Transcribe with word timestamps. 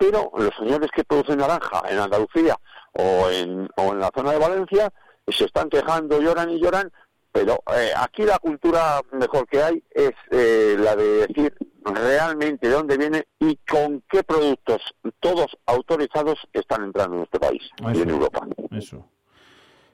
pero 0.00 0.32
los 0.34 0.56
señores 0.56 0.90
que 0.96 1.04
producen 1.04 1.38
naranja 1.38 1.82
en 1.90 1.98
Andalucía 1.98 2.56
o 2.92 3.28
en, 3.30 3.68
o 3.76 3.92
en 3.92 4.00
la 4.00 4.10
zona 4.14 4.32
de 4.32 4.38
Valencia 4.38 4.90
se 5.28 5.44
están 5.44 5.68
quejando, 5.68 6.20
lloran 6.20 6.48
y 6.50 6.58
lloran, 6.58 6.90
pero 7.30 7.62
eh, 7.76 7.90
aquí 7.94 8.22
la 8.22 8.38
cultura 8.38 9.02
mejor 9.12 9.46
que 9.46 9.62
hay 9.62 9.84
es 9.90 10.12
eh, 10.30 10.74
la 10.78 10.96
de 10.96 11.26
decir 11.26 11.54
realmente 11.84 12.66
de 12.66 12.74
dónde 12.74 12.96
viene 12.96 13.24
y 13.38 13.56
con 13.56 14.02
qué 14.08 14.22
productos 14.22 14.80
todos 15.20 15.54
autorizados 15.66 16.38
están 16.54 16.82
entrando 16.82 17.18
en 17.18 17.22
este 17.24 17.38
país 17.38 17.62
y 17.92 18.00
en 18.00 18.08
Europa. 18.08 18.46
Eso. 18.70 19.06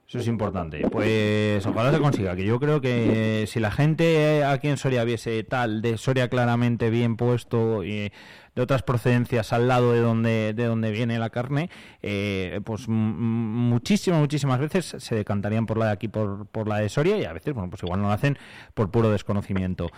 Eso 0.09 0.21
es 0.21 0.29
importante. 0.29 0.89
Pues 0.89 1.67
ojalá 1.67 1.91
se 1.91 1.99
consiga, 1.99 2.37
que 2.37 2.45
yo 2.45 2.61
creo 2.61 2.81
que 2.81 3.45
si 3.49 3.59
la 3.59 3.73
gente 3.73 4.45
aquí 4.45 4.69
en 4.69 4.77
Soria 4.77 5.03
viese 5.03 5.43
tal, 5.43 5.83
de 5.83 5.99
Soria 5.99 6.29
claramente 6.29 6.91
bien 6.91 7.17
puesto 7.17 7.83
y 7.83 8.13
de 8.57 8.63
otras 8.63 8.83
procedencias 8.83 9.53
al 9.53 9.69
lado 9.69 9.93
de 9.93 10.01
donde, 10.01 10.55
de 10.55 10.65
donde 10.65 10.91
viene 10.91 11.19
la 11.19 11.29
carne, 11.29 11.71
eh, 12.03 12.61
pues 12.65 12.89
muchísimas, 12.89 14.19
muchísimas 14.19 14.59
veces 14.59 14.97
se 14.99 15.15
decantarían 15.15 15.67
por 15.67 15.77
la 15.77 15.87
de 15.87 15.93
aquí, 15.93 16.09
por, 16.09 16.47
por 16.47 16.67
la 16.67 16.79
de 16.79 16.89
Soria 16.89 17.19
y 17.19 17.25
a 17.25 17.35
veces, 17.35 17.53
bueno, 17.53 17.69
pues 17.69 17.83
igual 17.83 18.01
no 18.01 18.09
lo 18.09 18.15
hacen 18.15 18.39
por 18.75 18.91
puro 18.91 19.11
desconocimiento. 19.11 19.91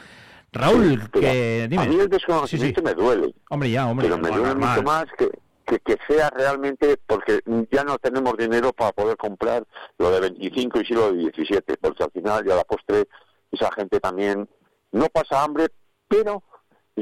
Raúl, 0.51 1.09
que 1.10 1.68
dime. 1.68 1.82
A 1.82 1.87
mí 1.87 2.01
el 2.01 2.09
desconocimiento 2.09 2.82
me 2.82 2.95
duele. 2.95 3.32
Hombre, 3.51 3.70
ya, 3.70 3.87
hombre. 3.87 4.09
Pero 4.09 4.18
me 4.18 4.30
duele 4.30 4.55
mucho 4.56 4.82
más 4.82 5.06
que, 5.16 5.30
que, 5.79 5.96
sea 6.09 6.30
realmente, 6.30 6.98
porque 7.06 7.40
ya 7.70 7.84
no 7.84 7.98
tenemos 7.98 8.37
dinero 8.37 8.73
para 8.73 8.90
poder 8.93 9.16
comprar 9.16 9.65
lo 9.98 10.10
de 10.10 10.20
25 10.20 10.80
y 10.80 10.84
sí 10.84 10.95
lo 10.95 11.12
de 11.12 11.18
17, 11.18 11.77
porque 11.77 12.02
al 12.02 12.10
final 12.10 12.45
ya 12.45 12.56
la 12.56 12.65
postre 12.65 13.04
esa 13.52 13.70
gente 13.73 14.01
también 14.01 14.48
no 14.90 15.06
pasa 15.10 15.45
hambre, 15.45 15.68
pero 16.09 16.43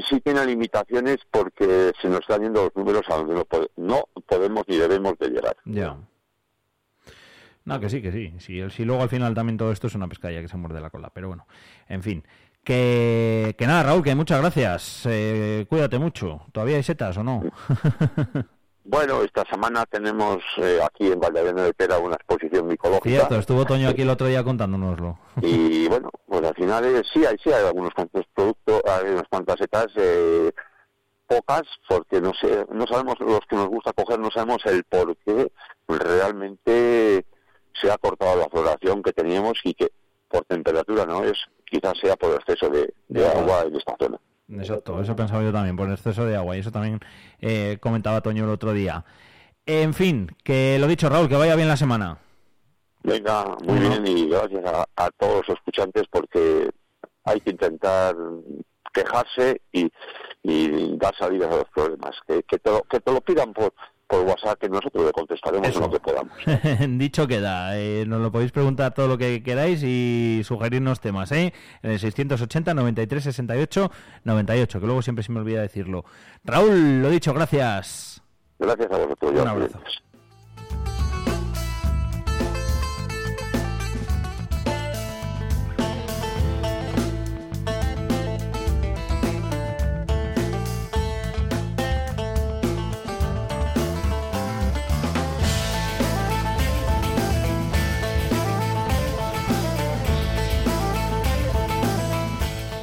sí 0.01 0.19
tiene 0.21 0.45
limitaciones 0.45 1.17
porque 1.31 1.93
se 2.01 2.09
nos 2.09 2.21
están 2.21 2.41
yendo 2.41 2.63
los 2.63 2.75
números 2.75 3.03
a 3.09 3.15
donde 3.15 3.43
no, 3.77 4.03
podemos 4.25 4.63
ni 4.67 4.77
debemos 4.77 5.17
de 5.19 5.29
llegar. 5.29 5.57
Ya. 5.65 5.97
No, 7.65 7.79
que 7.79 7.89
sí, 7.89 8.01
que 8.01 8.11
sí. 8.11 8.33
Si, 8.39 8.69
si 8.69 8.85
luego 8.85 9.03
al 9.03 9.09
final 9.09 9.33
también 9.33 9.57
todo 9.57 9.71
esto 9.71 9.87
es 9.87 9.95
una 9.95 10.07
pescadilla 10.07 10.41
que 10.41 10.47
se 10.47 10.57
muerde 10.57 10.79
la 10.79 10.89
cola. 10.89 11.09
Pero 11.13 11.27
bueno, 11.27 11.47
en 11.89 12.01
fin. 12.01 12.23
Que, 12.63 13.55
que 13.57 13.67
nada, 13.67 13.83
Raúl, 13.83 14.03
que 14.03 14.15
muchas 14.15 14.39
gracias. 14.41 15.05
Eh, 15.05 15.65
cuídate 15.69 15.99
mucho. 15.99 16.41
¿Todavía 16.51 16.77
hay 16.77 16.83
setas 16.83 17.17
o 17.17 17.23
no? 17.23 17.43
Bueno, 18.89 19.21
esta 19.21 19.43
semana 19.51 19.85
tenemos 19.85 20.37
eh, 20.55 20.79
aquí 20.81 21.11
en 21.11 21.19
Valladolid 21.19 21.61
de 21.61 21.73
Pera 21.73 21.99
una 21.99 22.15
exposición 22.15 22.67
micológica. 22.67 23.09
Cierto, 23.09 23.35
estuvo 23.35 23.65
Toño 23.65 23.89
aquí 23.89 24.03
el 24.03 24.09
otro 24.09 24.27
día 24.27 24.45
contándonoslo. 24.45 25.19
Y 25.41 25.89
bueno, 25.89 26.09
pues 26.25 26.41
al 26.45 26.55
final 26.55 26.85
eh, 26.85 27.03
sí, 27.13 27.25
hay, 27.25 27.35
sí 27.43 27.51
hay 27.51 27.65
algunos 27.65 27.93
cuantos 27.93 28.25
productos, 28.33 28.81
hay 28.85 29.09
unas 29.11 29.27
cuantas 29.27 29.57
setas, 29.59 29.87
eh, 29.97 30.53
pocas, 31.27 31.63
porque 31.89 32.21
no 32.21 32.31
sé, 32.33 32.65
no 32.71 32.87
sabemos, 32.87 33.19
los 33.19 33.41
que 33.49 33.57
nos 33.57 33.67
gusta 33.67 33.91
coger, 33.91 34.19
no 34.19 34.31
sabemos 34.31 34.65
el 34.65 34.85
por 34.85 35.17
qué 35.17 35.51
realmente 35.89 37.25
se 37.73 37.91
ha 37.91 37.97
cortado 37.97 38.37
la 38.37 38.47
floración 38.47 39.03
que 39.03 39.11
teníamos 39.11 39.59
y 39.65 39.73
que 39.73 39.91
por 40.29 40.45
temperatura 40.45 41.05
no 41.05 41.25
es, 41.25 41.37
quizás 41.65 41.97
sea 42.01 42.15
por 42.15 42.35
exceso 42.35 42.69
de 42.69 43.27
agua 43.27 43.63
en 43.63 43.75
esta 43.75 43.97
zona. 43.99 44.17
Exacto, 44.49 45.01
eso 45.01 45.15
pensaba 45.15 45.43
yo 45.43 45.51
también, 45.51 45.75
por 45.75 45.87
el 45.87 45.93
exceso 45.93 46.25
de 46.25 46.35
agua, 46.35 46.55
y 46.55 46.59
eso 46.59 46.71
también 46.71 46.99
eh, 47.41 47.77
comentaba 47.81 48.21
Toño 48.21 48.45
el 48.45 48.49
otro 48.49 48.71
día. 48.73 49.03
En 49.65 49.93
fin, 49.93 50.31
que 50.43 50.77
lo 50.79 50.87
dicho, 50.87 51.09
Raúl, 51.09 51.27
que 51.27 51.35
vaya 51.35 51.55
bien 51.55 51.67
la 51.67 51.75
semana. 51.75 52.17
Venga, 53.03 53.57
muy 53.65 53.79
bien, 53.79 54.07
y 54.07 54.27
gracias 54.29 54.63
a, 54.95 55.09
todos 55.17 55.47
los 55.47 55.57
escuchantes 55.57 56.03
porque 56.09 56.69
hay 57.25 57.41
que 57.41 57.51
intentar 57.51 58.15
quejarse 58.93 59.61
y, 59.71 59.91
dar 60.97 61.13
salida 61.17 61.47
a 61.47 61.57
los 61.57 61.69
problemas. 61.69 62.15
Que, 62.25 62.43
que, 62.43 62.57
te, 62.57 62.71
que 62.89 62.99
te 63.01 63.11
lo 63.11 63.19
pidan 63.21 63.53
por, 63.53 63.73
por 64.07 64.21
WhatsApp 64.21 64.59
que 64.59 64.69
nosotros 64.69 65.05
le 65.05 65.11
contestaremos 65.11 65.75
lo 65.75 65.89
que 65.89 65.99
podamos. 65.99 66.33
Dicho 66.97 67.27
queda, 67.27 67.77
eh, 67.77 68.05
nos 68.07 68.21
lo 68.21 68.31
podéis 68.31 68.51
preguntar 68.51 68.93
todo 68.93 69.07
lo 69.07 69.17
que 69.17 69.43
queráis 69.43 69.83
y 69.83 70.41
sugerirnos 70.43 70.99
temas, 70.99 71.31
¿eh? 71.31 71.53
En 71.83 71.91
el 71.91 71.99
680 71.99 72.73
93 72.73 73.23
68 73.23 73.91
98, 74.23 74.79
que 74.79 74.85
luego 74.85 75.01
siempre 75.01 75.23
se 75.23 75.31
me 75.31 75.39
olvida 75.39 75.61
decirlo. 75.61 76.05
Raúl, 76.43 77.01
lo 77.01 77.09
dicho, 77.09 77.33
gracias. 77.33 78.21
Gracias 78.59 78.91
a 78.91 78.97
vosotros. 78.97 79.31
Un 79.33 79.47
abrazo. 79.47 79.79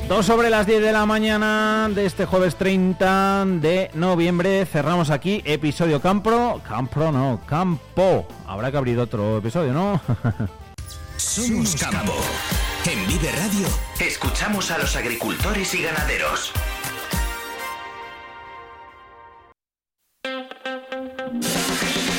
Dos 0.08 0.26
sobre 0.26 0.50
las 0.50 0.66
10 0.66 0.82
de 0.82 0.92
la 0.92 1.06
mañana 1.06 1.88
de 1.92 2.04
este 2.04 2.26
jueves 2.26 2.56
30 2.56 3.44
de 3.46 3.90
noviembre. 3.94 4.66
Cerramos 4.66 5.08
aquí 5.08 5.42
episodio 5.46 6.00
Campro. 6.00 6.60
Campro 6.68 7.10
no, 7.10 7.40
Campo. 7.46 8.28
Habrá 8.46 8.70
que 8.70 8.76
abrir 8.76 8.98
otro 8.98 9.38
episodio, 9.38 9.72
¿no? 9.72 9.98
Somos 11.16 11.74
Campo. 11.76 12.14
En 12.84 13.06
Vive 13.06 13.32
Radio 13.32 13.66
escuchamos 13.98 14.70
a 14.70 14.78
los 14.78 14.94
agricultores 14.94 15.74
y 15.74 15.82
ganaderos. 15.82 16.52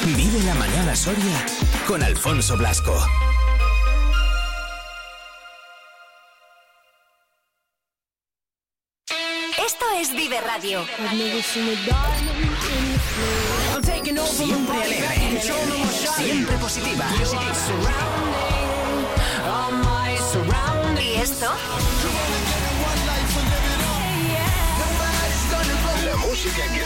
Vive 0.06 0.44
la 0.44 0.56
mañana 0.56 0.96
Soria 0.96 1.46
con 1.88 2.02
Alfonso 2.02 2.58
Blasco. 2.58 2.98
Vive 10.14 10.40
Radio. 10.42 10.86
Siempre 14.26 14.84
alegre, 14.84 15.42
siempre 16.18 16.58
positiva. 16.58 17.06
¿Y 21.00 21.16
esto? 21.16 21.52
La 26.06 26.16
música 26.18 26.64
que 26.68 26.80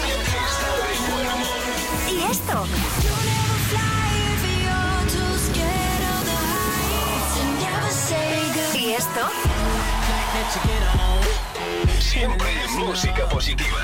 ¿Y 2.14 2.16
esto? 2.32 2.66
¿Y 8.76 8.94
esto? 8.94 9.30
Siempre 12.10 12.50
música 12.72 13.30
positiva. 13.30 13.78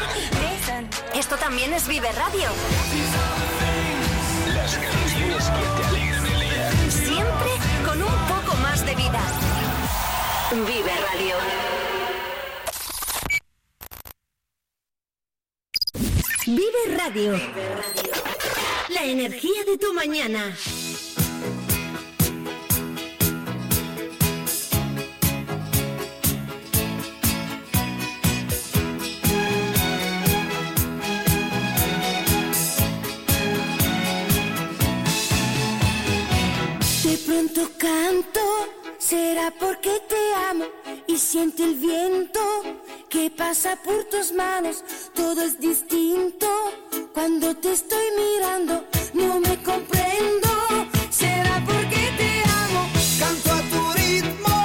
Esto 1.14 1.38
también 1.38 1.72
es 1.74 1.88
Vive 1.88 2.12
Radio. 2.12 2.50
Las 4.52 4.78
canciones 4.78 5.46
que 5.46 5.82
te 5.82 5.88
alegran 5.88 6.26
el 6.26 6.40
día. 6.40 6.72
Siempre 6.90 7.52
con 7.86 8.02
un 8.02 8.28
poco 8.28 8.58
más 8.64 8.84
de 8.84 8.96
vida. 8.96 9.22
Vive 10.54 10.92
Radio. 11.12 11.36
Vive 16.48 16.98
Radio. 16.98 17.40
La 18.90 19.04
energía 19.04 19.64
de 19.66 19.78
tu 19.78 19.94
mañana. 19.94 20.52
Será 39.10 39.54
porque 39.60 40.02
te 40.10 40.34
amo 40.50 40.66
y 41.06 41.18
siente 41.18 41.64
el 41.64 41.76
viento 41.76 42.40
que 43.08 43.30
pasa 43.30 43.78
por 43.84 44.04
tus 44.06 44.32
manos. 44.34 44.84
Todo 45.14 45.44
es 45.44 45.60
distinto 45.60 46.48
cuando 47.14 47.56
te 47.56 47.74
estoy 47.74 48.08
mirando, 48.24 48.84
no 49.14 49.40
me 49.40 49.62
comprendo. 49.62 50.50
Será 51.12 51.64
porque 51.68 52.02
te 52.20 52.32
amo, 52.64 52.82
canto 53.20 53.52
a 53.60 53.62
tu 53.72 53.82
ritmo 54.00 54.56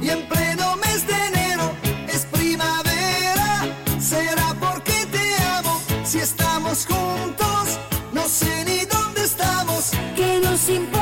y 0.00 0.10
en 0.10 0.22
pleno 0.28 0.76
mes 0.76 1.04
de 1.08 1.16
enero 1.30 1.72
es 2.06 2.26
primavera. 2.26 3.74
Será 3.98 4.54
porque 4.60 5.04
te 5.10 5.26
amo, 5.58 5.80
si 6.04 6.18
estamos 6.18 6.86
juntos, 6.86 7.78
no 8.12 8.22
sé 8.28 8.64
ni 8.66 8.84
dónde 8.84 9.24
estamos. 9.24 9.90
Que 10.14 10.38
nos 10.44 10.68
importa? 10.68 10.99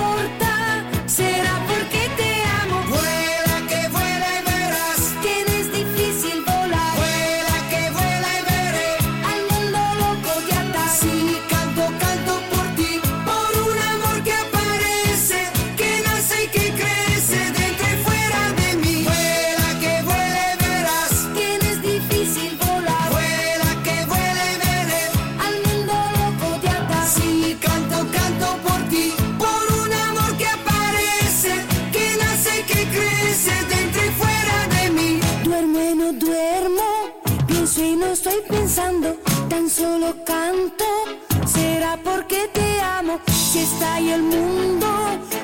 Si 43.59 43.65
está 43.65 43.95
ahí 43.95 44.11
el 44.11 44.23
mundo, 44.23 44.87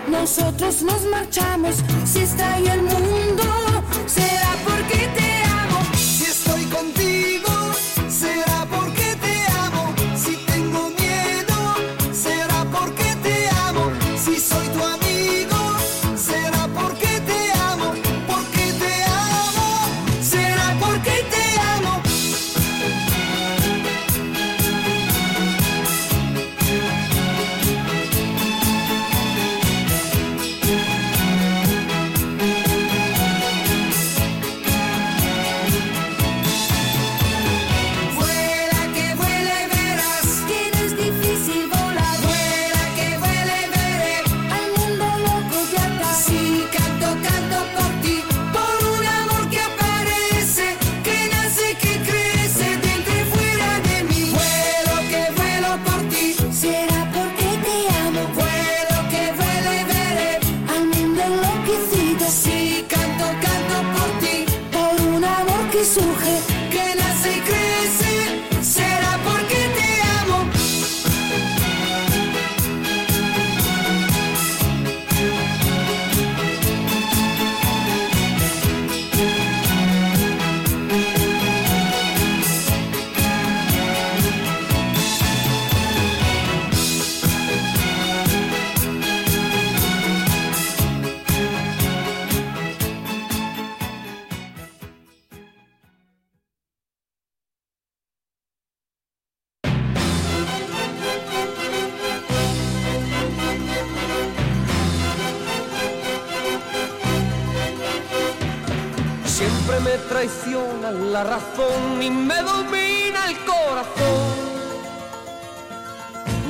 nosotros 0.09 0.83
nos 0.83 1.05
marchamos. 1.07 1.83
Si 2.05 2.21
está 2.21 2.55
ahí 2.55 2.69
el 2.69 2.83
mundo, 2.83 3.14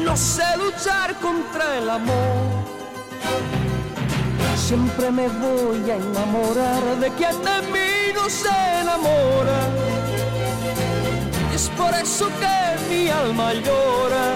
No 0.05 0.17
sé 0.17 0.45
luchar 0.59 1.15
contra 1.21 1.79
el 1.79 1.89
amor. 1.89 2.65
Siempre 4.55 5.11
me 5.11 5.29
voy 5.29 5.91
a 5.91 5.97
enamorar 5.97 6.83
de 7.01 7.11
quien 7.13 7.37
de 7.43 7.63
mí 7.73 8.13
no 8.15 8.29
se 8.29 8.49
enamora. 8.83 9.61
Es 11.55 11.71
por 11.71 11.95
eso 11.95 12.29
que 12.41 12.95
mi 12.95 13.09
alma 13.09 13.55
llora. 13.55 14.27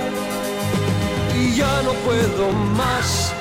Y 1.36 1.54
ya 1.54 1.82
no 1.82 1.92
puedo 2.06 2.50
más, 2.52 3.32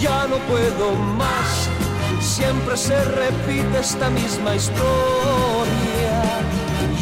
ya 0.00 0.26
no 0.28 0.36
puedo 0.50 0.92
más. 1.16 1.68
Siempre 2.20 2.76
se 2.76 3.02
repite 3.04 3.78
esta 3.80 4.10
misma 4.10 4.54
historia. 4.54 6.16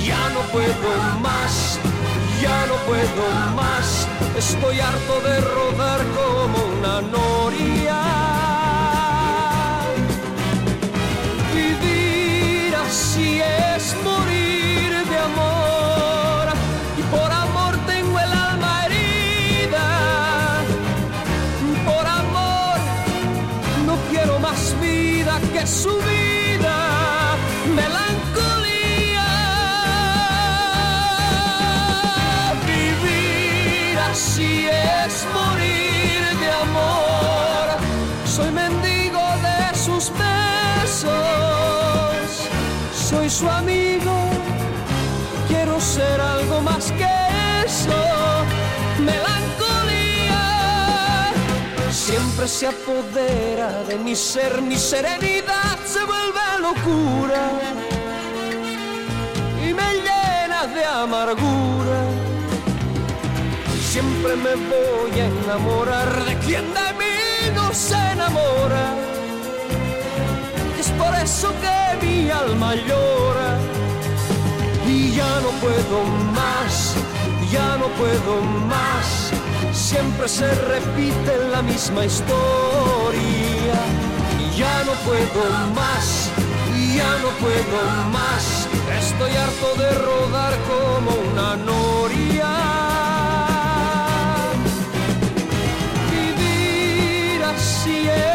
Ya 0.04 0.28
no 0.30 0.40
puedo 0.52 0.90
más, 1.20 1.78
ya 2.40 2.66
no 2.66 2.74
puedo 2.88 3.24
más. 3.54 4.08
Estoy 4.36 4.80
harto 4.80 5.20
de 5.20 5.40
rodar 5.40 6.00
como 6.18 6.58
una 6.78 7.00
noria. 7.02 8.00
Vivir 11.54 12.74
así 12.76 13.40
es 13.40 13.96
morir 14.04 14.90
de 15.10 15.18
amor. 15.30 16.46
Y 16.98 17.02
por 17.14 17.30
amor 17.30 17.74
tengo 17.86 18.18
el 18.18 18.32
alma 18.32 18.86
herida. 18.86 19.88
Por 21.84 22.06
amor 22.06 22.78
no 23.86 23.96
quiero 24.10 24.38
más 24.38 24.74
vida 24.80 25.40
que 25.52 25.66
su 25.66 26.00
siempre 52.48 52.48
se 52.48 52.66
apodera 52.66 53.82
de 53.84 53.98
mi 53.98 54.16
ser, 54.16 54.62
mi 54.62 54.76
serenidad 54.76 55.78
se 55.84 56.02
vuelve 56.04 56.40
locura 56.60 57.50
y 59.62 59.74
me 59.74 59.94
llena 59.94 60.66
de 60.66 60.84
amargura. 60.84 62.00
Siempre 63.90 64.36
me 64.36 64.54
voy 64.54 65.20
a 65.20 65.26
enamorar 65.26 66.24
de 66.24 66.38
quien 66.38 66.64
de 66.72 66.92
mí 66.98 67.54
no 67.54 67.74
se 67.74 67.96
enamora. 68.12 68.94
Es 70.78 70.88
por 70.92 71.14
eso 71.16 71.52
que 71.60 72.06
mi 72.06 72.30
alma 72.30 72.74
llora 72.74 73.58
y 74.86 75.12
ya 75.14 75.40
no 75.40 75.50
puedo 75.60 76.04
más, 76.32 76.94
ya 77.52 77.76
no 77.76 77.88
puedo 77.98 78.40
más. 78.66 79.19
Siempre 79.90 80.28
se 80.28 80.48
repite 80.54 81.36
la 81.50 81.62
misma 81.62 82.04
historia. 82.04 83.78
Y 84.38 84.56
ya 84.56 84.84
no 84.84 84.92
puedo 85.04 85.50
más, 85.74 86.30
ya 86.96 87.10
no 87.18 87.30
puedo 87.40 88.08
más. 88.12 88.68
Estoy 89.00 89.32
harto 89.32 89.74
de 89.82 89.90
rodar 89.98 90.54
como 90.70 91.10
una 91.32 91.56
noria. 91.56 92.52
Vivir 96.12 97.42
así 97.42 98.08
es 98.08 98.29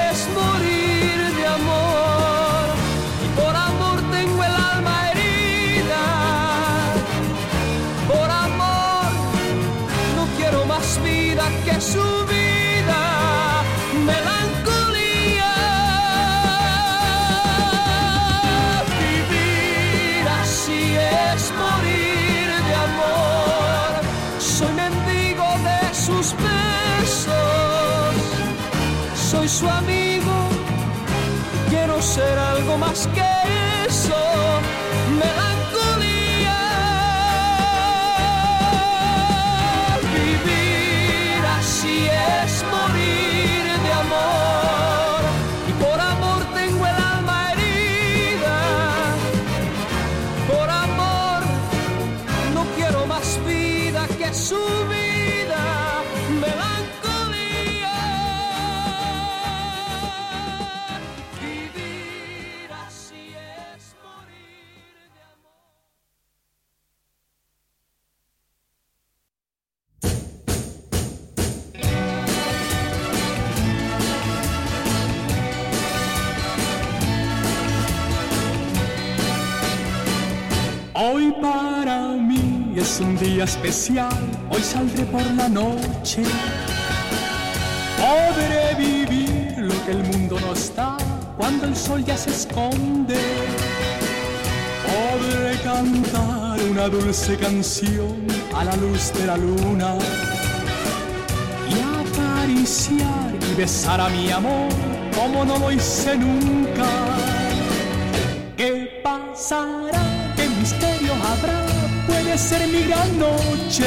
ser 32.77 33.74
es 82.95 83.01
un 83.01 83.17
día 83.17 83.43
especial, 83.43 84.13
hoy 84.49 84.61
saldré 84.61 85.03
por 85.05 85.25
la 85.33 85.49
noche. 85.49 86.23
Podré 87.97 88.75
vivir 88.77 89.53
lo 89.57 89.85
que 89.85 89.91
el 89.91 90.03
mundo 90.03 90.39
nos 90.39 90.73
da 90.73 90.95
cuando 91.37 91.65
el 91.65 91.75
sol 91.75 92.05
ya 92.05 92.15
se 92.15 92.29
esconde. 92.29 93.19
Podré 94.87 95.57
cantar 95.61 96.57
una 96.71 96.87
dulce 96.87 97.35
canción 97.37 98.27
a 98.55 98.63
la 98.63 98.75
luz 98.77 99.11
de 99.13 99.25
la 99.25 99.35
luna 99.35 99.95
y 101.69 101.75
acariciar 102.01 103.33
y 103.51 103.55
besar 103.55 103.99
a 103.99 104.07
mi 104.07 104.31
amor 104.31 104.71
como 105.13 105.43
no 105.43 105.59
lo 105.59 105.71
hice 105.71 106.15
nunca. 106.15 106.87
¿Qué 108.55 109.01
pasará? 109.03 110.33
¿Qué 110.37 110.47
misterio 110.47 111.13
habrá? 111.13 111.74
Ser 112.37 112.67
mi 112.67 112.83
gran 112.83 113.17
noche. 113.17 113.85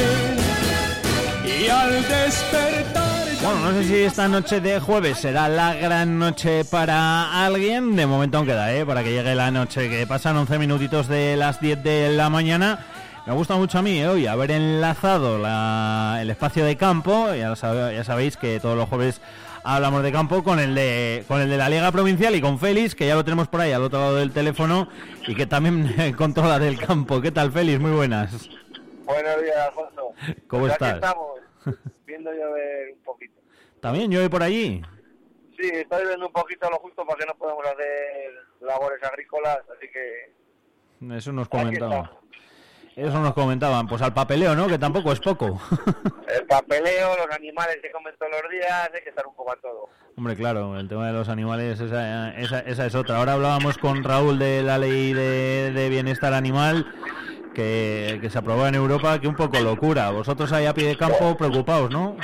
Y 1.45 1.69
al 1.69 1.93
despertar. 2.09 3.05
Bueno, 3.43 3.61
no 3.61 3.73
sé 3.73 3.85
si 3.85 3.95
esta 3.97 4.27
noche 4.27 4.61
de 4.61 4.81
jueves 4.81 5.19
será 5.19 5.49
la 5.49 5.75
gran 5.75 6.19
noche 6.19 6.65
para 6.65 7.45
alguien. 7.45 7.95
De 7.95 8.07
momento 8.07 8.39
aún 8.39 8.47
queda, 8.47 8.73
¿eh? 8.75 8.85
Para 8.87 9.05
que 9.05 9.13
llegue 9.13 9.35
la 9.35 9.51
noche, 9.51 9.89
que 9.91 10.07
pasan 10.07 10.37
11 10.39 10.59
minutitos 10.59 11.09
de 11.09 11.37
las 11.37 11.61
10 11.61 11.83
de 11.85 12.09
la 12.11 12.31
mañana. 12.31 12.79
Me 13.27 13.35
gusta 13.35 13.55
mucho 13.57 13.79
a 13.79 13.83
mí 13.83 13.99
¿eh? 14.01 14.09
hoy 14.09 14.27
haber 14.27 14.51
enlazado 14.53 15.39
la- 15.39 16.19
el 16.21 16.31
espacio 16.31 16.65
de 16.65 16.77
campo. 16.77 17.29
Ya, 17.35 17.51
lo 17.51 17.57
sabe- 17.57 17.95
ya 17.95 18.03
sabéis 18.03 18.37
que 18.39 18.59
todos 18.61 18.77
los 18.77 18.89
jueves 18.89 19.21
hablamos 19.75 20.03
de 20.03 20.13
campo 20.13 20.43
con 20.43 20.59
el 20.59 20.75
de 20.75 21.25
con 21.29 21.41
el 21.41 21.51
de 21.51 21.57
la 21.59 21.69
Liga 21.69 21.93
Provincial 21.93 22.35
y 22.35 22.41
con 22.41 22.59
Félix, 22.59 22.95
que 22.95 23.07
ya 23.07 23.15
lo 23.15 23.25
tenemos 23.25 23.49
por 23.49 23.61
ahí 23.61 23.73
al 23.73 23.83
otro 23.83 23.99
lado 23.99 24.17
del 24.17 24.33
teléfono 24.33 24.89
y 25.27 25.35
que 25.35 25.47
también 25.47 26.15
controla 26.17 26.59
del 26.59 26.79
campo. 26.79 27.21
¿Qué 27.21 27.31
tal, 27.31 27.53
Félix? 27.53 27.79
Muy 27.79 27.91
buenas. 27.93 28.49
Buenos 29.05 29.43
días, 29.43 29.57
Alfonso. 29.69 30.13
¿Cómo 30.47 30.63
Pues 30.63 30.73
estás? 30.73 30.89
Aquí 30.89 30.99
estamos, 31.05 31.41
viendo 32.07 32.33
llover 32.33 32.95
un 32.95 33.03
poquito. 33.03 33.41
¿También 33.81 34.11
llueve 34.11 34.31
por 34.31 34.43
allí? 34.43 34.83
Sí, 35.59 35.69
está 35.73 35.99
lloviendo 36.01 36.27
un 36.27 36.33
poquito 36.33 36.71
lo 36.71 36.79
justo 36.79 37.05
para 37.05 37.19
que 37.19 37.27
no 37.27 37.35
podamos 37.37 37.65
hacer 37.67 38.33
labores 38.61 39.03
agrícolas, 39.03 39.59
así 39.77 39.89
que 39.93 41.15
Eso 41.17 41.33
nos 41.33 41.45
estamos. 41.45 42.11
Eso 42.99 43.21
nos 43.21 43.33
comentaban. 43.33 43.87
Pues 43.87 44.03
al 44.03 44.13
papeleo, 44.13 44.57
¿no? 44.57 44.67
Que 44.67 44.77
tampoco 44.77 45.13
es 45.13 45.21
poco. 45.21 45.61
el 46.35 46.45
papeleo, 46.47 47.17
los 47.17 47.31
animales 47.31 47.79
que 47.81 47.93
comen 47.93 48.13
todos 48.19 48.33
los 48.43 48.51
días, 48.51 48.91
hay 48.93 49.03
que 49.03 49.11
estar 49.11 49.25
un 49.25 49.37
poco 49.37 49.53
a 49.53 49.57
todo. 49.57 49.89
Hombre, 50.17 50.35
claro, 50.35 50.77
el 50.77 50.89
tema 50.89 51.07
de 51.07 51.13
los 51.13 51.29
animales, 51.29 51.79
esa, 51.79 52.37
esa, 52.37 52.59
esa 52.61 52.87
es 52.87 52.95
otra. 52.97 53.19
Ahora 53.19 53.35
hablábamos 53.35 53.79
con 53.79 54.03
Raúl 54.03 54.41
de 54.41 54.65
la 54.65 54.79
ley 54.79 55.13
de, 55.13 55.71
de 55.71 55.89
bienestar 55.89 56.35
animal 56.35 56.93
que, 57.55 58.19
que 58.21 58.31
se 58.31 58.39
aprobó 58.39 58.67
en 58.67 58.75
Europa, 58.75 59.21
que 59.21 59.29
un 59.29 59.37
poco 59.37 59.61
locura. 59.61 60.11
Vosotros 60.11 60.53
ahí 60.53 60.67
a 60.67 60.75
pie 60.75 60.89
de 60.89 60.97
campo 60.97 61.37
preocupados, 61.37 61.93
¿no? 61.93 62.17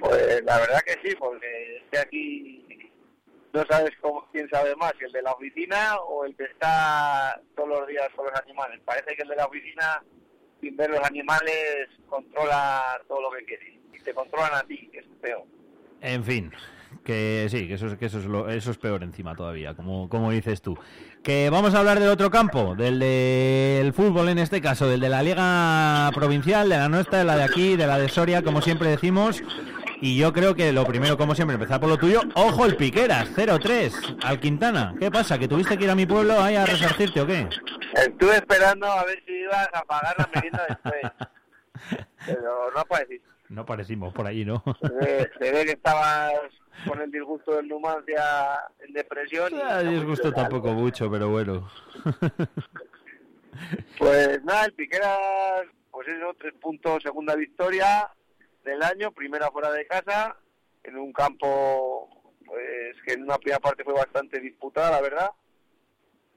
Pues 0.00 0.44
la 0.44 0.58
verdad 0.58 0.82
que 0.84 0.98
sí, 1.02 1.16
porque 1.18 1.80
aquí 1.98 2.63
no 3.54 3.64
sabes 3.66 3.92
cómo, 4.00 4.26
quién 4.32 4.48
sabe 4.50 4.74
más, 4.76 4.92
el 5.00 5.12
de 5.12 5.22
la 5.22 5.32
oficina 5.32 5.96
o 6.08 6.24
el 6.24 6.34
que 6.36 6.44
está 6.44 7.40
todos 7.56 7.68
los 7.68 7.86
días 7.88 8.08
con 8.16 8.26
los 8.26 8.34
animales. 8.40 8.80
Parece 8.84 9.14
que 9.16 9.22
el 9.22 9.28
de 9.28 9.36
la 9.36 9.46
oficina, 9.46 10.02
sin 10.60 10.76
ver 10.76 10.90
los 10.90 11.00
animales, 11.00 11.88
controla 12.08 12.82
todo 13.08 13.22
lo 13.22 13.30
que 13.30 13.44
quiere. 13.44 13.78
Y 13.94 13.98
te 14.02 14.12
controlan 14.12 14.54
a 14.54 14.62
ti, 14.64 14.88
que 14.92 14.98
es 14.98 15.06
peor. 15.22 15.44
En 16.00 16.22
fin, 16.24 16.52
que 17.04 17.46
sí, 17.48 17.66
que 17.68 17.74
eso, 17.74 17.86
es- 17.86 17.96
que 17.96 18.06
eso, 18.06 18.18
es, 18.18 18.24
lo- 18.26 18.50
eso 18.50 18.70
es 18.72 18.76
peor 18.78 19.02
encima 19.02 19.34
todavía, 19.34 19.74
como, 19.74 20.08
como 20.08 20.30
dices 20.30 20.60
tú. 20.60 20.76
Que 21.22 21.48
vamos 21.48 21.74
a 21.74 21.78
hablar 21.78 22.00
del 22.00 22.10
otro 22.10 22.30
campo, 22.30 22.74
del 22.74 22.98
del 22.98 23.92
fútbol 23.94 24.28
en 24.28 24.38
este 24.38 24.60
caso, 24.60 24.86
del 24.88 25.00
de 25.00 25.08
la 25.08 25.22
Liga 25.22 26.10
Provincial, 26.14 26.68
de 26.68 26.76
la 26.76 26.88
nuestra, 26.90 27.18
de 27.20 27.24
la 27.24 27.36
de 27.36 27.44
aquí, 27.44 27.76
de 27.76 27.86
la 27.86 27.98
de 27.98 28.08
Soria, 28.08 28.42
como 28.42 28.60
siempre 28.60 28.88
decimos. 28.90 29.42
Y 30.00 30.18
yo 30.18 30.32
creo 30.32 30.54
que 30.54 30.72
lo 30.72 30.84
primero, 30.84 31.16
como 31.16 31.34
siempre, 31.34 31.54
empezar 31.54 31.80
por 31.80 31.88
lo 31.88 31.96
tuyo. 31.98 32.20
Ojo, 32.34 32.66
el 32.66 32.76
Piqueras, 32.76 33.30
0-3, 33.36 34.18
al 34.22 34.40
Quintana. 34.40 34.94
¿Qué 34.98 35.10
pasa? 35.10 35.38
¿Que 35.38 35.48
tuviste 35.48 35.78
que 35.78 35.84
ir 35.84 35.90
a 35.90 35.94
mi 35.94 36.06
pueblo 36.06 36.40
ahí 36.40 36.56
a 36.56 36.66
resarcirte 36.66 37.20
o 37.20 37.26
qué? 37.26 37.48
Estuve 37.94 38.36
esperando 38.36 38.86
a 38.86 39.04
ver 39.04 39.22
si 39.26 39.32
ibas 39.32 39.68
a 39.72 39.82
pagar 39.82 40.14
la 40.18 40.28
merienda 40.34 40.66
después. 40.68 41.02
Pero 42.26 42.70
no 42.72 42.80
apareciste. 42.80 43.28
No 43.48 43.64
parecimos 43.64 44.12
por 44.12 44.26
allí, 44.26 44.44
¿no? 44.44 44.62
Se 44.80 44.88
ve, 44.88 45.30
se 45.38 45.52
ve 45.52 45.64
que 45.64 45.72
estabas 45.72 46.32
con 46.86 47.00
el 47.00 47.10
disgusto 47.10 47.54
del 47.54 47.68
Numancia 47.68 48.24
en 48.86 48.92
depresión. 48.92 49.52
Ah, 49.62 49.82
no 49.82 49.90
disgusto 49.90 50.32
tampoco 50.32 50.70
algo. 50.70 50.80
mucho, 50.80 51.10
pero 51.10 51.28
bueno. 51.28 51.68
Pues 53.98 54.42
nada, 54.42 54.64
el 54.64 54.72
Piqueras, 54.72 55.66
pues 55.92 56.08
eso, 56.08 56.34
tres 56.40 56.54
puntos, 56.60 57.02
segunda 57.02 57.36
victoria 57.36 58.10
del 58.64 58.82
año, 58.82 59.12
primera 59.12 59.50
fuera 59.50 59.70
de 59.70 59.86
casa, 59.86 60.36
en 60.82 60.96
un 60.96 61.12
campo 61.12 62.08
pues 62.44 63.02
que 63.04 63.14
en 63.14 63.22
una 63.22 63.38
primera 63.38 63.60
parte 63.60 63.84
fue 63.84 63.94
bastante 63.94 64.40
disputada, 64.40 64.90
la 64.90 65.00
verdad. 65.00 65.30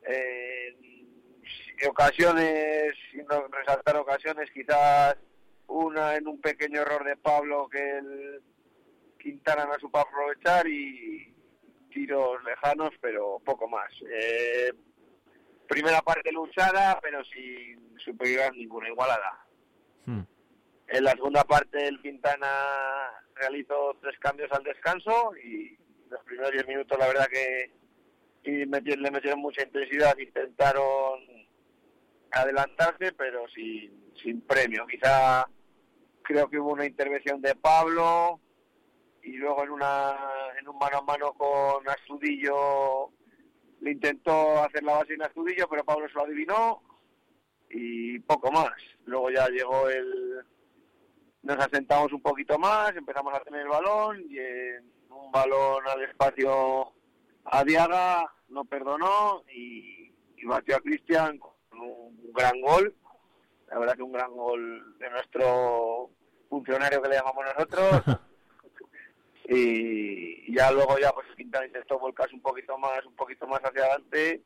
Eh, 0.08 0.76
en 1.80 1.90
ocasiones, 1.90 2.94
sin 3.12 3.26
resaltar 3.52 3.98
ocasiones, 3.98 4.50
quizás 4.52 5.16
una 5.68 6.16
en 6.16 6.28
un 6.28 6.40
pequeño 6.40 6.82
error 6.82 7.04
de 7.04 7.18
Pablo 7.18 7.68
que 7.70 7.98
el 7.98 8.42
Quintana 9.20 9.66
no 9.66 9.76
supo 9.80 10.00
aprovechar 10.00 10.68
y 10.68 11.34
tiros 11.92 12.44
lejanos, 12.44 12.92
pero 13.02 13.40
poco 13.44 13.68
más. 13.68 13.92
Eh, 14.10 14.72
primera 15.68 16.02
parte 16.02 16.32
luchada, 16.32 17.00
pero 17.02 17.24
sin 17.26 17.98
superioridad 18.00 18.52
ninguna, 18.54 18.88
igualada. 18.88 19.46
Hmm. 20.06 20.22
En 20.88 21.04
la 21.04 21.12
segunda 21.12 21.44
parte 21.44 21.86
el 21.86 22.02
Quintana 22.02 22.48
realizó 23.36 23.98
tres 24.02 24.18
cambios 24.20 24.52
al 24.52 24.64
descanso 24.64 25.36
y 25.36 25.78
los 26.10 26.24
primeros 26.24 26.52
diez 26.54 26.66
minutos 26.68 26.98
la 26.98 27.08
verdad 27.08 27.28
que 27.28 27.72
y 28.44 28.66
le 28.66 29.12
metieron 29.12 29.42
mucha 29.42 29.64
intensidad, 29.64 30.18
intentaron 30.18 31.20
adelantarse 32.32 33.12
pero 33.12 33.46
sin, 33.50 34.14
sin 34.24 34.40
premio. 34.42 34.88
Quizá 34.88 35.46
creo 36.22 36.50
que 36.50 36.58
hubo 36.58 36.72
una 36.72 36.86
intervención 36.86 37.42
de 37.42 37.56
Pablo 37.56 38.40
y 39.24 39.34
luego 39.34 39.64
en 39.66 39.72
una 39.72 40.16
en 40.58 40.68
un 40.70 40.78
mano 40.78 41.00
a 41.00 41.02
mano 41.02 41.34
con 41.34 41.88
Astudillo 41.90 43.12
le 43.82 43.92
intentó 43.92 44.64
hacer 44.64 44.84
la 44.84 45.00
base 45.00 45.16
en 45.16 45.24
Astudillo 45.24 45.68
pero 45.70 45.84
Pablo 45.84 46.08
se 46.08 46.14
lo 46.14 46.24
adivinó 46.24 46.82
y 47.70 48.20
poco 48.20 48.50
más. 48.54 48.72
Luego 49.06 49.30
ya 49.30 49.50
llegó 49.50 49.90
el 49.90 50.46
nos 51.48 51.60
asentamos 51.60 52.12
un 52.12 52.22
poquito 52.22 52.60
más, 52.60 52.94
empezamos 52.94 53.34
a 53.34 53.40
tener 53.40 53.62
el 53.62 53.70
balón 53.70 54.22
y 54.30 54.38
en 54.38 54.92
un 55.10 55.32
balón 55.32 55.82
al 55.88 56.04
espacio 56.04 56.92
a 57.46 57.64
Diaga 57.64 58.30
no 58.50 58.66
perdonó 58.66 59.44
y, 59.50 60.14
y 60.36 60.46
batió 60.46 60.76
a 60.76 60.82
Cristian 60.82 61.38
con 61.38 61.80
un 61.80 62.34
gran 62.34 62.60
gol. 62.60 62.94
La 63.70 63.80
verdad 63.80 63.96
que 63.96 64.04
un 64.04 64.12
gran 64.12 64.34
gol 64.34 64.98
de 65.00 65.10
nuestro 65.10 66.10
funcionario 66.50 67.02
que 67.02 67.10
le 67.10 67.16
llamamos 67.16 67.46
nosotros. 67.46 68.20
y 69.50 70.54
ya 70.54 70.70
luego 70.72 71.00
ya 71.00 71.14
pues 71.14 71.28
Quintana 71.38 71.66
intentó 71.66 71.98
volcarse 71.98 72.36
un 72.36 72.42
poquito 72.42 72.78
más, 72.78 73.06
un 73.06 73.16
poquito 73.16 73.48
más 73.48 73.62
hacia 73.62 73.84
adelante 73.84 74.44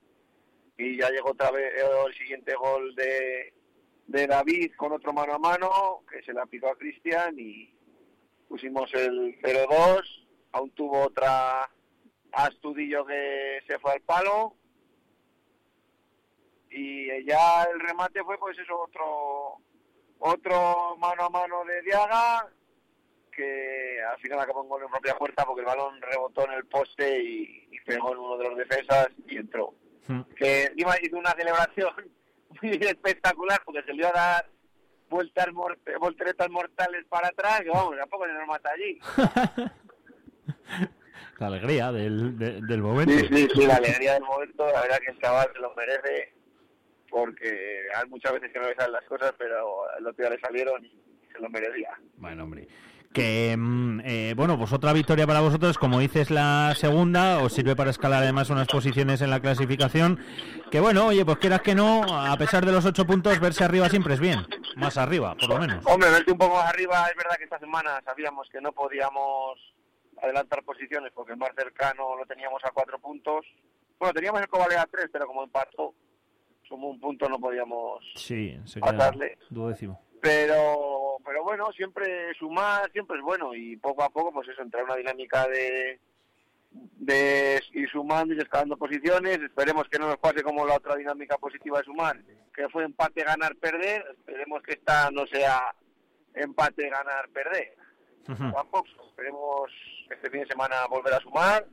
y 0.77 0.97
ya 0.97 1.09
llegó 1.09 1.31
otra 1.31 1.49
vez 1.49 1.73
el 1.81 2.13
siguiente 2.13 2.53
gol 2.53 2.93
de, 2.93 3.55
de 4.11 4.27
David 4.27 4.73
con 4.75 4.91
otro 4.91 5.13
mano 5.13 5.33
a 5.33 5.39
mano 5.39 6.03
que 6.09 6.21
se 6.23 6.33
le 6.33 6.41
aplicó 6.41 6.69
a 6.69 6.77
Cristian 6.77 7.35
y 7.39 7.73
pusimos 8.47 8.93
el 8.93 9.39
0-2 9.41 10.01
aún 10.51 10.71
tuvo 10.71 11.01
otra 11.01 11.69
Astudillo 12.33 13.05
que 13.05 13.59
se 13.67 13.77
fue 13.79 13.93
al 13.93 14.01
palo. 14.01 14.55
Y 16.69 17.25
ya 17.25 17.63
el 17.63 17.79
remate 17.81 18.23
fue 18.23 18.37
pues 18.37 18.57
eso 18.57 18.79
otro 18.79 19.57
otro 20.19 20.95
mano 20.97 21.25
a 21.25 21.29
mano 21.29 21.65
de 21.65 21.81
Diaga 21.81 22.47
que 23.35 24.01
al 24.01 24.17
final 24.19 24.39
acabó 24.39 24.63
en 24.63 24.69
gol 24.69 24.83
en 24.83 24.89
propia 24.89 25.17
puerta 25.17 25.45
porque 25.45 25.61
el 25.61 25.67
balón 25.67 26.01
rebotó 26.01 26.45
en 26.45 26.53
el 26.53 26.65
poste 26.65 27.21
y, 27.21 27.67
y 27.71 27.79
pegó 27.81 28.13
en 28.13 28.19
uno 28.19 28.37
de 28.37 28.49
los 28.49 28.57
defensas 28.57 29.09
y 29.27 29.37
entró. 29.37 29.73
Hmm. 30.07 30.21
que 30.35 30.63
encima 30.65 30.95
hizo 31.01 31.17
una 31.17 31.31
celebración 31.31 31.93
espectacular 32.61 33.61
porque 33.65 33.83
se 33.83 33.93
le 33.93 33.97
iba 33.99 34.09
a 34.09 34.13
dar 34.13 34.45
vueltas 35.09 35.47
volteretas 35.99 36.49
mortales 36.49 37.05
para 37.09 37.27
atrás, 37.27 37.61
que 37.61 37.69
vamos, 37.69 37.95
tampoco 37.97 38.25
se 38.25 38.33
nos 38.33 38.47
mata 38.47 38.69
allí. 38.71 38.99
La 41.39 41.47
alegría 41.47 41.91
del, 41.91 42.37
de- 42.37 42.61
del 42.61 42.81
momento. 42.81 43.11
Sí, 43.13 43.27
sí, 43.27 43.47
sí, 43.55 43.65
la 43.65 43.75
alegría 43.77 44.13
del 44.13 44.23
momento, 44.23 44.65
la 44.71 44.81
verdad 44.81 44.99
que 44.99 45.11
el 45.11 45.19
chaval 45.19 45.49
se 45.51 45.59
lo 45.59 45.73
merece, 45.73 46.33
porque 47.09 47.81
hay 47.95 48.07
muchas 48.09 48.33
veces 48.33 48.51
que 48.53 48.59
no 48.59 48.67
le 48.69 48.75
salen 48.75 48.91
las 48.93 49.05
cosas, 49.05 49.33
pero 49.39 49.83
el 49.97 50.05
otro 50.05 50.23
día 50.23 50.35
le 50.35 50.39
salieron 50.39 50.85
y 50.85 50.91
se 51.31 51.39
lo 51.39 51.49
merecía. 51.49 51.89
Bueno, 52.17 52.43
hombre. 52.43 52.67
Que, 53.13 53.55
mm, 53.57 53.99
eh, 54.05 54.33
bueno, 54.37 54.57
pues 54.57 54.71
otra 54.71 54.93
victoria 54.93 55.27
para 55.27 55.41
vosotros, 55.41 55.77
como 55.77 55.99
dices, 55.99 56.31
la 56.31 56.73
segunda, 56.77 57.39
os 57.39 57.51
sirve 57.51 57.75
para 57.75 57.89
escalar 57.89 58.23
además 58.23 58.49
unas 58.49 58.67
posiciones 58.67 59.21
en 59.21 59.29
la 59.29 59.41
clasificación. 59.41 60.17
Que 60.71 60.79
bueno, 60.79 61.07
oye, 61.07 61.25
pues 61.25 61.37
quieras 61.39 61.61
que 61.61 61.75
no, 61.75 62.03
a 62.03 62.37
pesar 62.37 62.65
de 62.65 62.71
los 62.71 62.85
ocho 62.85 63.05
puntos, 63.05 63.37
verse 63.41 63.65
arriba 63.65 63.89
siempre 63.89 64.13
es 64.13 64.21
bien. 64.21 64.45
Más 64.77 64.97
arriba, 64.97 65.35
por 65.35 65.49
lo 65.49 65.59
menos. 65.59 65.85
Hombre, 65.87 66.09
verte 66.09 66.31
un 66.31 66.37
poco 66.37 66.55
más 66.55 66.69
arriba, 66.69 67.05
es 67.09 67.15
verdad 67.17 67.35
que 67.37 67.43
esta 67.43 67.59
semana 67.59 68.01
sabíamos 68.05 68.47
que 68.49 68.61
no 68.61 68.71
podíamos 68.71 69.59
adelantar 70.23 70.63
posiciones 70.63 71.11
porque 71.13 71.33
el 71.33 71.37
más 71.37 71.51
cercano 71.53 72.15
lo 72.15 72.25
teníamos 72.25 72.63
a 72.63 72.71
cuatro 72.71 72.97
puntos. 72.99 73.45
Bueno, 73.99 74.13
teníamos 74.13 74.39
el 74.41 74.47
Cobale 74.47 74.77
a 74.77 74.85
tres, 74.85 75.09
pero 75.11 75.27
como 75.27 75.43
empató, 75.43 75.93
como 76.69 76.89
un 76.89 76.99
punto 77.01 77.27
no 77.27 77.37
podíamos 77.39 77.99
Sí, 78.15 78.57
se 78.63 78.79
queda 78.79 78.93
pasarle. 78.93 79.37
duodécimo. 79.49 79.99
Pero, 80.21 81.17
pero 81.25 81.43
bueno, 81.43 81.71
siempre 81.71 82.33
sumar, 82.35 82.91
siempre 82.91 83.17
es 83.17 83.23
bueno 83.23 83.55
y 83.55 83.75
poco 83.77 84.03
a 84.03 84.09
poco, 84.09 84.31
pues 84.31 84.47
eso, 84.49 84.61
entrar 84.61 84.83
en 84.83 84.89
una 84.89 84.97
dinámica 84.97 85.47
de, 85.47 85.99
de 86.71 87.61
ir 87.73 87.89
sumando 87.89 88.33
y 88.33 88.37
escalando 88.37 88.77
posiciones. 88.77 89.39
Esperemos 89.39 89.87
que 89.89 89.97
no 89.97 90.07
nos 90.07 90.17
pase 90.17 90.43
como 90.43 90.65
la 90.65 90.75
otra 90.75 90.95
dinámica 90.95 91.37
positiva 91.37 91.79
de 91.79 91.85
sumar, 91.85 92.19
que 92.53 92.69
fue 92.69 92.83
empate, 92.83 93.23
ganar, 93.23 93.55
perder. 93.55 94.05
Esperemos 94.17 94.61
que 94.61 94.73
esta 94.73 95.09
no 95.11 95.25
sea 95.27 95.73
empate, 96.35 96.89
ganar, 96.89 97.27
perder. 97.29 97.75
Tampoco. 98.25 98.87
Esperemos 99.09 99.71
este 100.09 100.29
fin 100.29 100.41
de 100.41 100.47
semana 100.47 100.85
volver 100.87 101.13
a 101.13 101.19
sumar 101.19 101.65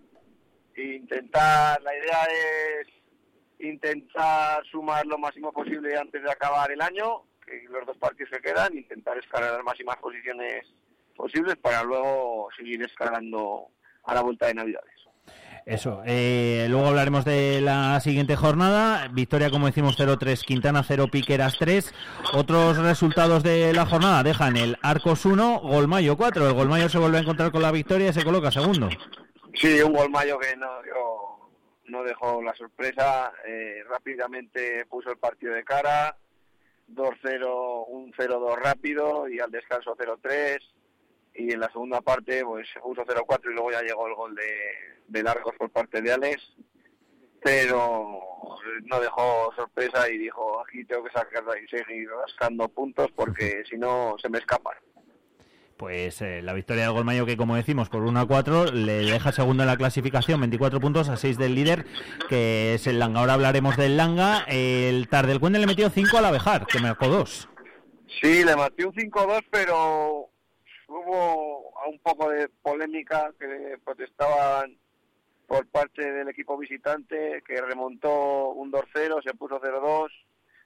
e 0.75 0.95
intentar, 0.95 1.81
la 1.83 1.97
idea 1.97 2.25
es 2.25 2.89
intentar 3.59 4.65
sumar 4.71 5.05
lo 5.07 5.19
máximo 5.19 5.53
posible 5.53 5.97
antes 5.97 6.23
de 6.23 6.31
acabar 6.31 6.71
el 6.71 6.81
año, 6.81 7.25
que 7.49 7.65
los 7.69 7.87
dos 7.87 7.97
partidos 7.97 8.31
que 8.31 8.41
quedan, 8.41 8.77
intentar 8.77 9.17
escalar 9.19 9.53
las 9.55 9.65
máximas 9.65 9.97
posiciones 9.97 10.65
posibles 11.17 11.57
para 11.57 11.83
luego 11.83 12.49
seguir 12.57 12.83
escalando 12.83 13.67
a 14.05 14.15
la 14.15 14.21
vuelta 14.23 14.47
de 14.47 14.55
Navidades. 14.55 14.93
Eso. 15.67 16.03
eh, 16.07 16.67
luego 16.71 16.87
hablaremos 16.87 17.27
de 17.27 17.61
la 17.61 18.01
siguiente 18.01 18.37
jornada. 18.37 19.09
Victoria, 19.09 19.51
como 19.51 19.67
decimos, 19.67 19.99
0-3, 19.99 20.43
Quintana 20.45 20.83
0, 20.83 21.09
Piqueras 21.13 21.57
3. 21.59 21.93
Otros 22.33 22.79
resultados 22.79 23.43
de 23.43 23.75
la 23.75 23.85
jornada 23.85 24.23
dejan 24.23 24.57
el 24.57 24.79
Arcos 24.83 25.27
1, 25.27 25.61
Golmayo 25.61 26.17
4. 26.17 26.47
El 26.47 26.55
Golmayo 26.55 26.89
se 26.89 26.97
vuelve 26.99 27.19
a 27.19 27.21
encontrar 27.21 27.51
con 27.51 27.61
la 27.61 27.71
victoria 27.73 28.09
y 28.09 28.13
se 28.15 28.25
coloca 28.25 28.51
segundo. 28.51 28.89
Sí, 29.55 29.83
un 29.83 29.93
gol 29.93 30.09
mayo 30.09 30.39
que 30.39 30.57
no, 30.57 30.83
dio- 30.83 31.51
no 31.87 32.03
dejó 32.03 32.41
la 32.43 32.55
sorpresa, 32.55 33.31
eh, 33.47 33.83
rápidamente 33.91 34.87
puso 34.87 35.11
el 35.11 35.19
partido 35.19 35.53
de 35.53 35.65
cara, 35.65 36.17
2-0, 36.95 37.85
un 37.89 38.13
0-2 38.13 38.57
rápido 38.57 39.29
y 39.29 39.41
al 39.41 39.51
descanso 39.51 39.97
0-3 39.97 40.59
y 41.35 41.53
en 41.53 41.61
la 41.61 41.71
segunda 41.71 42.01
parte 42.01 42.45
pues 42.45 42.67
puso 42.83 43.05
0-4 43.05 43.51
y 43.51 43.55
luego 43.55 43.71
ya 43.71 43.83
llegó 43.83 44.07
el 44.09 44.15
gol 44.15 44.35
de, 44.35 44.59
de 45.07 45.23
Largos 45.23 45.55
por 45.57 45.71
parte 45.71 46.03
de 46.03 46.13
Alex, 46.13 46.43
pero 47.43 48.21
no 48.85 49.01
dejó 49.01 49.53
sorpresa 49.55 50.11
y 50.11 50.19
dijo 50.19 50.61
aquí 50.61 50.85
tengo 50.85 51.05
que 51.05 51.13
sacar 51.13 51.45
y 51.63 51.69
seguir 51.69 52.09
rascando 52.11 52.69
puntos 52.69 53.11
porque 53.13 53.63
si 53.69 53.77
no 53.77 54.17
se 54.21 54.29
me 54.29 54.39
escapan. 54.39 54.77
Pues 55.79 56.21
eh, 56.23 56.43
la 56.43 56.55
victoria 56.55 56.83
del 56.83 56.93
Golmayo, 56.93 57.25
que 57.25 57.37
como 57.37 57.55
decimos, 57.55 57.89
por 57.89 58.03
1 58.03 58.19
a 58.19 58.27
4, 58.27 58.73
le 58.73 58.95
deja 58.95 59.31
segundo 59.31 59.63
en 59.63 59.69
la 59.69 59.77
clasificación, 59.77 60.41
24 60.41 60.81
puntos 60.81 61.09
a 61.09 61.17
6 61.17 61.39
del 61.39 61.55
líder, 61.55 61.87
que 62.29 62.75
es 62.75 62.89
el 62.89 62.99
Langa. 62.99 63.21
Ahora 63.21 63.35
hablaremos 63.35 63.77
del 63.77 63.97
Langa. 63.97 64.45
El 64.49 65.09
Tardelcuende 65.09 65.61
le 65.61 65.69
metió 65.69 65.89
5 65.89 66.19
al 66.19 66.25
Abejar, 66.25 66.67
que 66.67 66.81
marcó 66.81 67.07
2. 67.07 67.49
Sí, 68.21 68.45
le 68.45 68.57
maté 68.57 68.87
un 68.87 68.93
5-2, 68.93 69.45
pero 69.51 70.29
hubo 70.89 71.71
un 71.89 71.99
poco 72.03 72.29
de 72.31 72.49
polémica 72.49 73.31
que 73.39 73.79
protestaban 73.85 74.77
por 75.47 75.65
parte 75.69 76.11
del 76.11 76.29
equipo 76.29 76.59
visitante, 76.59 77.41
que 77.47 77.61
remontó 77.61 78.49
un 78.49 78.73
2-0, 78.73 79.23
se 79.23 79.33
puso 79.35 79.61
0-2, 79.61 80.09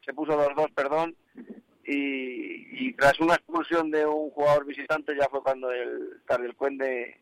se 0.05 0.15
puso 0.15 0.33
2-2, 0.33 0.73
perdón, 0.73 1.15
y, 1.85 2.87
y 2.87 2.93
tras 2.95 3.19
una 3.21 3.35
expulsión 3.35 3.91
de 3.91 4.07
un 4.07 4.31
jugador 4.31 4.65
visitante 4.65 5.17
ya 5.17 5.29
fue 5.29 5.43
cuando 5.43 5.71
el 5.71 6.23
Tardelcuende 6.27 7.21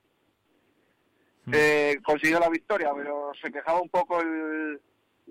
eh, 1.53 1.99
consiguió 2.03 2.39
la 2.39 2.49
victoria, 2.49 2.93
pero 2.95 3.33
se 3.41 3.51
quejaba 3.51 3.81
un 3.81 3.89
poco 3.89 4.21
el, 4.21 4.81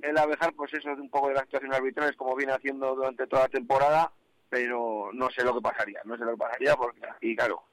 el 0.01 0.17
Abejar, 0.17 0.53
pues 0.53 0.73
eso, 0.73 0.95
de 0.95 1.01
un 1.01 1.09
poco 1.09 1.27
de 1.29 1.35
las 1.35 1.43
actuaciones 1.43 1.77
arbitrales, 1.77 2.15
como 2.15 2.35
viene 2.35 2.53
haciendo 2.53 2.95
durante 2.95 3.27
toda 3.27 3.43
la 3.43 3.49
temporada, 3.49 4.11
pero 4.49 5.11
no 5.13 5.29
sé 5.29 5.43
lo 5.43 5.53
que 5.53 5.61
pasaría, 5.61 6.01
no 6.05 6.17
sé 6.17 6.25
lo 6.25 6.31
que 6.31 6.37
pasaría, 6.37 6.75
porque, 6.75 7.01
y 7.21 7.35
claro, 7.35 7.63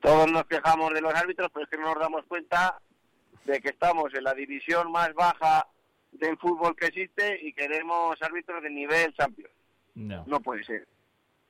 todos 0.00 0.30
nos 0.30 0.44
quejamos 0.46 0.92
de 0.92 1.00
los 1.00 1.14
árbitros, 1.14 1.50
pero 1.52 1.64
es 1.64 1.70
que 1.70 1.78
no 1.78 1.84
nos 1.84 2.00
damos 2.00 2.24
cuenta 2.26 2.80
de 3.44 3.60
que 3.60 3.68
estamos 3.68 4.12
en 4.14 4.24
la 4.24 4.34
división 4.34 4.90
más 4.90 5.14
baja 5.14 5.66
del 6.12 6.36
fútbol 6.38 6.74
que 6.74 6.86
existe 6.86 7.38
y 7.42 7.52
queremos 7.52 8.20
árbitros 8.20 8.62
de 8.62 8.70
nivel 8.70 9.14
Champions. 9.14 9.52
No. 9.94 10.24
No 10.26 10.40
puede 10.40 10.64
ser. 10.64 10.86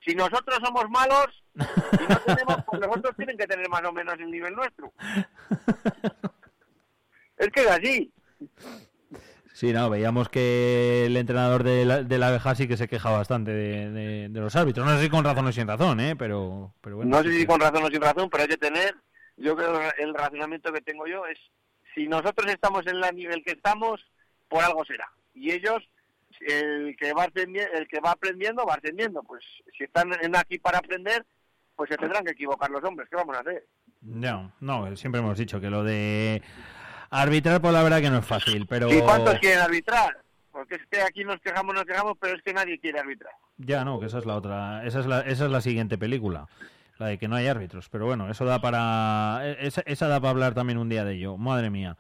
Si 0.07 0.15
nosotros 0.15 0.59
somos 0.65 0.89
malos 0.89 1.27
y 1.55 2.03
no 2.09 2.17
tenemos, 2.21 2.57
pues 2.67 2.81
los 2.81 2.97
otros 2.97 3.17
tienen 3.17 3.37
que 3.37 3.47
tener 3.47 3.69
más 3.69 3.83
o 3.85 3.93
menos 3.93 4.15
el 4.19 4.31
nivel 4.31 4.55
nuestro. 4.55 4.93
Es 7.39 7.49
que 7.49 7.61
es 7.61 7.67
así. 7.71 8.13
Sí, 9.53 9.73
no, 9.73 9.91
veíamos 9.91 10.29
que 10.31 11.05
el 11.07 11.17
entrenador 11.19 11.65
de 11.65 11.85
la, 11.85 12.03
de 12.03 12.19
la 12.19 12.29
Abejar 12.29 12.57
sí 12.57 12.67
que 12.69 12.77
se 12.79 12.89
queja 12.89 13.11
bastante 13.11 13.51
de, 13.51 13.91
de- 13.91 14.29
de 14.31 14.41
los 14.41 14.57
árbitros. 14.57 14.87
No 14.87 14.97
sé 14.97 15.03
si 15.05 15.11
con 15.11 15.23
razón 15.25 15.47
o 15.47 15.53
sin 15.53 15.67
razón, 15.69 16.01
¿eh? 16.01 16.17
Pero, 16.17 16.75
pero 16.81 16.97
bueno. 16.97 17.17
No 17.17 17.23
sé 17.23 17.33
si 17.39 17.47
con 17.47 17.61
razón 17.61 17.83
o 17.85 17.89
sin 17.89 18.01
razón, 18.01 18.31
pero 18.31 18.43
hay 18.45 18.49
que 18.49 18.57
tener, 18.57 18.95
yo 19.37 19.55
creo 19.57 19.79
que 19.79 20.03
el 20.03 20.15
razonamiento 20.15 20.73
que 20.73 20.81
tengo 20.81 21.07
yo 21.07 21.27
es, 21.27 21.39
si 21.95 22.07
nosotros 22.07 22.51
estamos 22.51 22.87
en 22.87 23.03
el 23.05 23.15
nivel 23.17 23.43
que 23.45 23.53
estamos, 23.53 24.01
por 24.49 24.63
algo 24.65 24.83
será. 24.87 25.11
Y 25.35 25.51
ellos, 25.53 25.83
el 26.41 26.97
que 26.97 27.13
va 27.13 27.25
aprendiendo, 27.25 27.73
el 27.75 27.89
que 27.89 28.01
va 28.01 28.13
aprendiendo, 28.13 28.67
va 28.67 28.75
aprendiendo. 28.75 29.23
Pues 29.23 29.45
si 29.77 29.85
están 29.85 30.13
aquí 30.35 30.59
para 30.59 30.79
aprender, 30.79 31.25
pues 31.75 31.91
se 31.91 31.97
tendrán 31.97 32.25
que 32.25 32.33
equivocar 32.33 32.71
los 32.71 32.83
hombres. 32.85 33.09
¿Qué 33.09 33.17
vamos 33.17 33.37
a 33.37 33.41
hacer? 33.41 33.67
No, 34.03 34.53
no, 34.61 34.97
siempre 34.97 35.21
hemos 35.21 35.39
dicho 35.39 35.61
que 35.61 35.71
lo 35.71 35.83
de 35.83 36.43
arbitrar, 37.11 37.61
pues 37.61 37.73
la 37.73 37.83
verdad 37.83 38.01
que 38.01 38.11
no 38.11 38.19
es 38.19 38.27
fácil, 38.27 38.67
pero... 38.67 38.91
¿Y 38.93 39.01
cuántos 39.01 39.39
quieren 39.39 39.61
arbitrar? 39.61 40.19
Porque 40.53 40.77
es 40.77 40.87
que 40.91 41.03
aquí 41.03 41.25
nos 41.25 41.41
quejamos, 41.41 41.75
nos 41.75 41.85
quejamos, 41.85 42.17
pero 42.21 42.37
es 42.37 42.43
que 42.43 42.53
nadie 42.53 42.79
quiere 42.79 43.01
arbitrar. 43.01 43.33
Ya, 43.59 43.85
no, 43.85 44.01
que 44.01 44.07
esa 44.07 44.19
es 44.19 44.27
la 44.27 44.37
otra, 44.37 44.87
esa 44.87 45.01
es 45.01 45.07
la, 45.07 45.21
esa 45.21 45.47
es 45.47 45.51
la 45.51 45.61
siguiente 45.61 45.99
película, 45.99 46.47
la 46.99 47.07
de 47.09 47.19
que 47.19 47.29
no 47.29 47.37
hay 47.37 47.47
árbitros. 47.47 47.89
Pero 47.89 48.07
bueno, 48.07 48.31
eso 48.31 48.45
da 48.45 48.61
para, 48.61 49.41
e, 49.45 49.67
esa, 49.67 49.83
esa 49.83 50.09
da 50.09 50.21
para 50.21 50.31
hablar 50.31 50.55
también 50.55 50.79
un 50.79 50.89
día 50.89 51.05
de 51.05 51.15
ello. 51.15 51.37
Madre 51.37 51.69
mía. 51.71 51.97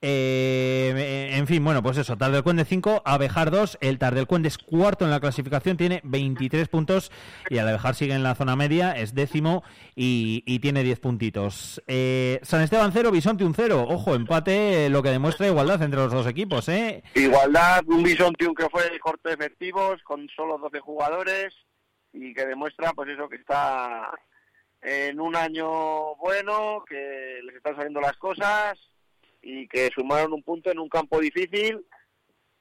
Eh, 0.00 1.30
en 1.32 1.46
fin, 1.48 1.64
bueno, 1.64 1.82
pues 1.82 1.96
eso, 1.98 2.16
Tardelcuende 2.16 2.64
5, 2.64 3.02
Abejar 3.04 3.50
2, 3.50 3.78
el 3.80 3.98
Tardelcuende 3.98 4.46
es 4.48 4.56
cuarto 4.56 5.04
en 5.04 5.10
la 5.10 5.18
clasificación, 5.18 5.76
tiene 5.76 6.00
23 6.04 6.68
puntos 6.68 7.10
y 7.50 7.58
el 7.58 7.66
Abejar 7.66 7.96
sigue 7.96 8.14
en 8.14 8.22
la 8.22 8.36
zona 8.36 8.54
media, 8.54 8.92
es 8.92 9.14
décimo 9.14 9.64
y, 9.96 10.58
tiene 10.60 10.84
10 10.84 11.00
puntitos. 11.00 11.82
Eh, 11.86 12.38
San 12.42 12.62
Esteban 12.62 12.92
0, 12.92 13.10
Bisonte 13.10 13.44
un 13.44 13.54
0, 13.54 13.86
ojo, 13.88 14.14
empate, 14.14 14.86
eh, 14.86 14.90
lo 14.90 15.02
que 15.02 15.10
demuestra 15.10 15.48
igualdad 15.48 15.82
entre 15.82 16.00
los 16.00 16.12
dos 16.12 16.26
equipos, 16.26 16.68
¿eh? 16.68 17.02
Igualdad, 17.14 17.82
un 17.86 18.02
Bisontium 18.02 18.54
que 18.54 18.68
fue 18.68 18.88
de 18.88 19.00
corto 19.00 19.28
de 19.28 19.34
efectivos, 19.34 20.00
con 20.04 20.28
solo 20.28 20.58
12 20.58 20.78
jugadores, 20.80 21.54
y 22.12 22.34
que 22.34 22.46
demuestra, 22.46 22.92
pues 22.92 23.08
eso, 23.10 23.28
que 23.28 23.36
está 23.36 24.10
en 24.80 25.20
un 25.20 25.34
año 25.34 26.14
bueno, 26.16 26.84
que 26.88 27.40
les 27.44 27.56
están 27.56 27.74
saliendo 27.74 28.00
las 28.00 28.16
cosas, 28.16 28.78
y 29.42 29.68
que 29.68 29.90
sumaron 29.94 30.32
un 30.32 30.42
punto 30.42 30.70
en 30.70 30.78
un 30.78 30.88
campo 30.88 31.20
difícil, 31.20 31.84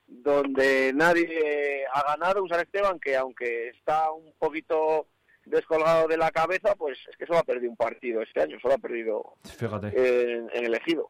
donde 0.06 0.94
nadie 0.94 1.86
ha 1.94 2.04
ganado, 2.16 2.42
un 2.44 2.50
San 2.50 2.62
Esteban 2.62 3.00
que 3.00 3.16
aunque 3.16 3.70
está 3.70 4.12
un 4.12 4.34
poquito 4.40 5.08
descolgado 5.46 6.08
de 6.08 6.18
la 6.18 6.32
cabeza, 6.32 6.76
pues 6.76 6.98
es 7.10 7.16
que 7.18 7.26
solo 7.26 7.40
ha 7.40 7.44
perdido 7.44 7.72
un 7.72 7.78
partido 7.78 8.22
este 8.22 8.42
año, 8.42 8.58
solo 8.62 8.76
ha 8.76 8.80
perdido 8.80 9.36
Fíjate. 9.44 9.88
en, 9.96 10.50
en 10.54 10.66
el 10.66 10.74
ejido. 10.76 11.10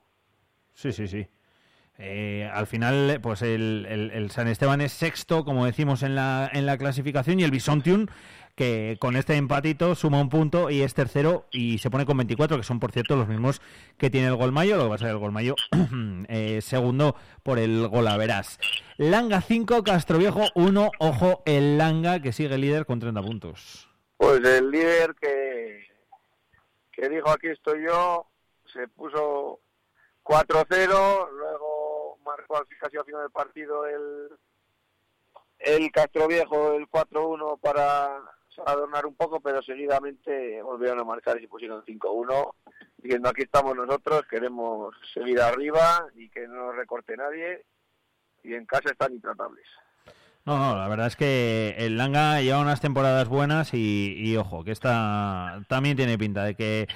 Sí, 0.73 0.91
sí, 0.91 1.07
sí. 1.07 1.27
Eh, 1.99 2.47
al 2.53 2.67
final, 2.67 3.19
pues 3.23 3.41
el, 3.41 3.87
el- 3.89 4.11
el 4.11 4.29
San 4.29 4.47
Esteban 4.47 4.81
es 4.81 4.91
sexto, 4.91 5.43
como 5.43 5.65
decimos 5.65 6.03
en 6.03 6.13
la, 6.13 6.47
en 6.53 6.67
la 6.67 6.77
clasificación, 6.77 7.39
y 7.39 7.43
el 7.43 7.49
Bisontium, 7.49 8.05
que 8.57 8.97
con 8.99 9.15
este 9.15 9.35
empatito 9.35 9.93
suma 9.93 10.19
un 10.19 10.29
punto 10.29 10.71
y 10.71 10.81
es 10.81 10.95
tercero 10.95 11.45
y 11.51 11.77
se 11.77 11.91
pone 11.91 12.07
con 12.07 12.17
24, 12.17 12.57
que 12.57 12.63
son, 12.63 12.79
por 12.79 12.91
cierto, 12.91 13.15
los 13.15 13.27
mismos 13.27 13.61
que 13.99 14.09
tiene 14.09 14.27
el 14.27 14.35
Golmayo. 14.35 14.77
Lo 14.77 14.85
que 14.85 14.89
pasa 14.89 15.05
es 15.05 15.09
que 15.09 15.13
el 15.13 15.19
Golmayo 15.19 15.55
eh, 16.27 16.59
segundo 16.63 17.15
por 17.43 17.59
el 17.59 17.87
Golaveras. 17.87 18.59
Langa 18.97 19.41
5, 19.41 19.83
Castroviejo 19.83 20.47
1. 20.55 20.89
Ojo, 20.97 21.43
el 21.45 21.77
Langa 21.77 22.19
que 22.19 22.33
sigue 22.33 22.57
líder 22.57 22.87
con 22.87 22.99
30 22.99 23.21
puntos. 23.21 23.87
Pues 24.17 24.43
el 24.43 24.71
líder 24.71 25.13
que, 25.21 25.85
que 26.91 27.09
dijo 27.09 27.29
aquí 27.29 27.49
estoy 27.49 27.85
yo, 27.85 28.25
se 28.73 28.87
puso 28.87 29.59
4-0, 30.23 31.29
luego 31.29 32.17
marcó 32.25 32.55
casi 32.81 32.97
al 32.97 33.05
final 33.05 33.21
del 33.21 33.31
partido 33.31 33.85
el, 33.85 34.29
el 35.59 35.91
Castro 35.91 36.27
Viejo 36.27 36.73
el 36.73 36.89
4-1 36.89 37.59
para 37.59 38.19
adornar 38.65 39.05
un 39.05 39.15
poco, 39.15 39.39
pero 39.39 39.61
seguidamente 39.61 40.61
volvieron 40.61 40.99
a 40.99 41.03
marcar 41.03 41.37
y 41.37 41.41
se 41.41 41.47
pusieron 41.47 41.83
5-1, 41.83 42.53
diciendo 42.97 43.29
aquí 43.29 43.43
estamos 43.43 43.75
nosotros, 43.75 44.23
queremos 44.29 44.95
seguir 45.13 45.41
arriba 45.41 46.07
y 46.15 46.29
que 46.29 46.47
no 46.47 46.71
recorte 46.71 47.15
nadie, 47.15 47.63
y 48.43 48.53
en 48.53 48.65
casa 48.65 48.91
están 48.91 49.13
intratables. 49.13 49.65
No, 50.45 50.57
no, 50.57 50.77
la 50.77 50.87
verdad 50.87 51.07
es 51.07 51.17
que 51.17 51.75
el 51.77 51.97
Langa 51.97 52.41
lleva 52.41 52.61
unas 52.61 52.79
temporadas 52.79 53.27
buenas 53.27 53.73
y 53.73 54.37
ojo, 54.37 54.63
que 54.63 54.71
esta 54.71 55.61
también 55.67 55.97
tiene 55.97 56.17
pinta 56.17 56.45
de 56.45 56.55
que 56.55 56.87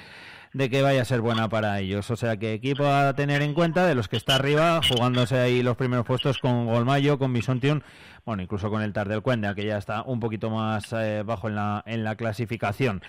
de 0.52 0.68
que 0.68 0.82
vaya 0.82 1.02
a 1.02 1.06
ser 1.06 1.20
buena 1.20 1.48
para 1.48 1.78
ellos. 1.80 2.10
O 2.10 2.16
sea 2.16 2.36
que 2.36 2.52
equipo 2.52 2.84
a 2.86 3.14
tener 3.14 3.42
en 3.42 3.54
cuenta 3.54 3.86
de 3.86 3.94
los 3.94 4.08
que 4.08 4.16
está 4.16 4.36
arriba, 4.36 4.80
jugándose 4.86 5.38
ahí 5.38 5.62
los 5.62 5.76
primeros 5.76 6.06
puestos 6.06 6.38
con 6.38 6.66
Golmayo, 6.66 7.18
con 7.18 7.32
Bisontion, 7.32 7.82
bueno, 8.24 8.42
incluso 8.42 8.70
con 8.70 8.82
el 8.82 8.92
Tar 8.92 9.08
del 9.08 9.22
Cuenda, 9.22 9.54
que 9.54 9.64
ya 9.64 9.78
está 9.78 10.02
un 10.02 10.20
poquito 10.20 10.50
más 10.50 10.92
eh, 10.92 11.22
bajo 11.24 11.48
en 11.48 11.56
la, 11.56 11.82
en 11.86 12.04
la 12.04 12.16
clasificación. 12.16 13.02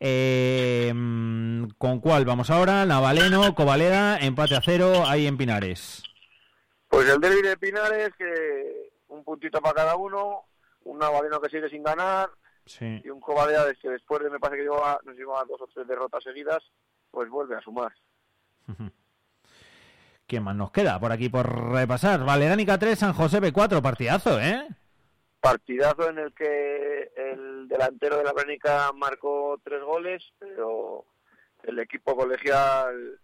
Eh, 0.00 0.92
mm, 0.94 1.68
¿Con 1.78 2.00
cuál 2.00 2.24
vamos 2.24 2.50
ahora? 2.50 2.84
Navaleno, 2.86 3.54
Covaleda, 3.54 4.18
empate 4.18 4.56
a 4.56 4.62
cero, 4.62 5.04
ahí 5.06 5.26
en 5.26 5.36
Pinares. 5.36 6.02
Pues 6.88 7.08
el 7.08 7.20
derby 7.20 7.42
de 7.42 7.56
Pinares, 7.56 8.10
que 8.16 8.90
un 9.08 9.22
puntito 9.22 9.60
para 9.60 9.74
cada 9.74 9.96
uno, 9.96 10.44
un 10.84 10.98
Navaleno 10.98 11.40
que 11.40 11.50
sigue 11.50 11.68
sin 11.68 11.82
ganar 11.82 12.30
Sí. 12.66 13.00
y 13.04 13.08
un 13.10 13.20
Covaleda 13.20 13.72
que 13.74 13.88
después 13.88 14.22
de 14.22 14.30
me 14.30 14.40
parece 14.40 14.58
que 14.58 14.64
lleva, 14.64 15.00
nos 15.04 15.16
lleva 15.16 15.44
dos 15.44 15.60
o 15.60 15.68
tres 15.72 15.86
derrotas 15.86 16.22
seguidas, 16.22 16.62
pues 17.10 17.30
vuelve 17.30 17.56
a 17.56 17.60
sumar. 17.60 17.92
¿Quién 20.26 20.42
más 20.42 20.56
nos 20.56 20.72
queda 20.72 20.98
por 20.98 21.12
aquí 21.12 21.28
por 21.28 21.72
repasar? 21.72 22.24
Valeránica 22.24 22.78
3, 22.78 22.98
San 22.98 23.12
José 23.12 23.40
B4, 23.40 23.80
partidazo, 23.80 24.40
¿eh? 24.40 24.66
Partidazo 25.40 26.10
en 26.10 26.18
el 26.18 26.34
que 26.34 27.12
el 27.16 27.68
delantero 27.68 28.16
de 28.16 28.24
la 28.24 28.32
Brenica 28.32 28.90
marcó 28.92 29.60
tres 29.62 29.80
goles, 29.84 30.32
pero 30.40 31.04
el 31.62 31.78
equipo 31.78 32.16
colegial 32.16 33.20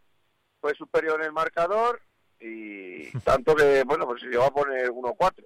fue 0.60 0.74
superior 0.74 1.20
en 1.20 1.26
el 1.26 1.32
marcador 1.32 2.00
y 2.38 3.10
tanto 3.24 3.56
que, 3.56 3.82
bueno, 3.84 4.06
pues 4.06 4.20
se 4.20 4.28
llegó 4.28 4.44
a 4.44 4.54
poner 4.54 4.90
1-4. 4.90 5.44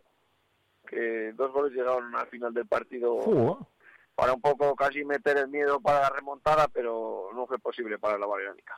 Que 0.87 1.33
dos 1.33 1.51
goles 1.53 1.73
llegaron 1.73 2.15
al 2.15 2.27
final 2.29 2.53
del 2.53 2.67
partido. 2.67 3.67
Para 4.17 4.33
un 4.33 4.41
poco 4.41 4.75
casi 4.75 5.05
meter 5.05 5.37
el 5.37 5.49
miedo 5.49 5.79
para 5.81 6.01
la 6.01 6.11
remontada, 6.11 6.67
pero 6.69 7.29
no 7.35 7.47
fue 7.47 7.59
posible 7.59 7.99
para 7.99 8.19
la 8.19 8.27
Valeránica. 8.27 8.75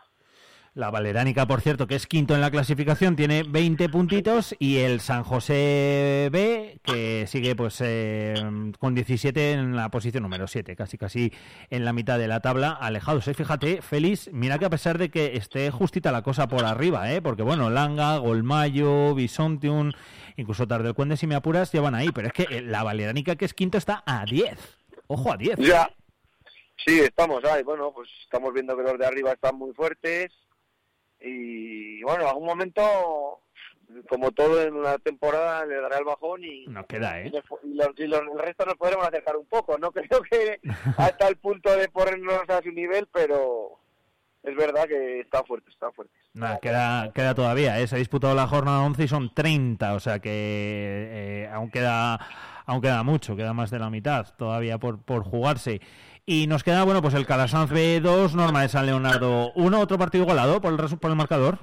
La 0.75 0.91
Valeránica, 0.91 1.47
por 1.47 1.61
cierto, 1.61 1.87
que 1.87 1.97
es 1.97 2.07
quinto 2.07 2.35
en 2.35 2.41
la 2.41 2.53
clasificación, 2.53 3.17
tiene 3.17 3.43
20 3.43 3.89
puntitos 3.89 4.55
y 4.61 4.79
el 4.79 5.01
San 5.01 5.25
José 5.25 6.29
B, 6.31 6.79
que 6.85 7.27
sigue 7.27 7.57
pues 7.57 7.81
eh, 7.81 8.35
con 8.79 8.95
17 8.95 9.53
en 9.53 9.75
la 9.75 9.91
posición 9.91 10.23
número 10.23 10.47
7, 10.47 10.77
casi 10.77 10.97
casi 10.97 11.33
en 11.71 11.85
la 11.85 11.93
mitad 11.93 12.17
de 12.17 12.29
la 12.29 12.41
tabla, 12.41 12.71
alejados. 12.71 13.27
¿eh? 13.27 13.35
Fíjate, 13.35 13.83
Félix, 13.83 14.31
mira 14.33 14.59
que 14.59 14.67
a 14.67 14.71
pesar 14.71 14.99
de 14.99 15.11
que 15.11 15.37
esté 15.37 15.71
justita 15.73 16.13
la 16.13 16.23
cosa 16.23 16.47
por 16.47 16.65
arriba, 16.65 17.13
¿eh? 17.13 17.23
porque 17.23 17.43
bueno, 17.43 17.71
Langa, 17.71 18.19
Golmayo, 18.19 19.17
Bisontium, 19.17 19.91
incluso 20.37 20.69
Tardelcuende, 20.69 21.17
si 21.17 21.27
me 21.27 21.35
apuras, 21.35 21.73
llevan 21.73 21.97
ahí, 21.97 22.11
pero 22.15 22.29
es 22.29 22.35
que 22.35 22.61
la 22.61 22.85
Valeránica, 22.85 23.35
que 23.35 23.47
es 23.47 23.55
quinto, 23.55 23.79
está 23.79 24.05
a 24.07 24.25
10. 24.25 24.78
Ojo 25.09 25.33
a 25.33 25.37
10. 25.37 25.57
Ya, 25.59 25.91
sí, 26.87 27.01
estamos 27.01 27.45
ahí. 27.45 27.63
Bueno, 27.63 27.93
pues 27.93 28.09
estamos 28.23 28.53
viendo 28.53 28.77
que 28.77 28.83
los 28.85 28.99
de 28.99 29.07
arriba 29.07 29.33
están 29.33 29.57
muy 29.57 29.73
fuertes 29.75 30.33
y 31.21 32.03
bueno, 32.03 32.23
en 32.23 32.29
algún 32.29 32.47
momento, 32.47 33.41
como 34.09 34.31
todo 34.33 34.63
en 34.63 34.75
una 34.75 34.99
temporada, 34.99 35.67
le 35.67 35.81
dará 35.81 35.99
el 35.99 36.05
bajón 36.05 36.45
y, 36.45 36.67
Nos 36.67 36.87
queda, 36.87 37.21
y, 37.23 37.27
¿eh? 37.29 37.31
los, 37.33 37.45
y 37.65 37.75
los- 37.75 37.99
y 37.99 38.07
los- 38.07 38.21
el 38.33 38.39
resto 38.39 38.65
nos 38.65 38.77
podremos 38.77 39.07
acercar 39.09 39.37
un 39.37 39.47
poco. 39.47 39.77
No 39.79 39.91
creo 39.93 40.23
que 40.23 40.61
hasta 40.97 41.27
el 41.29 41.37
punto 41.37 41.75
de 41.77 41.89
ponernos 41.89 42.49
a 42.49 42.63
su 42.63 42.71
nivel, 42.71 43.09
pero 43.13 43.79
es 44.43 44.55
verdad 44.55 44.87
que 44.87 45.21
está 45.21 45.43
fuerte, 45.45 45.71
está 45.71 45.91
fuerte. 45.91 46.15
Nada, 46.35 46.59
queda, 46.61 47.13
queda 47.13 47.35
todavía, 47.35 47.81
¿eh? 47.81 47.87
se 47.89 47.97
ha 47.97 47.99
disputado 47.99 48.35
la 48.35 48.47
jornada 48.47 48.83
11 48.85 49.05
y 49.05 49.09
son 49.09 49.35
30, 49.35 49.95
o 49.95 50.01
sea 50.01 50.21
que 50.21 50.31
eh, 50.31 51.49
aún, 51.53 51.71
queda, 51.71 52.21
aún 52.69 52.81
queda 52.81 53.03
mucho, 53.03 53.35
queda 53.35 53.53
más 53.53 53.71
de 53.71 53.81
la 53.81 53.91
mitad 53.91 54.35
todavía 54.37 54.79
por, 54.79 55.03
por 55.03 55.25
jugarse. 55.25 55.81
Y 56.25 56.47
nos 56.47 56.63
queda, 56.63 56.85
bueno, 56.85 57.03
pues 57.03 57.15
el 57.15 57.27
Calasanz 57.27 57.71
B2, 57.73 58.35
Norma 58.35 58.63
de 58.63 58.69
San 58.69 58.87
Leonardo 58.87 59.51
1, 59.57 59.81
otro 59.81 59.99
partido 59.99 60.25
igualado 60.25 60.61
por 60.61 60.73
el, 60.73 60.99
por 60.99 61.11
el 61.11 61.17
marcador. 61.17 61.59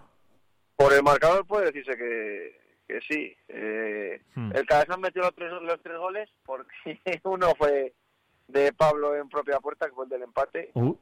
Por 0.76 0.92
el 0.92 1.04
marcador 1.04 1.46
puede 1.46 1.68
decirse 1.68 1.96
que, 1.96 2.60
que 2.88 3.00
sí. 3.02 3.38
Eh, 3.48 3.96
Hmm. 4.36 4.52
El 4.54 4.66
Cabezón 4.66 5.02
metió 5.02 5.22
los 5.22 5.34
tres, 5.34 5.52
los 5.62 5.82
tres 5.82 5.98
goles 5.98 6.30
porque 6.46 6.76
uno 7.24 7.54
fue 7.58 7.94
de 8.48 8.74
Pablo 8.74 9.16
en 9.16 9.30
propia 9.30 9.60
puerta, 9.60 9.88
que 9.88 9.94
fue 9.94 10.04
el 10.06 10.10
del 10.10 10.24
empate, 10.24 10.72
Uh, 10.74 10.96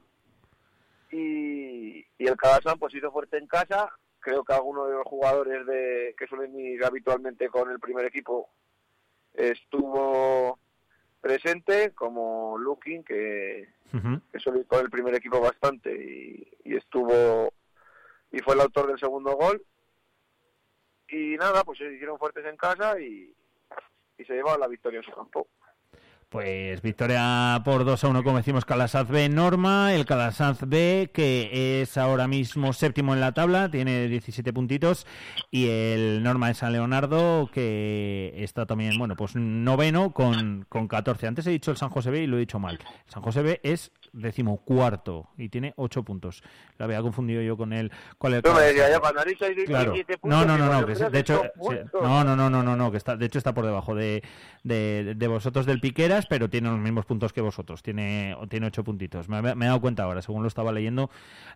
y, 1.12 2.06
y 2.18 2.28
el 2.28 2.38
Cabezón 2.38 2.80
pues 2.80 2.94
hizo 2.96 3.12
fuerte 3.12 3.38
en 3.38 3.48
casa. 3.48 3.92
Creo 4.20 4.44
que 4.44 4.54
alguno 4.54 4.86
de 4.86 4.96
los 4.96 5.06
jugadores 5.06 5.66
de 5.66 6.16
que 6.18 6.28
suelen 6.28 6.58
ir 6.58 6.84
habitualmente 6.86 7.50
con 7.50 7.70
el 7.70 7.80
primer 7.80 8.06
equipo 8.06 8.50
estuvo 9.34 10.60
presente, 11.22 11.92
como 11.92 12.58
Lukin, 12.58 13.04
que, 13.04 13.70
ujú. 13.94 14.22
que 14.32 14.40
suele 14.40 14.60
ir 14.60 14.68
con 14.68 14.82
el 14.82 14.90
primer 14.90 15.16
equipo 15.16 15.40
bastante 15.40 15.92
y, 15.92 16.48
y 16.66 16.76
estuvo 16.76 17.54
y 18.32 18.40
fue 18.40 18.56
el 18.56 18.62
autor 18.62 18.88
del 18.88 19.00
segundo 19.00 19.36
gol 19.36 19.64
y 21.08 21.36
nada 21.38 21.64
pues 21.64 21.78
se 21.78 21.94
hicieron 21.94 22.18
fuertes 22.18 22.46
en 22.46 22.58
casa 22.58 23.00
y, 23.00 23.34
y 24.18 24.26
se 24.26 24.34
llevaron 24.34 24.60
la 24.60 24.68
victoria 24.68 25.00
en 25.00 25.06
su 25.06 25.12
campo 25.12 25.48
Pues 26.34 26.82
victoria 26.82 27.62
por 27.64 27.86
2 27.86 28.04
a 28.04 28.08
1, 28.08 28.24
como 28.24 28.38
decimos, 28.38 28.66
Calasanz 28.66 29.08
B 29.08 29.30
Norma, 29.30 29.94
el 29.94 30.08
Calasanz 30.08 30.62
B 30.66 31.12
que 31.14 31.84
es 31.84 31.96
ahora 31.96 32.28
mismo 32.28 32.74
séptimo 32.74 33.14
en 33.14 33.20
la 33.20 33.34
tabla, 33.34 33.70
tiene 33.70 34.08
17 34.08 34.52
puntitos, 34.52 35.06
y 35.52 35.68
el 35.68 36.24
Norma 36.24 36.48
de 36.48 36.56
San 36.56 36.74
Leonardo 36.74 37.52
que 37.54 38.34
está 38.38 38.66
también, 38.66 38.98
bueno, 38.98 39.16
pues 39.16 39.36
noveno 39.36 40.12
con, 40.12 40.66
con 40.70 40.88
14. 40.88 41.28
Antes 41.28 41.46
he 41.46 41.52
dicho 41.52 41.70
el 41.70 41.78
San 41.78 41.90
José 41.90 42.10
B 42.10 42.24
y 42.24 42.26
lo 42.26 42.38
he 42.38 42.40
dicho 42.40 42.58
mal. 42.58 42.80
San 43.06 43.22
José 43.22 43.44
B 43.44 43.60
es 43.62 43.92
decimocuarto 44.14 45.30
y 45.38 45.50
tiene 45.50 45.74
8 45.76 46.04
puntos. 46.04 46.44
Lo 46.78 46.86
había 46.86 47.02
confundido 47.02 47.42
yo 47.42 47.58
con 47.58 47.74
dicho 49.26 49.46
ahí 49.46 49.56
Claro. 49.66 49.92
17 49.92 50.20
puntos, 50.20 50.40
No, 50.40 50.46
no, 50.46 50.58
no, 50.58 50.72
no, 50.82 50.86
que 50.86 50.94
de 50.94 51.20
hecho, 51.20 51.42
sí, 51.62 51.76
no, 52.02 52.24
no, 52.24 52.36
no, 52.36 52.50
no, 52.50 52.64
no, 52.64 52.76
no, 52.76 52.92
que 52.92 52.98
está, 52.98 53.18
de 53.18 53.26
hecho 53.26 53.40
está 53.40 53.54
por 53.54 53.66
debajo 53.66 53.96
de, 53.96 54.24
de, 54.64 55.16
de 55.16 55.28
vosotros 55.28 55.66
del 55.66 55.82
Piqueras, 55.82 56.28
pero 56.28 56.50
tiene 56.50 56.70
los 56.70 56.80
mismos 56.80 57.06
puntos 57.06 57.34
que 57.34 57.42
vosotros, 57.42 57.82
tiene, 57.84 58.38
tiene 58.50 58.68
ocho 58.68 58.84
puntitos. 58.84 59.28
Me, 59.28 59.42
me 59.42 59.66
he 59.66 59.68
dado 59.68 59.82
cuenta 59.82 60.04
ahora, 60.04 60.22
según 60.22 60.44
lo 60.44 60.48
estaba 60.48 60.72
leyendo, 60.72 61.10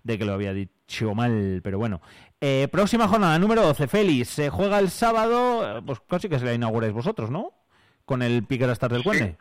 de 0.04 0.18
que 0.18 0.26
lo 0.26 0.34
había 0.34 0.54
dicho 0.54 1.14
mal, 1.14 1.62
pero 1.64 1.78
bueno. 1.78 2.02
Eh, 2.42 2.68
próxima 2.72 3.08
jornada, 3.08 3.38
número 3.40 3.62
12, 3.62 3.88
Félix, 3.88 4.30
se 4.30 4.50
juega 4.50 4.80
el 4.80 4.90
sábado, 4.90 5.78
eh, 5.78 5.82
pues 5.86 6.00
casi 6.08 6.28
que 6.30 6.40
se 6.40 6.46
la 6.46 6.54
inauguráis 6.54 6.94
vosotros, 6.94 7.30
¿no? 7.30 7.54
Con 8.06 8.22
el 8.22 8.44
Piqueras 8.44 8.80
Tar 8.80 8.92
del 8.92 9.04
Cuende. 9.04 9.38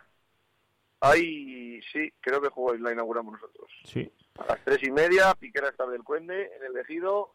Sí 1.93 2.13
creo 2.21 2.41
que 2.41 2.49
jugó 2.49 2.75
la 2.75 2.93
inauguramos 2.93 3.35
nosotros 3.35 3.71
Sí. 3.85 4.11
a 4.39 4.47
las 4.47 4.65
tres 4.65 4.79
y 4.83 4.91
media 4.91 5.35
Piquera 5.35 5.69
está 5.69 5.87
del 5.87 6.03
Cuende 6.05 6.51
en 6.57 6.63
el 6.65 6.77
ejido 6.79 7.35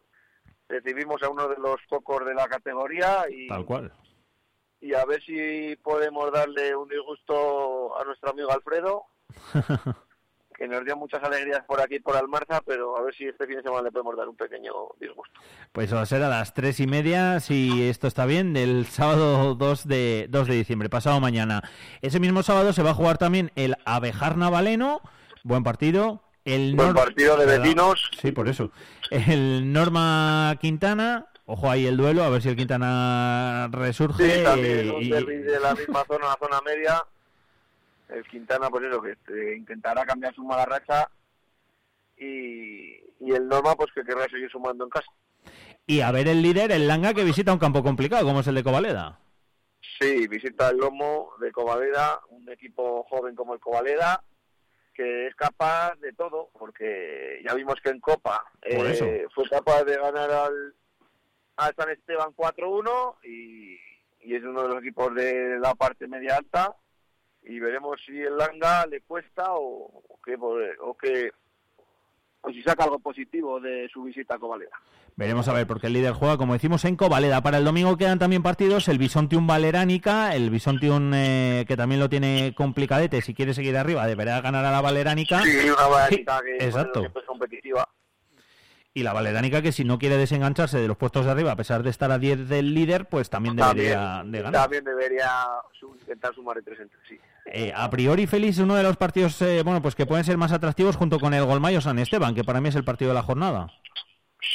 recibimos 0.69 1.21
a 1.23 1.29
uno 1.29 1.47
de 1.49 1.57
los 1.57 1.77
cocos 1.89 2.25
de 2.25 2.33
la 2.33 2.47
categoría 2.47 3.25
y 3.29 3.47
Tal 3.47 3.65
cual. 3.65 3.91
y 4.79 4.93
a 4.93 5.03
ver 5.05 5.21
si 5.23 5.75
podemos 5.77 6.31
darle 6.31 6.75
un 6.75 6.87
disgusto 6.89 7.97
a 7.99 8.03
nuestro 8.05 8.29
amigo 8.31 8.51
Alfredo, 8.51 9.03
que 10.61 10.67
nos 10.67 10.85
dio 10.85 10.95
muchas 10.95 11.23
alegrías 11.23 11.63
por 11.65 11.81
aquí 11.81 11.99
por 11.99 12.15
Almarza, 12.15 12.61
pero 12.63 12.95
a 12.95 13.01
ver 13.01 13.15
si 13.15 13.25
este 13.25 13.47
fin 13.47 13.55
de 13.57 13.63
semana 13.63 13.81
le 13.81 13.91
podemos 13.91 14.15
dar 14.15 14.29
un 14.29 14.35
pequeño 14.35 14.71
disgusto. 14.99 15.39
Pues 15.71 15.91
va 15.91 16.01
a 16.01 16.05
ser 16.05 16.21
a 16.21 16.29
las 16.29 16.53
tres 16.53 16.79
y 16.79 16.85
media, 16.85 17.39
si 17.39 17.89
esto 17.89 18.05
está 18.05 18.27
bien, 18.27 18.53
del 18.53 18.85
sábado 18.85 19.55
2 19.55 19.87
de, 19.87 20.27
2 20.29 20.47
de 20.47 20.53
diciembre, 20.53 20.87
pasado 20.87 21.19
mañana. 21.19 21.63
Ese 22.03 22.19
mismo 22.19 22.43
sábado 22.43 22.73
se 22.73 22.83
va 22.83 22.91
a 22.91 22.93
jugar 22.93 23.17
también 23.17 23.51
el 23.55 23.75
Abejar 23.85 24.37
Navaleno, 24.37 25.01
buen 25.43 25.63
partido. 25.63 26.21
El 26.45 26.75
Buen 26.75 26.89
Nor- 26.89 26.95
partido 26.95 27.37
de 27.37 27.45
vecinos. 27.57 28.11
Sí, 28.21 28.31
por 28.31 28.47
eso. 28.47 28.69
El 29.09 29.73
Norma 29.73 30.55
Quintana, 30.61 31.27
ojo 31.47 31.71
ahí 31.71 31.87
el 31.87 31.97
duelo, 31.97 32.23
a 32.23 32.29
ver 32.29 32.41
si 32.43 32.49
el 32.49 32.55
Quintana 32.55 33.67
resurge. 33.71 34.37
Sí, 34.37 34.43
también 34.43 34.91
un 34.91 35.01
y- 35.01 35.09
de 35.09 35.59
la 35.59 35.73
misma 35.73 36.03
zona, 36.07 36.25
la 36.27 36.37
zona 36.39 36.61
media. 36.63 37.03
El 38.11 38.27
Quintana, 38.27 38.69
pues 38.69 38.83
eso, 38.85 39.01
que 39.01 39.55
intentará 39.55 40.05
cambiar 40.05 40.33
su 40.35 40.43
mala 40.43 40.65
racha. 40.65 41.09
Y, 42.17 42.99
y 43.19 43.31
el 43.33 43.47
Norma, 43.47 43.75
pues 43.75 43.91
que 43.93 44.03
querrá 44.03 44.25
seguir 44.29 44.49
sumando 44.51 44.83
en 44.83 44.89
casa. 44.89 45.07
y 45.87 46.01
a 46.01 46.11
ver 46.11 46.27
el 46.27 46.41
líder, 46.41 46.71
el 46.71 46.87
Langa, 46.87 47.13
que 47.13 47.23
visita 47.23 47.53
un 47.53 47.59
campo 47.59 47.81
complicado, 47.83 48.25
como 48.25 48.41
es 48.41 48.47
el 48.47 48.55
de 48.55 48.63
Covaleda. 48.63 49.19
Sí, 49.99 50.27
visita 50.27 50.69
el 50.69 50.77
Lomo 50.77 51.31
de 51.39 51.51
Covaleda, 51.51 52.19
un 52.29 52.49
equipo 52.49 53.03
joven 53.09 53.35
como 53.35 53.53
el 53.53 53.59
Covaleda, 53.59 54.23
que 54.93 55.27
es 55.27 55.35
capaz 55.35 55.95
de 55.95 56.13
todo, 56.13 56.49
porque 56.57 57.41
ya 57.45 57.53
vimos 57.53 57.75
que 57.81 57.89
en 57.89 57.99
Copa 57.99 58.43
Por 58.61 58.87
eh, 58.87 59.25
fue 59.33 59.47
capaz 59.49 59.83
de 59.83 59.97
ganar 59.97 60.29
al, 60.29 60.75
al 61.55 61.75
San 61.75 61.89
Esteban 61.89 62.35
4-1 62.35 63.15
y, 63.23 63.77
y 64.21 64.35
es 64.35 64.43
uno 64.43 64.63
de 64.63 64.69
los 64.69 64.79
equipos 64.79 65.13
de 65.15 65.59
la 65.59 65.73
parte 65.75 66.07
media 66.07 66.37
alta 66.37 66.75
y 67.43 67.59
veremos 67.59 67.99
si 68.05 68.19
el 68.19 68.37
Langa 68.37 68.85
le 68.85 69.01
cuesta 69.01 69.53
o, 69.53 70.03
o 70.07 70.19
que, 70.23 70.35
o 70.35 70.95
que 70.95 71.31
o 72.41 72.51
si 72.51 72.61
saca 72.63 72.83
algo 72.83 72.99
positivo 72.99 73.59
de 73.59 73.87
su 73.89 74.03
visita 74.03 74.35
a 74.35 74.39
Covalera. 74.39 74.75
Veremos 75.15 75.47
a 75.47 75.53
ver, 75.53 75.67
porque 75.67 75.87
el 75.87 75.93
líder 75.93 76.13
juega, 76.13 76.37
como 76.37 76.53
decimos, 76.53 76.83
en 76.85 76.95
Covaleda. 76.95 77.41
Para 77.41 77.57
el 77.57 77.65
domingo 77.65 77.97
quedan 77.97 78.17
también 78.17 78.41
partidos, 78.41 78.87
el 78.87 78.97
Bisontium 78.97 79.45
Valeránica, 79.45 80.35
el 80.35 80.49
Bisontium 80.49 81.13
eh, 81.13 81.65
que 81.67 81.77
también 81.77 81.99
lo 81.99 82.09
tiene 82.09 82.53
complicadete, 82.55 83.21
si 83.21 83.33
quiere 83.33 83.53
seguir 83.53 83.77
arriba, 83.77 84.07
deberá 84.07 84.41
ganar 84.41 84.65
a 84.65 84.71
la 84.71 84.81
Valeránica. 84.81 85.41
Sí, 85.43 85.69
una 85.69 85.87
Valeránica 85.87 86.41
que 86.41 86.65
exacto. 86.65 87.03
es 87.03 87.25
competitiva. 87.25 87.87
Y 88.93 89.03
la 89.03 89.13
Valeránica 89.13 89.61
que 89.61 89.71
si 89.71 89.85
no 89.85 89.99
quiere 89.99 90.17
desengancharse 90.17 90.77
de 90.77 90.87
los 90.87 90.97
puestos 90.97 91.25
de 91.25 91.31
arriba, 91.31 91.51
a 91.53 91.55
pesar 91.55 91.81
de 91.83 91.89
estar 91.89 92.11
a 92.11 92.17
10 92.17 92.49
del 92.49 92.73
líder, 92.73 93.07
pues 93.07 93.29
también 93.29 93.55
debería 93.55 94.23
de 94.25 94.41
ganar. 94.41 94.61
También 94.63 94.83
debería 94.83 95.29
intentar 95.81 96.33
sumar 96.33 96.57
de 96.57 96.63
tres 96.63 96.79
entre 96.81 96.99
sí. 97.07 97.19
Eh, 97.45 97.73
a 97.75 97.89
priori, 97.89 98.27
Félix, 98.27 98.59
uno 98.59 98.75
de 98.75 98.83
los 98.83 98.97
partidos 98.97 99.41
eh, 99.41 99.63
bueno, 99.63 99.81
pues 99.81 99.95
que 99.95 100.05
pueden 100.05 100.23
ser 100.23 100.37
más 100.37 100.51
atractivos 100.51 100.95
junto 100.95 101.19
con 101.19 101.33
el 101.33 101.45
Golmayo 101.45 101.81
San 101.81 101.99
Esteban, 101.99 102.35
que 102.35 102.43
para 102.43 102.61
mí 102.61 102.69
es 102.69 102.75
el 102.75 102.85
partido 102.85 103.09
de 103.09 103.15
la 103.15 103.23
jornada. 103.23 103.67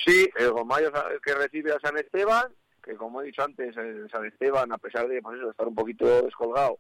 Sí, 0.05 0.29
el 0.37 0.51
Gomayo 0.51 0.92
que 1.22 1.35
recibe 1.35 1.72
a 1.72 1.81
San 1.81 1.96
Esteban, 1.96 2.53
que 2.83 2.94
como 2.94 3.20
he 3.20 3.27
dicho 3.27 3.42
antes, 3.42 3.77
el 3.77 4.09
San 4.11 4.25
Esteban, 4.25 4.72
a 4.72 4.79
pesar 4.79 5.09
de, 5.09 5.20
pues 5.20 5.40
estar 5.40 5.66
un 5.66 5.75
poquito 5.75 6.22
descolgado, 6.22 6.79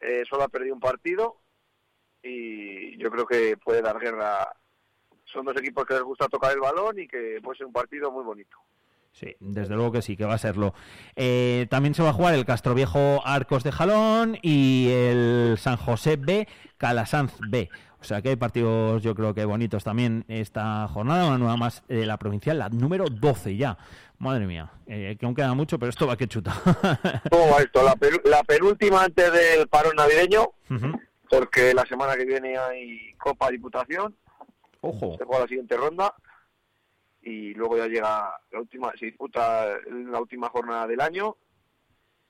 eh, 0.00 0.24
solo 0.28 0.44
ha 0.44 0.48
perdido 0.48 0.74
un 0.74 0.80
partido 0.80 1.38
y 2.22 2.96
yo 2.98 3.10
creo 3.10 3.26
que 3.26 3.56
puede 3.56 3.82
dar 3.82 3.98
guerra. 3.98 4.54
Son 5.24 5.44
dos 5.44 5.56
equipos 5.56 5.84
que 5.84 5.94
les 5.94 6.02
gusta 6.02 6.28
tocar 6.28 6.52
el 6.52 6.60
balón 6.60 6.98
y 6.98 7.08
que 7.08 7.40
puede 7.42 7.58
ser 7.58 7.66
un 7.66 7.72
partido 7.72 8.10
muy 8.10 8.24
bonito. 8.24 8.56
Sí, 9.18 9.34
desde 9.40 9.74
luego 9.76 9.92
que 9.92 10.02
sí, 10.02 10.14
que 10.14 10.26
va 10.26 10.34
a 10.34 10.38
serlo. 10.38 10.74
Eh, 11.14 11.66
también 11.70 11.94
se 11.94 12.02
va 12.02 12.10
a 12.10 12.12
jugar 12.12 12.34
el 12.34 12.44
Castroviejo 12.44 13.22
Arcos 13.24 13.64
de 13.64 13.72
Jalón 13.72 14.36
y 14.42 14.90
el 14.90 15.56
San 15.58 15.78
José 15.78 16.16
B, 16.16 16.46
Calasanz 16.76 17.32
B. 17.48 17.70
O 17.98 18.04
sea 18.04 18.20
que 18.20 18.28
hay 18.28 18.36
partidos, 18.36 19.02
yo 19.02 19.14
creo 19.14 19.32
que 19.32 19.46
bonitos 19.46 19.84
también 19.84 20.26
esta 20.28 20.86
jornada, 20.88 21.28
una 21.28 21.38
nueva 21.38 21.56
más 21.56 21.82
de 21.88 22.04
la 22.04 22.18
provincial, 22.18 22.58
la 22.58 22.68
número 22.68 23.06
12 23.10 23.56
ya. 23.56 23.78
Madre 24.18 24.46
mía, 24.46 24.70
eh, 24.86 25.16
que 25.18 25.24
aún 25.24 25.34
queda 25.34 25.54
mucho, 25.54 25.78
pero 25.78 25.88
esto 25.88 26.06
va 26.06 26.16
que 26.18 26.28
chuta. 26.28 26.54
¿Cómo 27.30 27.48
va 27.52 27.62
esto? 27.62 27.82
La, 27.82 27.94
penu- 27.96 28.22
la 28.24 28.42
penúltima 28.44 29.02
antes 29.04 29.32
del 29.32 29.66
parón 29.68 29.96
navideño, 29.96 30.50
porque 31.30 31.72
la 31.72 31.86
semana 31.86 32.16
que 32.16 32.26
viene 32.26 32.56
hay 32.58 33.14
Copa 33.18 33.50
Diputación, 33.50 34.14
Ojo. 34.82 35.16
se 35.18 35.24
juega 35.24 35.42
la 35.44 35.48
siguiente 35.48 35.74
ronda 35.76 36.14
y 37.26 37.52
luego 37.54 37.76
ya 37.76 37.88
llega 37.88 38.40
la 38.52 38.60
última, 38.60 38.92
se 38.96 39.06
disputa 39.06 39.66
la 39.90 40.20
última 40.20 40.48
jornada 40.48 40.86
del 40.86 41.00
año 41.00 41.36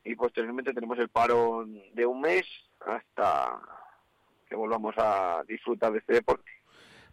y 0.03 0.15
posteriormente 0.15 0.73
tenemos 0.73 0.99
el 0.99 1.11
parón 1.11 1.79
de 1.93 2.07
un 2.07 2.23
mes 2.23 2.47
hasta 2.81 3.61
que 4.49 4.57
volvamos 4.57 4.95
a 4.97 5.43
disfrutar 5.47 5.93
de 5.93 5.99
este 5.99 6.15
deporte. 6.15 6.51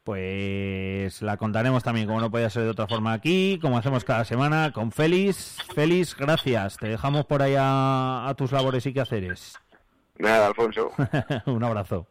Pues 0.02 1.22
la 1.22 1.36
contaremos 1.36 1.84
también, 1.84 2.08
como 2.08 2.22
no 2.22 2.32
podía 2.32 2.50
ser 2.50 2.64
de 2.64 2.70
otra 2.70 2.88
forma 2.88 3.12
aquí, 3.12 3.60
como 3.62 3.78
hacemos 3.78 4.06
cada 4.06 4.24
semana, 4.24 4.72
con 4.74 4.92
Félix. 4.92 5.58
Félix, 5.76 6.16
gracias. 6.16 6.78
Te 6.78 6.88
dejamos 6.88 7.26
por 7.26 7.42
ahí 7.42 7.56
a, 7.58 8.28
a 8.30 8.34
tus 8.36 8.54
labores 8.54 8.86
y 8.86 8.94
quehaceres. 8.94 9.60
Nada, 10.20 10.48
Alfonso. 10.48 10.92
Un 11.48 11.64
abrazo. 11.64 12.08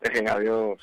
Venga, 0.00 0.34
adiós. 0.34 0.78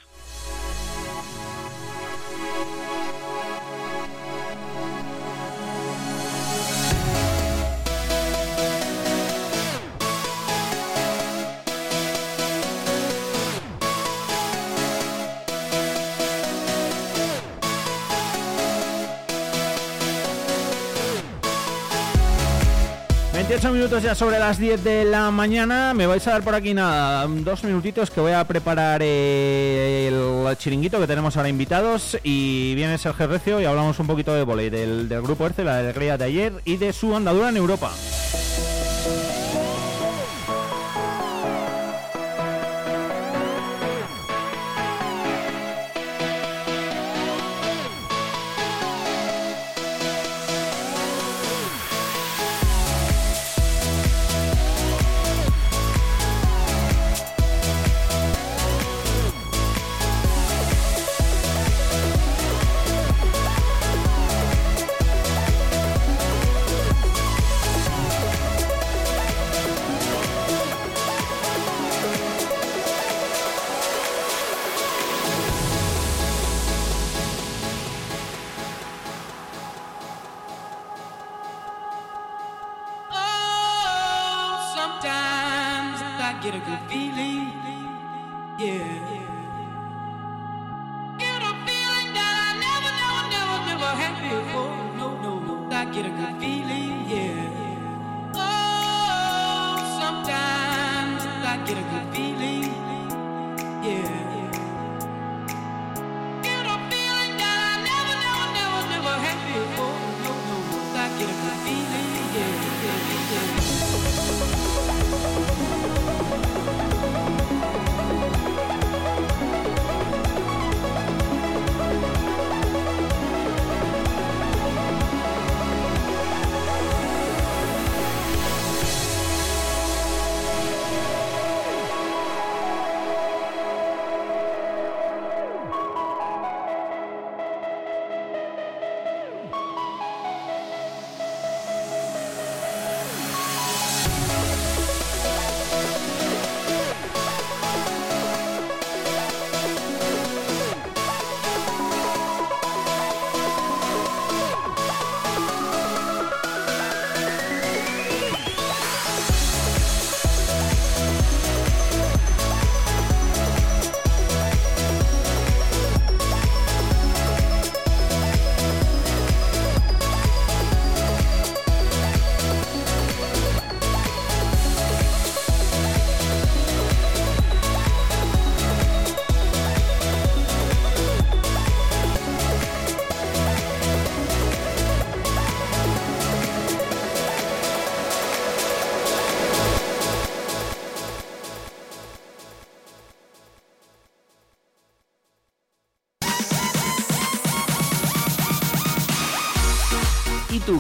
28 23.50 23.74
minutos 23.74 24.04
ya 24.04 24.14
sobre 24.14 24.38
las 24.38 24.60
10 24.60 24.84
de 24.84 25.06
la 25.06 25.32
mañana. 25.32 25.96
Me 25.96 26.06
vais 26.06 26.28
a 26.28 26.34
dar 26.34 26.44
por 26.44 26.54
aquí 26.54 26.76
nada, 26.76 27.26
dos 27.28 27.64
minutitos 27.64 28.12
que 28.12 28.22
voy 28.22 28.32
a 28.32 28.44
preparar 28.44 29.02
eh, 29.04 30.08
el 30.08 30.56
chiringuito 30.56 31.00
que 31.00 31.08
tenemos 31.08 31.36
ahora 31.36 31.50
invitados. 31.50 32.16
Y 32.22 32.76
viene 32.76 33.00
Sergio 33.00 33.26
Recio 33.26 33.60
y 33.60 33.66
hablamos 33.66 33.98
un 33.98 34.06
poquito 34.06 34.36
de 34.36 34.44
volei, 34.44 34.70
del, 34.70 35.08
grupo 35.24 35.48
ERCE, 35.48 35.64
la 35.64 35.80
alegría 35.80 36.16
de 36.16 36.26
ayer 36.26 36.54
y 36.64 36.78
de 36.78 36.94
su 36.94 37.16
andadura 37.16 37.50
en 37.50 37.58
Europa. 37.58 37.90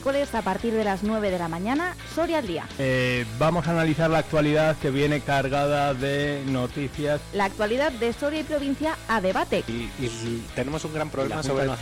Miércoles 0.00 0.34
a 0.34 0.40
partir 0.40 0.72
de 0.72 0.82
las 0.82 1.02
9 1.02 1.30
de 1.30 1.38
la 1.38 1.48
mañana, 1.48 1.94
Soria 2.14 2.38
al 2.38 2.46
día. 2.46 2.66
Eh, 2.78 3.26
vamos 3.38 3.68
a 3.68 3.72
analizar 3.72 4.08
la 4.08 4.18
actualidad 4.18 4.74
que 4.78 4.90
viene 4.90 5.20
cargada 5.20 5.92
de 5.92 6.42
noticias. 6.46 7.20
La 7.34 7.44
actualidad 7.44 7.92
de 7.92 8.14
Soria 8.14 8.40
y 8.40 8.44
provincia 8.44 8.96
a 9.08 9.20
debate. 9.20 9.62
Y, 9.68 9.90
tenemos 10.54 10.86
un 10.86 10.94
gran 10.94 11.10
problema 11.10 11.36
La 11.36 11.42
sobre 11.42 11.66
no 11.66 11.76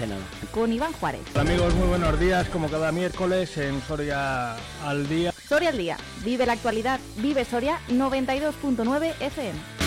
Con 0.50 0.72
Iván 0.72 0.92
Juárez. 0.94 1.20
Hola, 1.32 1.42
amigos, 1.42 1.72
muy 1.74 1.86
buenos 1.86 2.18
días. 2.18 2.48
Como 2.48 2.68
cada 2.68 2.90
miércoles 2.90 3.56
en 3.56 3.80
Soria 3.82 4.56
al 4.84 5.08
día. 5.08 5.32
Soria 5.48 5.68
al 5.68 5.78
día. 5.78 5.96
Vive 6.24 6.44
la 6.44 6.54
actualidad. 6.54 6.98
Vive 7.18 7.44
Soria 7.44 7.78
92.9 7.88 9.14
FM. 9.20 9.77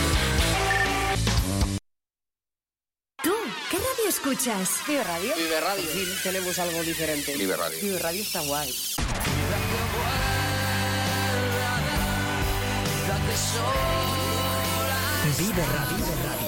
Qué 3.72 3.78
radio 3.78 4.10
escuchas? 4.10 4.70
Vive 4.86 5.04
Radio. 5.04 5.34
Vive 5.36 5.62
Radio. 5.62 5.84
Sí, 5.94 6.06
tenemos 6.24 6.60
algo 6.60 6.84
diferente. 6.84 7.36
Vive 7.38 7.56
Radio. 7.56 7.80
Vive 7.82 8.00
Radio 8.00 8.22
está 8.22 8.42
guay. 8.42 8.76
Vive 15.38 15.66
Radio. 15.66 16.40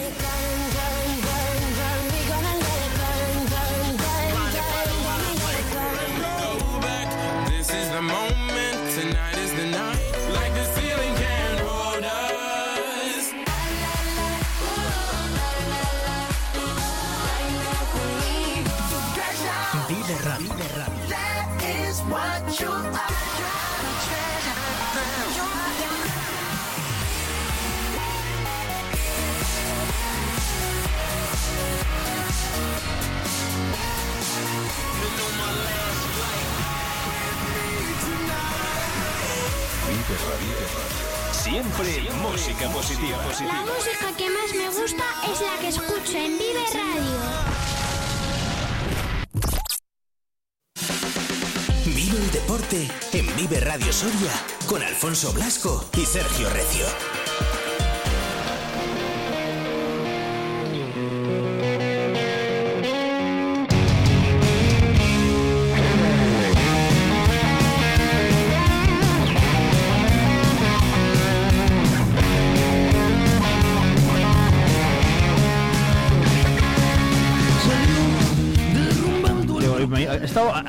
Radio 53.73 53.91
Soria 53.91 54.31
con 54.67 54.83
Alfonso 54.83 55.33
Blasco 55.33 55.83
y 55.97 56.05
Sergio 56.05 56.47
Recio. 56.51 57.12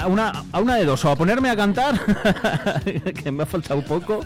A 0.05 0.07
una, 0.07 0.45
a 0.53 0.61
una 0.61 0.77
de 0.77 0.85
dos, 0.85 1.03
o 1.05 1.11
a 1.11 1.17
ponerme 1.17 1.49
a 1.51 1.57
cantar, 1.57 1.99
que 3.23 3.33
me 3.33 3.43
ha 3.43 3.47
faltado 3.47 3.81
un 3.81 3.87
poco, 3.87 4.21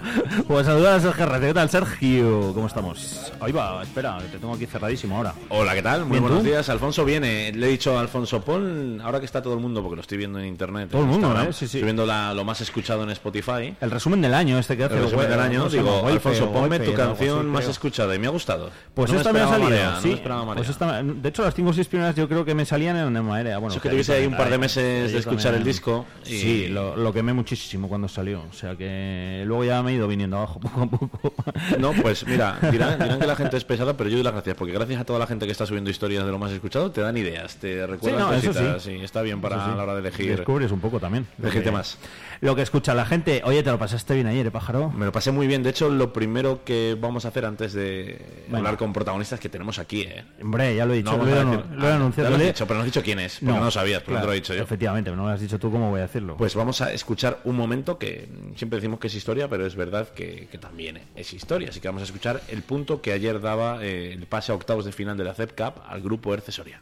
o 0.48 0.58
a 0.58 0.64
saludar 0.64 0.94
a 0.96 1.00
Sergio. 1.00 1.40
¿Qué 1.40 1.54
tal, 1.54 1.70
Sergio? 1.70 2.52
¿Cómo 2.52 2.66
estamos? 2.66 3.32
Ahí 3.40 3.52
va, 3.52 3.82
espera, 3.82 4.18
te 4.18 4.38
tengo 4.38 4.54
aquí 4.54 4.66
cerradísimo 4.66 5.16
ahora. 5.16 5.34
Hola, 5.50 5.74
¿qué 5.74 5.82
tal? 5.82 6.04
Muy 6.04 6.18
buenos 6.18 6.40
¿tú? 6.40 6.44
días. 6.46 6.68
Alfonso 6.68 7.04
viene. 7.04 7.52
Le 7.52 7.66
he 7.66 7.70
dicho 7.70 7.96
a 7.96 8.00
Alfonso, 8.00 8.40
pon, 8.42 9.00
ahora 9.02 9.20
que 9.20 9.26
está 9.26 9.40
todo 9.40 9.54
el 9.54 9.60
mundo, 9.60 9.80
porque 9.82 9.96
lo 9.96 10.02
estoy 10.02 10.18
viendo 10.18 10.38
en 10.40 10.46
internet. 10.46 10.88
Todo 10.90 11.02
el 11.02 11.06
mundo, 11.08 11.32
¿eh? 11.40 11.46
Sí, 11.52 11.60
sí. 11.60 11.64
Estoy 11.66 11.82
viendo 11.84 12.04
la- 12.04 12.34
lo 12.34 12.44
más 12.44 12.60
escuchado 12.60 13.04
en 13.04 13.10
Spotify. 13.10 13.74
El 13.80 13.90
resumen 13.90 14.20
del 14.20 14.34
año 14.34 14.58
este 14.58 14.76
que 14.76 14.84
hace 14.84 14.96
El 14.96 15.02
resumen 15.04 15.26
el 15.26 15.30
del 15.30 15.40
año, 15.40 15.58
¿cómo 15.60 15.70
se 15.70 15.76
llama? 15.76 15.90
digo, 15.96 16.08
Alfonso, 16.08 16.52
ponme 16.52 16.78
tu 16.80 16.90
algo 16.90 17.02
así, 17.02 17.02
canción 17.08 17.46
más 17.46 17.60
creo. 17.60 17.70
escuchada 17.70 18.14
y 18.14 18.18
me 18.18 18.26
ha 18.26 18.30
gustado. 18.30 18.70
Pues 18.94 19.12
No 19.12 19.18
esta 19.18 19.32
me 19.32 19.40
ha 19.40 19.48
salido, 19.48 19.70
Marea, 19.70 19.90
no 19.92 20.00
sí. 20.00 20.20
Marea. 20.28 20.54
Pues 20.56 20.68
esta- 20.68 21.02
de 21.02 21.28
hecho, 21.28 21.42
las 21.44 21.54
cinco 21.54 21.70
o 21.70 21.72
seis 21.72 21.86
primeras 21.86 22.16
yo 22.16 22.28
creo 22.28 22.44
que 22.44 22.54
me 22.54 22.64
salían 22.64 22.96
en 22.96 23.24
Marea. 23.24 23.58
Bueno, 23.58 23.74
Eso 23.74 23.80
que 23.82 23.90
tuviese 23.90 24.14
ahí 24.14 24.26
un 24.26 24.36
par 24.36 24.50
de 24.50 24.58
meses 24.58 25.12
de 25.12 25.18
escuchar 25.18 25.54
el 25.54 25.62
disco 25.68 26.06
y- 26.26 26.38
Sí, 26.38 26.68
lo, 26.68 26.96
lo 26.96 27.12
quemé 27.12 27.32
muchísimo 27.32 27.88
cuando 27.88 28.08
salió. 28.08 28.42
O 28.50 28.52
sea 28.52 28.76
que 28.76 29.42
luego 29.46 29.64
ya 29.64 29.82
me 29.82 29.92
he 29.92 29.94
ido 29.94 30.06
viniendo 30.08 30.36
abajo 30.36 30.60
poco 30.60 30.82
a 30.82 30.86
poco. 30.86 31.34
No, 31.78 31.92
pues 31.92 32.26
mira, 32.26 32.58
dirán, 32.70 32.98
dirán 32.98 33.18
que 33.20 33.26
la 33.26 33.36
gente 33.36 33.56
es 33.56 33.64
pesada, 33.64 33.96
pero 33.96 34.10
yo 34.10 34.16
doy 34.16 34.24
las 34.24 34.32
gracias, 34.32 34.56
porque 34.56 34.72
gracias 34.72 35.00
a 35.00 35.04
toda 35.04 35.18
la 35.18 35.26
gente 35.26 35.46
que 35.46 35.52
está 35.52 35.66
subiendo 35.66 35.90
historias 35.90 36.24
de 36.24 36.30
lo 36.30 36.38
más 36.38 36.52
escuchado, 36.52 36.90
te 36.90 37.00
dan 37.00 37.16
ideas, 37.16 37.56
te 37.56 37.86
recuerdan 37.86 38.20
no, 38.20 38.32
eso 38.34 38.48
cositas, 38.52 38.82
sí. 38.82 38.92
está 39.02 39.22
bien 39.22 39.40
para 39.40 39.64
sí. 39.64 39.70
la 39.76 39.82
hora 39.82 39.94
de 39.94 40.00
elegir. 40.00 40.36
Descubres 40.36 40.70
un 40.72 40.80
poco 40.80 41.00
también. 41.00 41.26
Elegir 41.40 41.62
temas. 41.64 41.98
Lo 42.40 42.54
que 42.54 42.62
escucha 42.62 42.94
la 42.94 43.04
gente. 43.04 43.42
Oye, 43.44 43.62
te 43.62 43.70
lo 43.70 43.78
pasaste 43.78 44.14
bien 44.14 44.26
ayer, 44.28 44.46
¿eh, 44.46 44.50
pájaro? 44.50 44.90
Me 44.90 45.06
lo 45.06 45.12
pasé 45.12 45.32
muy 45.32 45.46
bien. 45.48 45.62
De 45.64 45.70
hecho, 45.70 45.88
lo 45.90 46.12
primero 46.12 46.62
que 46.64 46.96
vamos 47.00 47.24
a 47.24 47.28
hacer 47.28 47.44
antes 47.44 47.72
de 47.72 48.44
hablar 48.52 48.76
con 48.76 48.92
protagonistas 48.92 49.40
que 49.40 49.48
tenemos 49.48 49.78
aquí, 49.80 50.02
¿eh? 50.02 50.24
Hombre, 50.40 50.76
ya 50.76 50.86
lo 50.86 50.94
he 50.94 50.98
dicho. 50.98 51.16
No 51.16 51.24
lo, 51.24 51.30
he, 51.30 51.34
decir- 51.44 51.64
lo 51.76 51.88
he 51.88 51.92
Ah, 51.92 51.96
anunciado. 51.96 52.30
ya 52.30 52.36
lo 52.36 52.38
le- 52.42 52.46
dicho, 52.46 52.66
pero 52.66 52.76
no 52.78 52.80
has 52.82 52.86
dicho 52.86 53.02
quién 53.02 53.18
es, 53.18 53.38
porque 53.40 53.58
no 53.58 53.64
lo 53.64 53.70
sabías, 53.72 54.02
porque 54.02 54.14
no 54.14 54.20
te 54.20 54.26
lo 54.26 54.32
he 54.32 54.36
dicho 54.36 54.54
yo. 54.54 54.62
Efectivamente, 54.62 55.10
no 55.10 55.24
lo 55.26 55.28
has 55.30 55.40
dicho 55.40 55.57
tú, 55.58 55.70
¿cómo 55.70 55.90
voy 55.90 56.00
a 56.00 56.02
decirlo? 56.02 56.36
Pues 56.36 56.54
vamos 56.54 56.80
a 56.80 56.92
escuchar 56.92 57.40
un 57.44 57.56
momento 57.56 57.98
que 57.98 58.28
siempre 58.56 58.78
decimos 58.78 59.00
que 59.00 59.08
es 59.08 59.14
historia, 59.14 59.48
pero 59.48 59.66
es 59.66 59.76
verdad 59.76 60.08
que, 60.08 60.48
que 60.50 60.58
también 60.58 61.00
es 61.14 61.32
historia. 61.32 61.68
Así 61.70 61.80
que 61.80 61.88
vamos 61.88 62.02
a 62.02 62.06
escuchar 62.06 62.40
el 62.48 62.62
punto 62.62 63.00
que 63.02 63.12
ayer 63.12 63.40
daba 63.40 63.84
eh, 63.84 64.12
el 64.12 64.26
pase 64.26 64.52
a 64.52 64.54
octavos 64.54 64.84
de 64.84 64.92
final 64.92 65.16
de 65.16 65.24
la 65.24 65.34
CEP 65.34 65.56
Cup 65.56 65.82
al 65.86 66.00
grupo 66.00 66.34
Erce 66.34 66.52
Soria. 66.52 66.80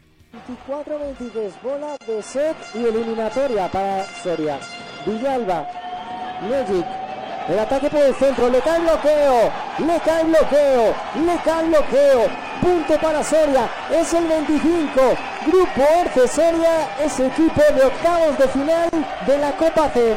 24-23, 0.68 1.62
bola 1.62 1.96
de 2.06 2.22
set 2.22 2.56
y 2.74 2.84
eliminatoria 2.84 3.70
para 3.70 4.04
Soria. 4.22 4.58
Villalba, 5.06 5.66
Legic, 6.48 7.05
el 7.48 7.58
ataque 7.58 7.88
por 7.90 8.00
el 8.02 8.14
centro, 8.14 8.48
le 8.50 8.60
cae 8.60 8.80
bloqueo, 8.80 9.52
le 9.78 10.00
cae 10.00 10.24
bloqueo, 10.24 10.94
le 11.24 11.36
cae 11.44 11.68
bloqueo. 11.68 12.46
Punto 12.60 12.98
para 13.00 13.22
Soria, 13.22 13.68
es 13.92 14.12
el 14.14 14.26
25. 14.26 14.90
Grupo 15.46 15.82
Erce 16.00 16.26
Soria 16.28 16.88
es 17.04 17.20
equipo 17.20 17.60
de 17.74 17.84
octavos 17.84 18.38
de 18.38 18.48
final 18.48 18.88
de 19.26 19.38
la 19.38 19.52
Copa 19.56 19.90
C. 19.90 20.16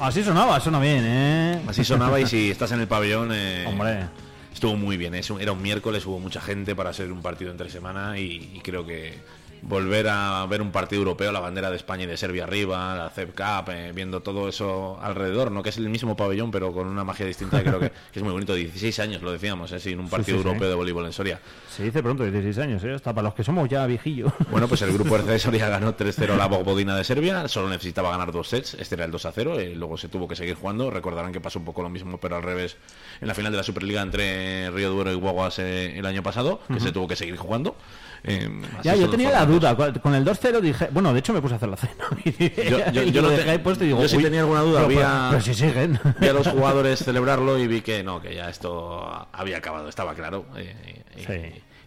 Así 0.00 0.22
sonaba, 0.22 0.60
suena 0.60 0.78
bien, 0.78 1.04
¿eh? 1.04 1.60
Así 1.66 1.84
sonaba 1.84 2.20
y 2.20 2.26
si 2.26 2.50
estás 2.52 2.70
en 2.72 2.80
el 2.80 2.86
pabellón... 2.88 3.30
eh, 3.32 3.64
Hombre. 3.66 4.06
Estuvo 4.54 4.76
muy 4.76 4.96
bien, 4.96 5.14
un- 5.30 5.40
era 5.40 5.52
un 5.52 5.62
miércoles, 5.62 6.04
hubo 6.06 6.18
mucha 6.18 6.40
gente 6.40 6.74
para 6.74 6.92
ser 6.92 7.12
un 7.12 7.20
partido 7.22 7.50
entre 7.52 7.70
semana 7.70 8.18
y, 8.18 8.50
y 8.54 8.60
creo 8.60 8.84
que 8.86 9.16
volver 9.62 10.08
a 10.08 10.46
ver 10.46 10.62
un 10.62 10.72
partido 10.72 11.00
europeo, 11.00 11.32
la 11.32 11.40
bandera 11.40 11.70
de 11.70 11.76
España 11.76 12.04
y 12.04 12.06
de 12.06 12.16
Serbia 12.16 12.44
arriba, 12.44 12.94
la 12.96 13.10
CEP 13.10 13.34
Cup, 13.34 13.70
eh, 13.70 13.92
viendo 13.94 14.20
todo 14.20 14.48
eso 14.48 14.98
alrededor, 15.00 15.50
no 15.50 15.62
que 15.62 15.70
es 15.70 15.76
el 15.78 15.88
mismo 15.88 16.16
pabellón, 16.16 16.50
pero 16.50 16.72
con 16.72 16.86
una 16.86 17.04
magia 17.04 17.26
distinta, 17.26 17.62
creo 17.62 17.80
que, 17.80 17.90
que 18.12 18.18
es 18.18 18.22
muy 18.22 18.32
bonito. 18.32 18.54
16 18.54 18.98
años, 19.00 19.22
lo 19.22 19.32
decíamos, 19.32 19.72
¿eh? 19.72 19.80
sin 19.80 20.00
un 20.00 20.08
partido 20.08 20.38
sí, 20.38 20.42
sí. 20.42 20.48
europeo 20.48 20.68
de 20.68 20.74
voleibol 20.74 21.06
en 21.06 21.12
Soria. 21.12 21.40
Se 21.70 21.82
dice 21.82 22.02
pronto, 22.02 22.24
16 22.24 22.58
años, 22.58 22.84
¿eh? 22.84 22.94
Hasta 22.94 23.14
para 23.14 23.26
los 23.26 23.34
que 23.34 23.44
somos 23.44 23.68
ya 23.68 23.86
viejillos. 23.86 24.32
Bueno, 24.50 24.66
pues 24.66 24.82
el 24.82 24.92
grupo 24.92 25.14
RC 25.14 25.30
de 25.30 25.38
Soria 25.38 25.68
ganó 25.68 25.96
3-0 25.96 26.32
a 26.32 26.36
la 26.36 26.46
Bogbodina 26.46 26.96
de 26.96 27.04
Serbia, 27.04 27.46
solo 27.48 27.68
necesitaba 27.68 28.10
ganar 28.10 28.32
dos 28.32 28.48
sets, 28.48 28.74
este 28.74 28.94
era 28.94 29.04
el 29.04 29.12
2-0, 29.12 29.58
eh, 29.58 29.74
luego 29.76 29.96
se 29.96 30.08
tuvo 30.08 30.26
que 30.26 30.34
seguir 30.34 30.54
jugando, 30.54 30.90
recordarán 30.90 31.32
que 31.32 31.40
pasó 31.40 31.58
un 31.58 31.64
poco 31.64 31.82
lo 31.82 31.90
mismo, 31.90 32.18
pero 32.18 32.36
al 32.36 32.42
revés, 32.42 32.76
en 33.20 33.28
la 33.28 33.34
final 33.34 33.52
de 33.52 33.58
la 33.58 33.62
Superliga 33.62 34.02
entre 34.02 34.70
Río 34.70 34.90
Duero 34.90 35.12
y 35.12 35.14
Guaguas 35.14 35.58
eh, 35.58 35.98
el 35.98 36.06
año 36.06 36.22
pasado, 36.22 36.60
que 36.72 36.80
se 36.80 36.92
tuvo 36.92 37.06
que 37.06 37.16
seguir 37.16 37.36
jugando. 37.36 37.76
Eh, 38.24 38.48
así 38.78 38.82
Ya, 38.84 38.94
yo 38.96 39.08
tenía 39.08 39.30
la 39.30 39.46
duda. 39.46 39.76
Con- 39.76 40.14
el 40.14 40.24
2-0 40.24 40.60
dije. 40.60 40.88
Bueno, 40.90 41.12
de 41.12 41.20
hecho 41.20 41.32
me 41.32 41.40
puse 41.40 41.54
a 41.54 41.56
hacer 41.56 41.68
la 41.68 41.76
cena. 41.76 41.92
Yo, 42.70 42.90
yo- 42.92 43.02
yo 43.04 43.22
lo 43.22 43.30
dejé 43.30 43.52
te- 43.52 43.58
puesto 43.60 43.84
y 43.84 43.88
digo. 43.88 44.00
yo 44.02 44.08
sí 44.08 44.16
"Uy, 44.16 44.24
tenía 44.24 44.40
alguna 44.40 44.60
duda, 44.62 44.84
pero- 44.86 45.06
había, 45.06 45.26
pero 45.30 45.42
si 45.42 45.54
siguen. 45.54 45.98
vi 46.20 46.28
a 46.28 46.32
los 46.32 46.48
jugadores 46.48 46.98
celebrarlo 47.04 47.58
y 47.58 47.66
vi 47.66 47.80
que 47.80 48.02
no, 48.02 48.20
que 48.20 48.34
ya 48.34 48.48
esto 48.50 49.28
había 49.32 49.58
acabado, 49.58 49.88
estaba 49.88 50.14
claro. 50.14 50.44
y, 50.56 51.22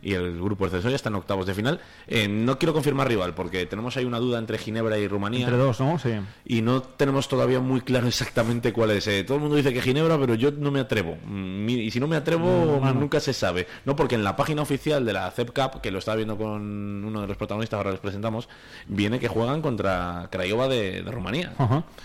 y 0.02 0.14
el 0.14 0.42
grupo 0.42 0.66
de 0.66 0.72
Cesoria 0.72 0.96
está 0.96 1.10
en 1.10 1.16
octavos 1.16 1.46
de 1.46 1.54
final. 1.54 1.80
Eh, 2.08 2.28
no 2.28 2.58
quiero 2.58 2.74
confirmar 2.74 3.08
rival 3.08 3.34
porque 3.34 3.66
tenemos 3.66 3.96
ahí 3.98 4.06
una 4.06 4.20
duda 4.20 4.40
entre 4.40 4.58
Ginebra 4.58 4.98
y 4.98 5.08
Rumanía. 5.08 5.42
Entre 5.46 5.58
dos, 5.58 5.80
¿no? 5.80 6.00
Sí. 6.00 6.12
Y 6.46 6.62
no 6.62 6.82
tenemos 6.82 7.28
todavía 7.28 7.60
muy 7.60 7.82
claro 7.82 8.08
exactamente 8.08 8.74
cuál 8.74 8.92
es. 8.92 9.08
Eh, 9.08 9.24
todo 9.24 9.36
el 9.36 9.42
mundo 9.42 9.56
dice 9.58 9.74
que 9.74 9.82
Ginebra, 9.82 10.18
pero 10.18 10.36
yo 10.36 10.52
no 10.52 10.72
me 10.72 10.80
atrevo. 10.80 11.18
Mm, 11.26 11.70
Y 11.70 11.92
si 11.92 12.00
no 12.00 12.08
me 12.08 12.16
atrevo, 12.16 12.80
No, 12.84 12.94
nunca 12.94 13.20
se 13.20 13.34
sabe. 13.34 13.68
No, 13.86 13.96
porque 13.96 14.16
en 14.16 14.24
la 14.24 14.36
página 14.36 14.62
oficial 14.62 15.06
de 15.06 15.14
la 15.14 15.30
CEP 15.32 15.52
Cup, 15.54 15.82
que 15.82 15.92
lo 15.92 16.00
estaba 16.00 16.16
viendo 16.16 16.38
con 16.38 17.04
uno 17.06 17.22
de 17.22 17.28
los 17.28 17.38
protagonistas, 17.38 17.78
ahora 17.78 17.92
les 17.92 18.00
presentamos, 18.00 18.50
viene 18.88 19.20
que 19.20 19.28
juegan 19.28 19.62
contra 19.62 20.28
Craiova 20.32 20.68
de, 20.68 21.04
de 21.04 21.12
Rumanía. 21.12 21.54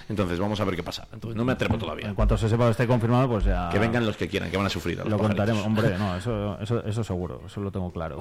Entonces 0.09 0.38
vamos 0.38 0.61
a 0.61 0.64
ver 0.64 0.76
qué 0.76 0.82
pasa. 0.82 1.07
Entonces 1.12 1.36
no 1.36 1.44
me 1.44 1.53
atrevo 1.53 1.78
todavía. 1.78 2.07
En 2.09 2.14
cuanto 2.14 2.36
se 2.36 2.49
sepa 2.49 2.68
esté 2.70 2.86
confirmado, 2.86 3.28
pues 3.28 3.44
ya. 3.44 3.68
Que 3.70 3.78
vengan 3.78 4.05
los 4.07 4.16
que 4.16 4.28
quieran, 4.28 4.51
que 4.51 4.57
van 4.57 4.66
a 4.66 4.70
sufrir. 4.70 5.01
a 5.01 5.05
los 5.05 5.11
Lo 5.12 5.18
pajaritos. 5.18 5.47
contaremos. 5.47 5.66
Hombre, 5.66 5.99
no, 5.99 6.16
eso, 6.16 6.59
eso, 6.61 6.84
eso 6.84 7.05
seguro. 7.05 7.42
Eso 7.47 7.61
lo 7.61 7.70
tengo 7.70 7.86
claro. 7.93 8.20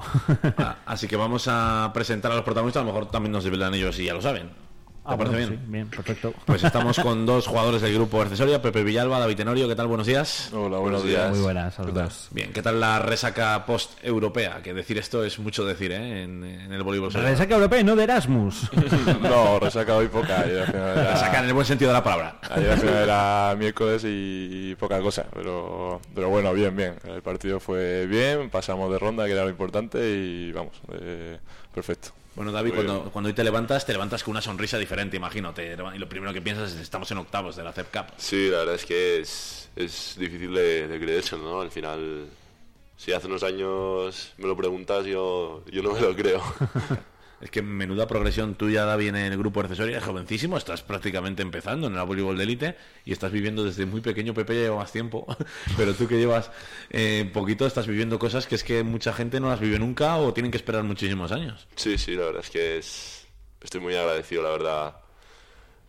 Ah, 0.58 0.76
así 0.86 1.06
que 1.08 1.16
vamos 1.16 1.46
a 1.48 1.90
presentar 1.92 2.32
a 2.32 2.36
los 2.36 2.44
protagonistas. 2.44 2.82
A 2.82 2.86
lo 2.86 2.92
mejor 2.92 3.10
también 3.10 3.32
nos 3.32 3.44
desvelan 3.44 3.74
ellos 3.74 3.98
y 3.98 4.06
ya 4.06 4.14
lo 4.14 4.22
saben. 4.22 4.65
¿Te 5.06 5.12
Ah, 5.12 5.16
parece 5.16 5.36
bueno, 5.36 5.48
bien? 5.50 5.60
sí, 5.64 5.70
bien, 5.70 5.88
perfecto. 5.88 6.34
Pues 6.46 6.64
estamos 6.64 6.98
con 7.02 7.26
dos 7.26 7.46
jugadores 7.46 7.80
del 7.80 7.94
grupo 7.94 8.20
accesoria, 8.20 8.60
Pepe 8.60 8.82
Villalba, 8.82 9.20
David 9.20 9.36
Tenorio. 9.36 9.68
¿Qué 9.68 9.76
tal? 9.76 9.86
Buenos 9.86 10.04
días. 10.06 10.50
Hola, 10.52 10.78
buenos 10.78 11.04
días. 11.04 11.30
Muy 11.30 11.38
buenas 11.38 11.78
a 11.78 11.82
los 11.82 11.92
¿Qué 11.92 11.94
tal? 11.96 12.08
dos. 12.08 12.28
Bien, 12.32 12.52
¿qué 12.52 12.60
tal 12.60 12.80
la 12.80 12.98
resaca 12.98 13.64
post-europea? 13.66 14.62
Que 14.64 14.74
decir 14.74 14.98
esto 14.98 15.24
es 15.24 15.38
mucho 15.38 15.64
decir, 15.64 15.92
¿eh? 15.92 16.24
En, 16.24 16.42
en 16.42 16.72
el 16.72 16.82
voleibol. 16.82 17.12
Resaca 17.12 17.54
europea 17.54 17.78
y 17.80 17.84
no 17.84 17.94
de 17.94 18.02
Erasmus. 18.02 18.68
No, 19.22 19.60
resaca 19.60 19.94
hoy 19.94 20.08
poca. 20.08 20.42
Era- 20.44 20.66
Resaca 21.12 21.38
en 21.38 21.44
el 21.46 21.52
buen 21.54 21.66
sentido 21.66 21.90
de 21.90 21.94
la 21.94 22.02
palabra. 22.02 22.40
Ayer 22.50 22.70
al 22.72 22.78
final 22.78 22.96
era 23.04 23.54
miércoles 23.56 24.02
y, 24.04 24.74
poca 24.74 25.00
cosa, 25.00 25.26
pero, 25.32 26.00
pero 26.16 26.28
bueno, 26.30 26.52
bien, 26.52 26.74
bien. 26.74 26.96
El 27.04 27.22
partido 27.22 27.60
fue 27.60 28.06
bien, 28.06 28.50
pasamos 28.50 28.90
de 28.90 28.98
ronda, 28.98 29.24
que 29.26 29.32
era 29.32 29.44
lo 29.44 29.50
importante, 29.50 29.98
y 30.00 30.50
vamos, 30.50 30.72
eh, 31.00 31.38
perfecto. 31.72 32.08
Bueno, 32.36 32.52
David, 32.52 32.68
Muy 32.74 32.76
cuando, 32.84 32.98
bien. 33.00 33.10
cuando 33.10 33.28
hoy 33.28 33.34
te 33.34 33.42
levantas, 33.42 33.84
te 33.86 33.92
levantas 33.92 34.22
con 34.22 34.32
una 34.32 34.42
sonrisa 34.42 34.78
diferente, 34.78 35.16
imagino. 35.16 35.52
Te- 35.54 35.72
y 35.94 35.98
lo 35.98 36.08
primero 36.08 36.32
que 36.32 36.42
piensas 36.42 36.72
es 36.72 36.80
estamos 36.80 37.10
en 37.10 37.18
octavos 37.18 37.56
de 37.56 37.64
la 37.64 37.72
CEP 37.72 37.90
Cup. 37.90 38.06
Sí, 38.18 38.48
la 38.50 38.58
verdad 38.58 38.74
es 38.74 38.84
que 38.84 39.20
es, 39.20 39.70
es 39.74 40.16
difícil 40.18 40.52
de, 40.54 40.86
de 40.86 41.00
creerse, 41.00 41.36
¿no? 41.38 41.62
Al 41.62 41.70
final, 41.70 42.26
si 42.96 43.12
hace 43.12 43.26
unos 43.26 43.42
años 43.42 44.34
me 44.36 44.46
lo 44.46 44.56
preguntas, 44.56 45.06
yo, 45.06 45.64
yo 45.72 45.82
no 45.82 45.92
me 45.94 46.00
lo 46.00 46.14
creo. 46.14 46.42
Es 47.40 47.50
que 47.50 47.60
menuda 47.60 48.06
progresión 48.06 48.54
tuya, 48.54 48.84
David, 48.86 49.08
en 49.08 49.16
el 49.16 49.36
grupo 49.36 49.60
accesoria. 49.60 49.98
Es 49.98 50.04
jovencísimo, 50.04 50.56
estás 50.56 50.82
prácticamente 50.82 51.42
empezando 51.42 51.86
en 51.86 51.94
el 51.94 52.06
voleibol 52.06 52.36
de 52.38 52.44
élite 52.44 52.76
y 53.04 53.12
estás 53.12 53.30
viviendo 53.30 53.62
desde 53.62 53.84
muy 53.84 54.00
pequeño. 54.00 54.32
Pepe 54.32 54.54
ya 54.54 54.60
lleva 54.62 54.76
más 54.76 54.92
tiempo, 54.92 55.26
pero 55.76 55.92
tú 55.94 56.08
que 56.08 56.16
llevas 56.16 56.50
eh, 56.90 57.30
poquito 57.34 57.66
estás 57.66 57.86
viviendo 57.86 58.18
cosas 58.18 58.46
que 58.46 58.54
es 58.54 58.64
que 58.64 58.82
mucha 58.82 59.12
gente 59.12 59.38
no 59.38 59.50
las 59.50 59.60
vive 59.60 59.78
nunca 59.78 60.16
o 60.16 60.32
tienen 60.32 60.50
que 60.50 60.56
esperar 60.56 60.82
muchísimos 60.84 61.30
años. 61.30 61.68
Sí, 61.76 61.98
sí, 61.98 62.14
la 62.14 62.24
verdad 62.24 62.42
es 62.42 62.50
que 62.50 62.78
es, 62.78 63.26
estoy 63.60 63.80
muy 63.80 63.94
agradecido, 63.94 64.42
la 64.42 64.50
verdad, 64.50 64.96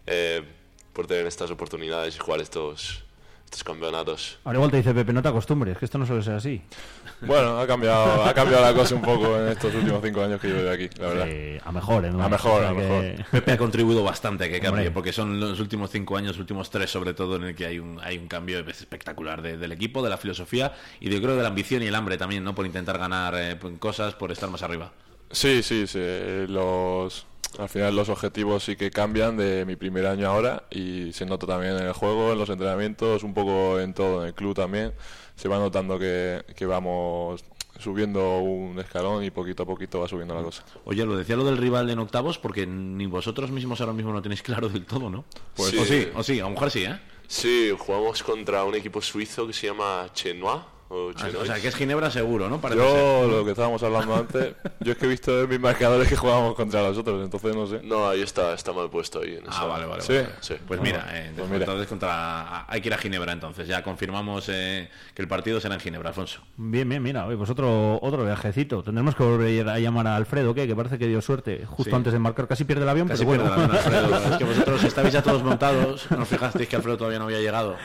eh, 0.06 0.44
por 0.92 1.08
tener 1.08 1.28
estas 1.28 1.50
oportunidades 1.50 2.16
y 2.16 2.20
jugar 2.20 2.42
estos, 2.42 3.06
estos 3.48 3.64
campeonatos. 3.64 4.38
Ahora 4.44 4.58
igual 4.58 4.72
te 4.72 4.78
dice 4.78 4.94
Pepe, 4.94 5.14
no 5.14 5.22
te 5.22 5.30
acostumbres, 5.30 5.78
que 5.78 5.86
esto 5.86 5.98
no 5.98 6.06
suele 6.06 6.22
ser 6.24 6.34
así. 6.36 6.62
Bueno, 7.20 7.58
ha 7.60 7.66
cambiado, 7.66 8.26
ha 8.26 8.32
cambiado 8.32 8.64
la 8.64 8.76
cosa 8.76 8.94
un 8.94 9.02
poco 9.02 9.40
en 9.40 9.48
estos 9.48 9.74
últimos 9.74 10.02
cinco 10.04 10.22
años 10.24 10.40
que 10.40 10.50
llevo 10.50 10.62
de 10.62 10.72
aquí, 10.72 10.88
la 11.02 11.08
verdad. 11.08 11.26
Sí, 11.26 11.58
a 11.66 11.72
mejor, 11.72 12.06
¿eh? 12.06 12.10
A 12.10 12.30
mejor, 12.30 12.64
a 12.64 12.68
que- 12.70 12.76
mejor. 12.76 13.26
Pepe 13.32 13.52
ha 13.54 13.58
contribuido 13.58 14.04
bastante 14.04 14.44
a 14.44 14.48
que 14.50 14.60
cambie, 14.60 14.70
Hombre. 14.82 14.92
porque 14.92 15.12
son 15.12 15.40
los 15.40 15.60
últimos 15.60 15.90
cinco 15.90 16.16
años, 16.16 16.34
los 16.34 16.40
últimos 16.42 16.70
tres 16.70 16.92
sobre 16.92 17.16
todo, 17.16 17.38
en 17.38 17.46
el 17.46 17.56
que 17.56 17.66
hay 17.66 17.80
un, 17.80 18.00
hay 18.04 18.20
un 18.20 18.28
cambio 18.28 18.60
espectacular 18.60 19.42
de- 19.42 19.58
del 19.58 19.72
equipo, 19.72 20.04
de 20.04 20.12
la 20.12 20.18
filosofía 20.18 20.74
y 21.00 21.10
de, 21.10 21.20
creo 21.20 21.36
de 21.36 21.42
la 21.42 21.48
ambición 21.48 21.82
y 21.82 21.88
el 21.88 21.96
hambre 21.96 22.20
también, 22.20 22.44
¿no? 22.44 22.54
Por 22.54 22.68
intentar 22.68 23.00
ganar 23.00 23.34
eh, 23.36 23.58
cosas, 23.80 24.14
por 24.14 24.32
estar 24.32 24.52
más 24.52 24.62
arriba. 24.62 24.92
Sí, 25.32 25.64
sí, 25.64 25.88
sí. 25.88 26.00
Los, 26.48 27.26
al 27.58 27.70
final 27.70 27.96
los 27.96 28.10
objetivos 28.10 28.64
sí 28.64 28.76
que 28.76 28.92
cambian 28.92 29.38
de 29.38 29.66
mi 29.66 29.76
primer 29.76 30.06
año 30.06 30.28
ahora 30.28 30.64
y 30.70 31.12
se 31.14 31.26
nota 31.26 31.48
también 31.48 31.76
en 31.78 31.88
el 31.88 31.94
juego, 31.94 32.32
en 32.32 32.40
los 32.40 32.50
entrenamientos, 32.50 33.24
un 33.24 33.34
poco 33.34 33.80
en 33.80 33.94
todo, 33.94 34.22
en 34.22 34.28
el 34.28 34.34
club 34.34 34.56
también. 34.56 34.94
Se 35.36 35.48
va 35.48 35.58
notando 35.58 36.00
que, 36.00 36.44
que 36.56 36.66
vamos 36.66 37.44
subiendo 37.80 38.40
un 38.40 38.80
escalón 38.80 39.24
y 39.24 39.32
poquito 39.32 39.64
a 39.64 39.66
poquito 39.66 40.00
va 40.00 40.08
subiendo 40.08 40.34
la 40.34 40.42
cosa. 40.42 40.64
Oye, 40.86 41.06
lo 41.06 41.16
decía 41.16 41.36
lo 41.36 41.44
del 41.44 41.58
rival 41.58 41.90
en 41.90 42.00
octavos 42.00 42.38
porque 42.38 42.66
ni 42.66 43.06
vosotros 43.06 43.52
mismos 43.52 43.82
ahora 43.82 43.94
mismo 43.94 44.12
no 44.14 44.22
tenéis 44.22 44.42
claro 44.42 44.70
del 44.70 44.86
todo, 44.86 45.10
¿no? 45.10 45.26
Pues 45.56 45.74
o 45.74 45.86
sí. 45.86 45.86
sí, 45.86 46.08
o 46.16 46.24
sí, 46.24 46.40
a 46.40 46.44
lo 46.44 46.52
mejor 46.52 46.72
sí, 46.72 46.84
¿eh? 46.84 47.00
Sí, 47.28 47.72
jugamos 47.78 48.24
contra 48.24 48.64
un 48.64 48.76
equipo 48.76 49.02
suizo 49.02 49.46
que 49.46 49.54
se 49.54 49.68
llama 49.68 50.08
Chenois. 50.14 50.62
O, 50.90 51.12
Ah. 51.18 51.28
O 51.42 51.46
sea, 51.46 51.56
que 51.60 51.68
es 51.68 51.76
Ginebra 51.76 52.10
seguro, 52.10 52.48
¿no? 52.50 52.62
Parece 52.62 52.80
Yo, 52.82 53.22
ser. 53.22 53.30
lo 53.30 53.44
que 53.46 53.52
estábamos 53.52 53.84
hablando 53.84 54.16
antes, 54.16 54.56
yo 54.80 54.92
es 54.94 54.98
que 54.98 55.06
he 55.06 55.10
visto 55.10 55.42
en 55.44 55.50
mis 55.50 55.60
marcadores 55.60 56.08
que 56.08 56.16
jugábamos 56.16 56.56
contra 56.56 56.82
los 56.82 56.98
otros, 56.98 57.22
entonces 57.24 57.56
no 57.56 57.68
sé. 57.68 57.82
No, 57.84 58.08
ahí 58.08 58.22
está, 58.22 58.54
está 58.54 58.72
mal 58.72 58.90
puesto 58.90 59.20
ahí. 59.22 59.36
En 59.36 59.44
Ah, 59.48 59.50
esa- 59.52 59.66
vale, 59.66 59.86
vale. 59.86 60.02
Sí. 60.02 60.14
vale. 60.14 60.30
Sí. 60.40 60.56
Pues 60.66 60.80
Ah, 60.80 60.84
mira, 60.84 61.06
eh, 61.12 61.32
Pues 61.36 61.50
mira. 61.50 61.60
entonces 61.66 61.88
contra... 61.88 62.66
hay 62.72 62.80
que 62.82 62.88
ir 62.88 62.94
a 62.94 62.98
Ginebra 62.98 63.34
entonces. 63.34 63.68
Ya 63.68 63.84
confirmamos 63.84 64.48
eh, 64.50 64.90
que 65.14 65.22
el 65.22 65.28
partido 65.28 65.60
será 65.60 65.76
en 65.76 65.82
Ginebra, 65.82 66.10
Alfonso. 66.10 66.40
Bien, 66.56 66.88
bien, 66.88 67.04
mira, 67.04 67.26
pues 67.26 67.50
otro, 67.50 68.00
otro 68.02 68.24
viajecito. 68.24 68.82
Tendremos 68.84 69.14
que 69.16 69.24
volver 69.24 69.68
a 69.68 69.80
llamar 69.80 70.08
a 70.08 70.16
Alfredo, 70.16 70.54
¿qué? 70.54 70.68
Que 70.68 70.76
parece 70.76 70.98
que 70.98 71.08
dio 71.08 71.22
suerte. 71.22 71.66
Justo 71.66 71.90
Sí. 71.90 71.96
antes 71.96 72.14
de 72.14 72.18
embarcar, 72.18 72.48
casi 72.48 72.64
pierde 72.64 72.84
el 72.84 72.90
avión, 72.90 73.08
Casi 73.08 73.26
pero 73.26 73.44
pierde 73.44 73.56
bueno. 73.58 73.74
la 73.74 73.80
pena, 73.82 74.00
Alfredo. 74.00 74.18
Es 74.32 74.38
que 74.38 74.44
vosotros 74.46 74.84
estabais 74.86 75.14
ya 75.14 75.22
todos 75.22 75.44
montados. 75.44 76.10
¿No 76.12 76.22
os 76.24 76.28
fijasteis 76.30 76.70
que 76.70 76.76
Alfredo 76.78 76.98
todavía 76.98 77.20
no 77.20 77.26
había 77.26 77.40
llegado? 77.40 77.76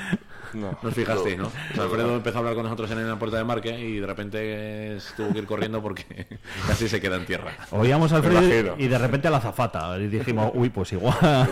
No. 0.54 0.78
No 0.82 0.88
os 0.88 0.94
fijasteis, 0.94 1.36
¿no? 1.36 1.44
No. 1.44 1.48
O 1.48 1.74
sea, 1.74 1.84
Alfredo 1.84 2.16
empezó 2.16 2.36
a 2.36 2.40
hablar 2.40 2.54
con 2.54 2.64
nosotros 2.64 2.90
en 2.90 3.08
la 3.08 3.18
puerta 3.18 3.38
de 3.38 3.44
marque 3.44 3.78
y 3.78 3.98
de 3.98 4.06
repente 4.06 4.98
tuvo 5.16 5.32
que 5.32 5.38
ir 5.38 5.46
corriendo 5.46 5.82
porque 5.82 6.26
casi 6.66 6.88
se 6.88 7.00
queda 7.00 7.16
en 7.16 7.26
tierra. 7.26 7.52
Oíamos 7.70 8.12
a 8.12 8.16
Alfredo 8.16 8.74
y 8.78 8.88
de 8.88 8.98
repente 8.98 9.28
a 9.28 9.30
la 9.30 9.40
zafata. 9.40 9.98
Y 9.98 10.08
dijimos, 10.08 10.52
uy, 10.54 10.70
pues 10.70 10.92
igual. 10.92 11.16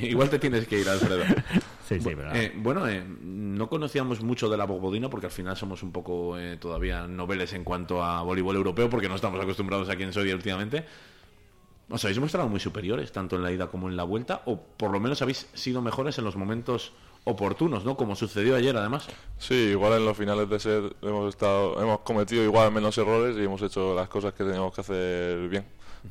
Igual 0.00 0.28
te 0.30 0.38
tienes 0.38 0.66
que 0.66 0.80
ir, 0.80 0.88
Alfredo. 0.88 1.24
Sí, 1.88 2.00
sí, 2.00 2.12
pero... 2.16 2.34
Eh, 2.34 2.52
bueno, 2.56 2.88
eh, 2.88 3.04
no 3.04 3.68
conocíamos 3.68 4.22
mucho 4.22 4.48
de 4.48 4.56
la 4.56 4.64
Bobodina 4.64 5.10
porque 5.10 5.26
al 5.26 5.32
final 5.32 5.56
somos 5.56 5.82
un 5.82 5.92
poco 5.92 6.38
eh, 6.38 6.56
todavía 6.56 7.06
noveles 7.06 7.52
en 7.52 7.64
cuanto 7.64 8.02
a 8.02 8.22
voleibol 8.22 8.56
europeo 8.56 8.88
porque 8.88 9.08
no 9.08 9.16
estamos 9.16 9.40
acostumbrados 9.40 9.88
aquí 9.88 10.02
en 10.02 10.12
Soria 10.12 10.34
últimamente. 10.34 10.84
¿Os 11.90 12.02
habéis 12.04 12.18
mostrado 12.18 12.48
muy 12.48 12.60
superiores 12.60 13.12
tanto 13.12 13.36
en 13.36 13.42
la 13.42 13.52
ida 13.52 13.66
como 13.66 13.88
en 13.88 13.96
la 13.96 14.04
vuelta? 14.04 14.42
¿O 14.46 14.58
por 14.58 14.90
lo 14.90 15.00
menos 15.00 15.20
habéis 15.20 15.48
sido 15.52 15.82
mejores 15.82 16.18
en 16.18 16.24
los 16.24 16.36
momentos 16.36 16.92
oportunos, 17.24 17.84
¿no? 17.84 17.96
Como 17.96 18.14
sucedió 18.16 18.54
ayer 18.56 18.76
además. 18.76 19.06
Sí, 19.38 19.54
igual 19.54 19.94
en 19.94 20.04
los 20.04 20.16
finales 20.16 20.48
de 20.48 20.58
set 20.60 20.84
hemos 21.02 21.28
estado, 21.28 21.80
hemos 21.82 22.00
cometido 22.00 22.42
igual 22.44 22.70
menos 22.72 22.96
errores 22.98 23.36
y 23.38 23.44
hemos 23.44 23.62
hecho 23.62 23.94
las 23.94 24.08
cosas 24.08 24.32
que 24.34 24.44
teníamos 24.44 24.74
que 24.74 24.80
hacer 24.82 25.48
bien. 25.48 25.64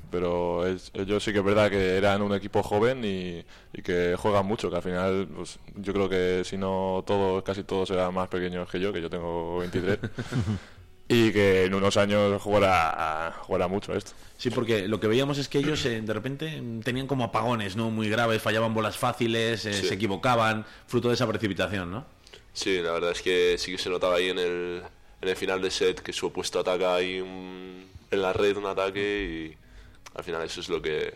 Pero 0.09 0.65
es- 0.65 0.89
ellos 0.95 1.23
sí 1.23 1.31
que 1.31 1.37
es 1.39 1.45
verdad 1.45 1.69
que 1.69 1.97
eran 1.97 2.23
un 2.23 2.33
equipo 2.33 2.63
joven 2.63 3.05
y, 3.05 3.45
y 3.73 3.81
que 3.83 4.15
juegan 4.17 4.43
mucho, 4.45 4.71
que 4.71 4.75
al 4.77 4.81
final 4.81 5.27
pues, 5.35 5.59
yo 5.75 5.93
creo 5.93 6.09
que 6.09 6.41
si 6.45 6.57
no 6.57 7.03
todos, 7.05 7.43
casi 7.43 7.63
todos 7.63 7.91
eran 7.91 8.11
más 8.11 8.27
pequeños 8.27 8.67
que 8.71 8.79
yo, 8.79 8.91
que 8.91 9.01
yo 9.01 9.09
tengo 9.09 9.59
23. 9.59 9.99
y 11.13 11.31
que 11.31 11.65
en 11.65 11.73
unos 11.73 11.95
años 11.97 12.41
jugará, 12.41 13.33
jugará 13.41 13.67
mucho 13.67 13.93
esto. 13.93 14.11
Sí, 14.37 14.49
porque 14.49 14.87
lo 14.87 14.99
que 14.99 15.07
veíamos 15.07 15.37
es 15.37 15.47
que 15.47 15.59
ellos 15.59 15.85
eh, 15.85 16.01
de 16.01 16.13
repente 16.13 16.61
mm, 16.61 16.81
tenían 16.81 17.07
como 17.07 17.23
apagones, 17.23 17.75
¿no? 17.75 17.89
Muy 17.91 18.09
graves, 18.09 18.41
fallaban 18.41 18.73
bolas 18.73 18.97
fáciles, 18.97 19.65
eh, 19.65 19.73
Sí. 19.73 19.87
se 19.87 19.93
equivocaban, 19.93 20.65
fruto 20.87 21.07
de 21.09 21.13
esa 21.13 21.27
precipitación, 21.27 21.91
¿no? 21.91 22.05
Sí, 22.51 22.79
la 22.81 22.91
verdad 22.91 23.11
es 23.11 23.21
que 23.21 23.55
sí 23.57 23.71
que 23.71 23.77
se 23.77 23.89
notaba 23.89 24.15
ahí 24.15 24.29
en 24.29 24.39
el, 24.39 24.81
en 25.21 25.29
el 25.29 25.35
final 25.35 25.61
de 25.61 25.71
set 25.71 26.01
que 26.01 26.11
su 26.13 26.27
opuesto 26.27 26.59
ataca 26.59 26.95
ahí 26.95 27.19
un- 27.21 27.85
en 28.11 28.21
la 28.21 28.31
red 28.33 28.57
un 28.57 28.65
ataque 28.65 29.55
y 29.55 30.17
al 30.17 30.23
final 30.23 30.43
eso 30.43 30.59
es 30.61 30.69
lo 30.69 30.81
que, 30.81 31.13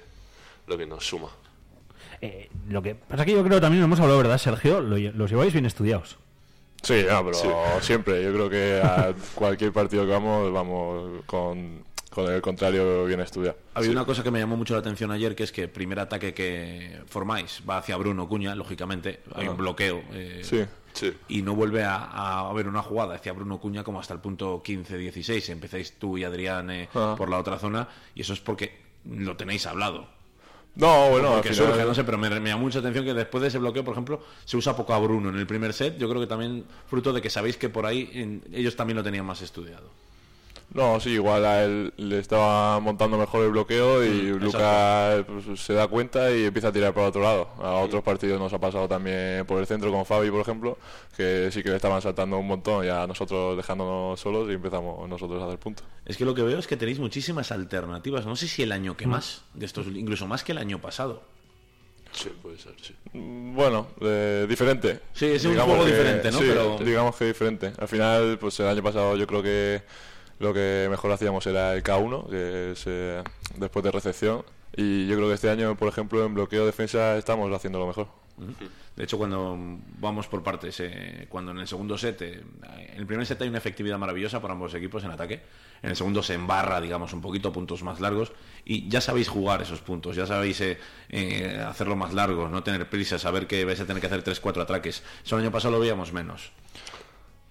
lo 0.68 0.78
que 0.78 0.86
nos 0.86 1.06
suma. 1.06 1.30
Eh, 2.22 2.50
lo 2.70 2.82
que 2.82 2.96
pasa 2.96 3.26
que 3.26 3.34
yo 3.34 3.44
creo 3.44 3.62
también 3.62 3.82
lo 3.82 3.86
hemos 3.86 4.00
hablado, 4.00 4.18
¿verdad, 4.18 4.38
Sergio? 4.40 4.82
Lo 4.82 4.98
los 4.98 5.30
lleváis 5.30 5.54
bien 5.54 5.66
estudiados. 5.68 6.18
Sí, 6.84 7.04
no, 7.10 7.24
pero 7.26 7.34
Sí. 7.38 7.48
siempre. 7.82 8.24
Yo 8.24 8.34
creo 8.34 8.50
que 8.50 8.82
a 8.84 9.14
cualquier 9.36 9.72
partido 9.74 10.06
que 10.06 10.12
vamos, 10.12 10.52
vamos 10.54 11.24
con, 11.26 11.84
con 12.10 12.32
el 12.32 12.42
contrario 12.42 13.06
bien 13.06 13.20
estudiado. 13.20 13.58
Había 13.74 13.92
una 13.92 14.06
cosa 14.06 14.24
que 14.24 14.32
me 14.32 14.40
llamó 14.40 14.56
mucho 14.58 14.74
la 14.74 14.80
atención 14.82 15.12
ayer, 15.12 15.36
que 15.36 15.44
es 15.44 15.52
que 15.52 15.64
el 15.64 15.70
primer 15.70 16.00
ataque 16.00 16.34
que 16.34 17.02
formáis 17.08 17.62
va 17.68 17.78
hacia 17.78 17.98
Bruno 17.98 18.28
Cuña, 18.28 18.56
lógicamente, 18.56 19.22
hay 19.36 19.48
un 19.48 19.58
bloqueo. 19.58 20.02
eh, 20.12 20.42
Sí. 20.44 20.66
Sí. 20.94 21.14
Y 21.28 21.44
no 21.44 21.54
vuelve 21.54 21.84
a, 21.84 21.96
a 21.96 22.50
haber 22.50 22.68
una 22.68 22.82
jugada 22.82 23.14
hacia 23.16 23.32
Bruno 23.32 23.60
Cuña 23.60 23.84
como 23.84 24.00
hasta 24.00 24.16
el 24.16 24.20
punto 24.20 24.64
15-16. 24.64 25.50
Empezáis 25.50 25.94
tú 26.00 26.18
y 26.18 26.24
Adrián 26.24 26.72
eh, 26.72 26.90
Ajá. 26.92 27.16
por 27.16 27.30
la 27.30 27.38
otra 27.38 27.60
zona 27.60 27.88
y 28.16 28.22
eso 28.22 28.34
es 28.34 28.40
porque 28.40 28.76
lo 29.06 29.38
tenéis 29.38 29.68
hablado. 29.68 30.08
No, 30.78 31.10
bueno, 31.10 31.30
al 31.30 31.34
porque 31.36 31.50
final- 31.54 31.72
surge, 31.74 31.86
no 31.86 31.94
sé, 31.96 32.04
pero 32.04 32.18
me, 32.18 32.30
me 32.40 32.50
llama 32.50 32.62
mucha 32.62 32.80
atención 32.80 33.04
que 33.04 33.14
después 33.14 33.42
de 33.42 33.48
ese 33.48 33.58
bloqueo, 33.58 33.84
por 33.84 33.94
ejemplo, 33.94 34.22
se 34.46 34.58
usa 34.58 34.76
poco 34.76 34.94
a 34.94 35.00
Bruno 35.00 35.30
en 35.30 35.36
el 35.36 35.48
primer 35.48 35.74
set. 35.74 35.98
Yo 35.98 36.08
creo 36.08 36.22
que 36.22 36.28
también 36.28 36.66
fruto 36.88 37.12
de 37.14 37.22
que 37.22 37.30
sabéis 37.30 37.58
que 37.58 37.70
por 37.70 37.86
ahí 37.86 38.10
en- 38.14 38.44
ellos 38.54 38.76
también 38.76 38.96
lo 38.98 39.04
tenían 39.04 39.26
más 39.26 39.42
estudiado. 39.42 39.90
No, 40.78 41.00
sí, 41.00 41.10
igual 41.10 41.44
a 41.44 41.64
él 41.64 41.92
le 41.98 42.20
estaba 42.20 42.80
montando 42.80 43.18
mejor 43.18 43.44
el 43.44 43.50
bloqueo 43.52 44.06
y 44.06 44.10
Mm, 44.32 44.44
Lucas 44.44 45.26
pues, 45.26 45.60
se 45.60 45.74
da 45.74 45.88
cuenta 45.88 46.32
y 46.32 46.46
empieza 46.46 46.68
a 46.68 46.72
tirar 46.72 46.94
por 46.94 47.02
otro 47.04 47.24
lado. 47.24 47.50
A 47.60 47.78
otros 47.80 48.04
partidos 48.04 48.40
nos 48.40 48.54
ha 48.54 48.60
pasado 48.60 48.88
también 48.88 49.44
por 49.48 49.60
el 49.60 49.66
centro 49.66 49.92
con 49.92 50.06
Fabi, 50.06 50.30
por 50.30 50.42
ejemplo, 50.42 50.78
que 51.16 51.50
sí 51.52 51.64
que 51.64 51.70
le 51.70 51.78
estaban 51.78 52.00
saltando 52.00 52.38
un 52.38 52.46
montón 52.46 52.86
y 52.86 52.90
a 52.90 53.08
nosotros 53.08 53.58
dejándonos 53.58 54.20
solos 54.20 54.48
y 54.52 54.54
empezamos 54.54 55.10
nosotros 55.10 55.42
a 55.42 55.48
hacer 55.48 55.58
puntos. 55.58 55.84
Es 56.06 56.16
que 56.16 56.26
lo 56.26 56.36
que 56.36 56.44
veo 56.44 56.60
es 56.60 56.68
que 56.68 56.78
tenéis 56.78 57.00
muchísimas 57.00 57.52
alternativas. 57.52 58.28
No 58.28 58.36
sé 58.36 58.48
si 58.48 58.62
el 58.62 58.72
año 58.72 58.96
que 58.96 59.08
Mm. 59.08 59.10
más, 59.10 59.42
de 59.56 59.66
estos, 59.66 59.88
incluso 59.88 60.28
más 60.28 60.44
que 60.44 60.52
el 60.52 60.60
año 60.60 60.80
pasado. 60.80 61.24
Sí, 62.12 62.30
puede 62.40 62.60
ser, 62.60 62.74
sí. 62.82 62.94
Bueno, 63.14 63.88
eh, 64.02 64.46
diferente. 64.48 65.00
Sí, 65.14 65.26
es 65.26 65.44
un 65.44 65.56
juego 65.58 65.86
diferente, 65.86 66.32
¿no? 66.32 66.38
sí, 66.38 66.46
Pero- 66.48 66.78
digamos 66.80 67.16
que 67.16 67.26
diferente. 67.26 67.74
Al 67.80 67.88
final, 67.88 68.38
pues 68.40 68.60
el 68.60 68.68
año 68.68 68.84
pasado 68.84 69.16
yo 69.18 69.26
creo 69.26 69.42
que 69.42 69.82
lo 70.40 70.54
que 70.54 70.88
mejor 70.90 71.12
hacíamos 71.12 71.46
era 71.48 71.74
el 71.74 71.84
K1, 71.84 72.30
que 72.30 72.72
es 72.72 72.84
eh, 72.86 73.24
después 73.58 73.84
de 73.84 73.92
recepción. 73.92 74.44
Y 74.76 75.08
yo 75.08 75.16
creo 75.16 75.28
que 75.28 75.36
este 75.36 75.50
año, 75.50 75.76
por 75.76 75.88
ejemplo, 75.88 76.24
en 76.26 76.34
bloqueo 76.34 76.66
defensa 76.66 77.18
estamos 77.18 77.52
haciendo 77.54 77.80
lo 77.80 77.88
mejor. 77.88 78.08
De 78.96 79.04
hecho, 79.04 79.18
cuando 79.18 79.58
vamos 80.00 80.28
por 80.28 80.44
partes, 80.44 80.80
eh, 80.80 81.26
cuando 81.28 81.52
en 81.52 81.60
el 81.60 81.68
segundo 81.68 81.98
set, 81.98 82.22
eh, 82.22 82.44
en 82.94 82.98
el 82.98 83.08
primer 83.08 83.26
set 83.26 83.42
hay 83.42 83.50
una 83.50 83.58
efectividad 83.58 83.98
maravillosa 83.98 84.40
para 84.40 84.54
ambos 84.54 84.76
equipos 84.76 85.04
en 85.04 85.12
ataque, 85.12 85.42
en 85.82 85.92
el 85.92 85.96
segundo 85.96 86.24
se 86.24 86.34
embarra, 86.34 86.82
digamos, 86.82 87.14
un 87.14 87.22
poquito, 87.22 87.52
puntos 87.52 87.84
más 87.84 88.00
largos, 88.00 88.32
y 88.66 88.88
ya 88.90 89.02
sabéis 89.02 89.30
jugar 89.30 89.62
esos 89.62 89.82
puntos, 89.82 90.16
ya 90.16 90.26
sabéis 90.26 90.62
eh, 90.62 90.78
eh, 91.10 91.64
hacerlo 91.68 91.96
más 91.96 92.14
largo, 92.14 92.50
no 92.50 92.64
tener 92.64 92.90
prisa, 92.90 93.20
saber 93.20 93.48
que 93.48 93.66
vais 93.66 93.80
a 93.80 93.86
tener 93.86 94.02
que 94.02 94.08
hacer 94.08 94.24
3-4 94.24 94.62
ataques. 94.62 95.04
Eso 95.24 95.36
el 95.36 95.44
año 95.44 95.52
pasado 95.52 95.74
lo 95.74 95.80
veíamos 95.80 96.14
menos. 96.14 96.52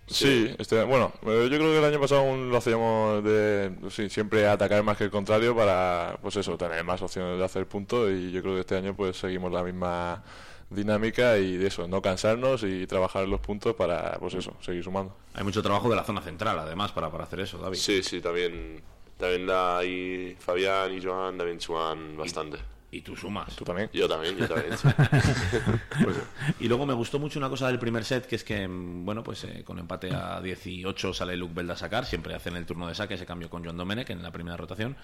Sí, 0.07 0.55
este, 0.59 0.85
bueno, 0.85 1.13
eh, 1.23 1.49
yo 1.51 1.59
creo 1.59 1.71
que 1.73 1.79
el 1.79 1.85
año 1.85 2.01
pasado 2.01 2.21
aún 2.21 2.51
lo 2.51 2.57
hacíamos 2.57 3.25
de 3.25 3.73
sí, 3.91 4.09
siempre 4.09 4.47
atacar 4.47 4.83
más 4.85 4.97
que 4.97 5.05
el 5.05 5.11
contrario 5.11 5.55
para, 5.57 6.19
pues 6.23 6.37
eso, 6.37 6.57
tener 6.57 6.85
más 6.85 7.03
opciones 7.03 7.39
de 7.39 7.45
hacer 7.45 7.67
puntos 7.67 8.11
y 8.13 8.31
yo 8.31 8.41
creo 8.41 8.55
que 8.55 8.61
este 8.61 8.77
año 8.77 8.95
pues 8.95 9.17
seguimos 9.17 9.53
la 9.53 9.65
misma 9.65 10.23
dinámica 10.71 11.39
y 11.39 11.57
de 11.57 11.67
eso, 11.67 11.89
no 11.89 12.03
cansarnos 12.03 12.63
y 12.63 12.87
trabajar 12.87 13.27
los 13.27 13.41
puntos 13.41 13.75
para, 13.75 14.19
pues 14.19 14.35
eso, 14.35 14.57
seguir 14.61 14.85
sumando. 14.85 15.17
Hay 15.35 15.45
mucho 15.45 15.63
trabajo 15.63 15.89
de 15.89 15.97
la 15.97 16.05
zona 16.05 16.21
central, 16.23 16.59
además, 16.59 16.93
para, 16.93 17.11
para 17.11 17.25
hacer 17.25 17.41
eso, 17.41 17.59
David. 17.59 17.79
Sí, 17.79 18.03
sí, 18.03 18.21
también, 18.21 18.83
también 19.17 19.49
ahí 19.51 20.37
Fabián 20.39 20.93
y 20.93 21.03
Joan 21.03 21.37
también 21.37 21.61
suman 21.61 22.17
bastante. 22.17 22.59
Y 22.59 22.76
tú 23.03 23.14
sumas. 23.16 23.55
Tú 23.57 23.64
también. 23.64 23.91
Yo 23.93 24.09
también, 24.09 24.37
yo 24.37 24.49
también. 24.49 24.76
sí. 24.76 24.89
Pues, 26.03 26.16
y 26.61 26.68
luego 26.68 26.87
me 26.87 26.95
gustó 26.95 27.18
mucho 27.18 27.39
una 27.39 27.49
cosa 27.49 27.66
del 27.68 27.78
primer 27.78 28.05
set, 28.05 28.26
que 28.26 28.37
es 28.37 28.45
que, 28.45 28.66
mm, 28.66 29.05
bueno, 29.05 29.22
pues 29.22 29.45
eh, 29.45 29.62
con 29.64 29.78
empate 29.78 30.12
a 30.14 30.41
18 30.41 31.12
sale 31.14 31.37
Luke 31.37 31.53
Beld 31.55 31.70
a 31.72 31.76
sacar, 31.76 32.05
siempre 32.07 32.34
hacen 32.34 32.57
el 32.57 32.64
turno 32.66 32.87
de 32.89 32.95
saque, 32.95 33.14
ese 33.14 33.26
cambio 33.26 33.51
con 33.51 33.62
Joan 33.64 33.76
Domenech 33.76 34.11
en 34.11 34.22
la 34.22 34.30
primera 34.30 34.57
rotación, 34.57 34.97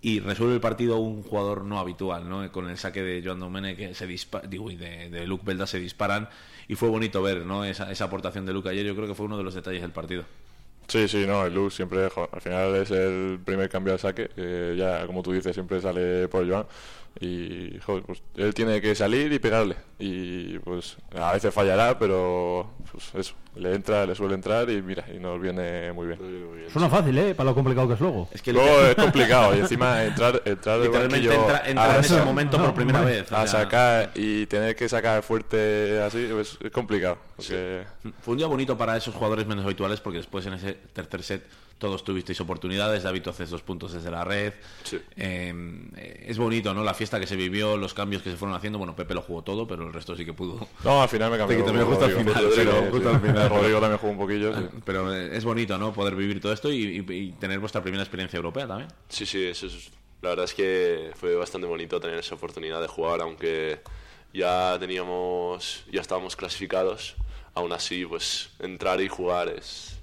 y 0.00 0.20
resuelve 0.20 0.54
el 0.54 0.60
partido 0.60 0.98
un 0.98 1.22
jugador 1.22 1.64
no 1.64 1.78
habitual, 1.78 2.28
¿no? 2.28 2.50
Con 2.52 2.68
el 2.68 2.76
saque 2.76 3.02
de 3.02 3.22
Joan 3.24 3.40
Domenech 3.40 3.76
que 3.76 3.94
se 3.94 4.08
dispa- 4.08 4.42
digo, 4.42 4.70
y 4.70 4.76
de, 4.76 5.10
de 5.10 5.26
Luke 5.26 5.44
Belda 5.46 5.66
se 5.66 5.78
disparan, 5.80 6.28
y 6.68 6.74
fue 6.74 6.88
bonito 6.88 7.22
ver, 7.22 7.46
¿no? 7.46 7.64
Esa, 7.64 7.90
esa 7.90 8.04
aportación 8.06 8.44
de 8.46 8.52
Luke 8.52 8.68
ayer, 8.68 8.84
yo 8.84 8.94
creo 8.94 9.06
que 9.08 9.14
fue 9.14 9.26
uno 9.26 9.38
de 9.38 9.44
los 9.44 9.54
detalles 9.54 9.82
del 9.82 9.92
partido. 9.92 10.24
Sí, 10.88 11.06
sí, 11.08 11.24
no, 11.26 11.46
el 11.46 11.54
Luz 11.54 11.74
siempre, 11.76 12.04
al 12.32 12.40
final 12.40 12.74
es 12.74 12.90
el 12.90 13.38
primer 13.44 13.70
cambio 13.70 13.92
al 13.94 14.00
saque, 14.00 14.28
que 14.28 14.74
ya 14.76 15.06
como 15.06 15.22
tú 15.22 15.32
dices 15.32 15.54
siempre 15.54 15.80
sale 15.80 16.26
por 16.28 16.46
Joan 16.46 16.66
y 17.20 17.78
joder, 17.84 18.02
pues, 18.04 18.22
él 18.36 18.54
tiene 18.54 18.80
que 18.80 18.94
salir 18.94 19.32
y 19.32 19.38
pegarle 19.38 19.76
y 19.98 20.58
pues 20.60 20.96
a 21.14 21.32
veces 21.32 21.52
fallará, 21.54 21.98
pero 21.98 22.70
pues 22.90 23.14
eso, 23.14 23.34
le 23.54 23.74
entra, 23.74 24.04
le 24.06 24.14
suele 24.14 24.34
entrar 24.34 24.68
y 24.70 24.82
mira, 24.82 25.04
y 25.14 25.18
nos 25.20 25.40
viene 25.40 25.92
muy 25.92 26.08
bien. 26.08 26.18
Suena 26.72 26.88
fácil, 26.88 27.16
¿eh? 27.18 27.34
Para 27.34 27.50
lo 27.50 27.54
complicado 27.54 27.86
que 27.88 27.94
es 27.94 28.00
luego. 28.00 28.28
Es 28.32 28.42
que 28.42 28.52
Luego 28.52 28.80
es 28.86 28.94
complicado 28.96 29.54
y 29.54 29.60
encima 29.60 30.02
entrar, 30.04 30.42
entrar 30.44 30.80
del 30.80 30.90
banquillo 30.90 31.32
entra- 31.32 31.62
entrar 31.66 31.90
a- 31.90 31.94
en 31.98 32.00
ese 32.04 32.22
momento 32.22 32.58
por 32.58 32.74
primera 32.74 33.02
vez, 33.02 33.30
a 33.30 33.46
sacar 33.46 34.10
y 34.14 34.46
tener 34.46 34.74
que 34.74 34.88
sacar 34.88 35.22
fuerte 35.22 36.00
así 36.00 36.28
pues, 36.32 36.58
es 36.60 36.70
complicado. 36.72 37.18
porque- 37.36 37.84
Fue 38.22 38.32
un 38.32 38.38
día 38.38 38.46
bonito 38.46 38.76
para 38.76 38.96
esos 38.96 39.14
jugadores 39.14 39.46
menos 39.46 39.64
habituales 39.64 40.00
porque 40.00 40.18
después 40.18 40.44
en 40.46 40.54
ese 40.54 40.72
tercer 40.92 41.22
set 41.22 41.42
todos 41.82 42.04
tuvisteis 42.04 42.40
oportunidades. 42.40 43.02
David, 43.02 43.22
tú 43.22 43.30
haces 43.30 43.50
dos 43.50 43.62
puntos 43.62 43.92
desde 43.92 44.08
la 44.10 44.22
red. 44.24 44.52
Eh, 45.16 46.22
es 46.26 46.38
bonito, 46.38 46.72
¿no? 46.72 46.84
La 46.84 46.94
fiesta 46.94 47.18
que 47.18 47.26
se 47.26 47.34
vivió, 47.34 47.76
los 47.76 47.92
cambios 47.92 48.22
que 48.22 48.30
se 48.30 48.36
fueron 48.36 48.56
haciendo. 48.56 48.78
Bueno, 48.78 48.94
Pepe 48.94 49.14
lo 49.14 49.22
jugó 49.22 49.42
todo, 49.42 49.66
pero 49.66 49.84
el 49.86 49.92
resto 49.92 50.16
sí 50.16 50.24
que 50.24 50.32
pudo. 50.32 50.68
No, 50.84 51.02
al 51.02 51.08
final 51.08 51.30
me 51.32 51.38
cambió 51.38 51.58
Sí, 51.58 51.64
también 51.64 51.86
justo 51.86 52.04
al 52.04 52.12
Rodrigo. 52.12 52.30
final. 52.32 52.50
Sí, 52.52 52.60
pero 52.62 52.72
sí, 52.84 52.90
justo 52.92 53.08
sí. 53.10 53.14
al 53.16 53.20
final. 53.20 53.48
Rodrigo 53.50 53.80
también 53.80 53.98
jugó 53.98 54.12
un 54.12 54.18
poquillo, 54.18 54.54
sí. 54.56 54.64
Pero 54.84 55.12
eh, 55.14 55.36
es 55.36 55.44
bonito, 55.44 55.76
¿no? 55.76 55.92
Poder 55.92 56.14
vivir 56.14 56.40
todo 56.40 56.52
esto 56.52 56.72
y, 56.72 57.04
y- 57.06 57.12
y 57.12 57.32
tener 57.32 57.58
vuestra 57.58 57.82
primera 57.82 58.02
experiencia 58.04 58.36
europea 58.36 58.66
también. 58.68 58.88
Sí, 59.08 59.26
sí, 59.26 59.44
eso 59.44 59.66
es, 59.66 59.90
la 60.22 60.28
verdad 60.30 60.44
es 60.44 60.54
que 60.54 61.10
fue 61.16 61.34
bastante 61.34 61.66
bonito 61.66 61.98
tener 62.00 62.18
esa 62.18 62.36
oportunidad 62.36 62.80
de 62.80 62.86
jugar, 62.86 63.20
aunque 63.20 63.80
ya 64.32 64.76
teníamos, 64.78 65.84
ya 65.92 66.00
estábamos 66.00 66.36
clasificados, 66.36 67.16
aún 67.54 67.72
así, 67.72 68.04
pues 68.06 68.50
entrar 68.60 69.00
y 69.00 69.08
jugar 69.08 69.48
es 69.48 69.98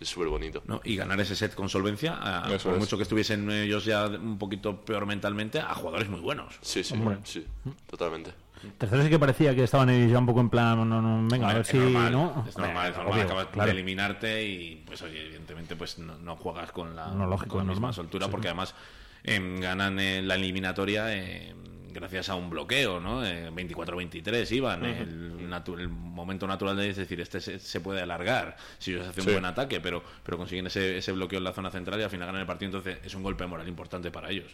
es 0.00 0.08
súper 0.08 0.28
bonito. 0.28 0.62
¿no? 0.66 0.80
Y 0.84 0.96
ganar 0.96 1.20
ese 1.20 1.34
set 1.36 1.54
con 1.54 1.68
solvencia, 1.68 2.14
a- 2.20 2.42
por 2.44 2.54
es. 2.74 2.78
mucho 2.78 2.96
que 2.96 3.02
estuviesen 3.04 3.50
ellos 3.50 3.84
ya 3.84 4.06
un 4.06 4.38
poquito 4.38 4.84
peor 4.84 5.06
mentalmente, 5.06 5.60
a 5.60 5.74
jugadores 5.74 6.08
muy 6.08 6.20
buenos. 6.20 6.54
Sí, 6.60 6.82
sí, 6.84 6.94
Hombre. 6.94 7.18
sí, 7.24 7.46
totalmente. 7.88 8.32
Tercero 8.78 9.02
sí 9.02 9.10
que 9.10 9.18
parecía 9.18 9.54
que 9.54 9.64
estaban 9.64 9.90
ellos 9.90 10.10
ya 10.12 10.18
un 10.18 10.24
poco 10.24 10.40
en 10.40 10.48
plan, 10.48 10.88
no, 10.88 11.02
no, 11.02 11.28
venga, 11.28 11.50
a 11.50 11.54
ver 11.54 11.66
si 11.66 11.76
normal, 11.76 12.12
no. 12.12 12.44
es 12.48 12.56
normal, 12.56 12.90
es 12.90 12.96
normal, 12.96 13.12
Obvio, 13.12 13.24
acabas 13.24 13.46
claro. 13.48 13.66
de 13.66 13.72
eliminarte 13.72 14.42
y 14.46 14.82
pues 14.86 15.02
oye, 15.02 15.20
evidentemente 15.22 15.76
pues 15.76 15.98
no, 15.98 16.16
no 16.18 16.34
juegas 16.36 16.72
con 16.72 16.96
la, 16.96 17.08
No, 17.08 17.26
lógico, 17.26 17.56
con 17.58 17.66
la 17.66 17.72
misma 17.72 17.92
soltura 17.92 18.24
Sí. 18.24 18.30
porque 18.30 18.48
además 18.48 18.74
em, 19.22 19.60
ganan 19.60 19.98
eh, 20.00 20.22
la 20.22 20.36
eliminatoria 20.36 21.14
em, 21.14 21.54
gracias 21.94 22.28
a 22.28 22.34
un 22.34 22.50
bloqueo, 22.50 23.00
¿no? 23.00 23.24
Eh, 23.24 23.50
24-23 23.50 24.50
iban, 24.52 24.82
Ujú. 24.82 24.90
el, 25.02 25.48
natu- 25.48 25.78
el 25.78 25.88
momento 25.88 26.46
natural 26.46 26.76
de 26.76 26.90
es 26.90 26.96
decir, 26.96 27.20
este 27.20 27.40
se, 27.40 27.58
se 27.58 27.80
puede 27.80 28.02
alargar 28.02 28.56
si 28.78 28.92
ellos 28.92 29.06
hacen 29.08 29.22
un 29.22 29.26
Sí. 29.28 29.32
buen 29.32 29.44
ataque, 29.46 29.80
pero, 29.80 30.02
pero 30.22 30.36
consiguen 30.36 30.66
ese, 30.66 30.98
ese 30.98 31.12
bloqueo 31.12 31.38
en 31.38 31.44
la 31.44 31.52
zona 31.52 31.70
central 31.70 31.98
y 32.00 32.02
al 32.02 32.10
final 32.10 32.26
ganan 32.26 32.40
el 32.42 32.46
partido, 32.46 32.76
entonces 32.76 32.98
es 33.04 33.14
un 33.14 33.22
golpe 33.22 33.46
moral 33.46 33.66
importante 33.68 34.10
para 34.10 34.28
ellos. 34.30 34.52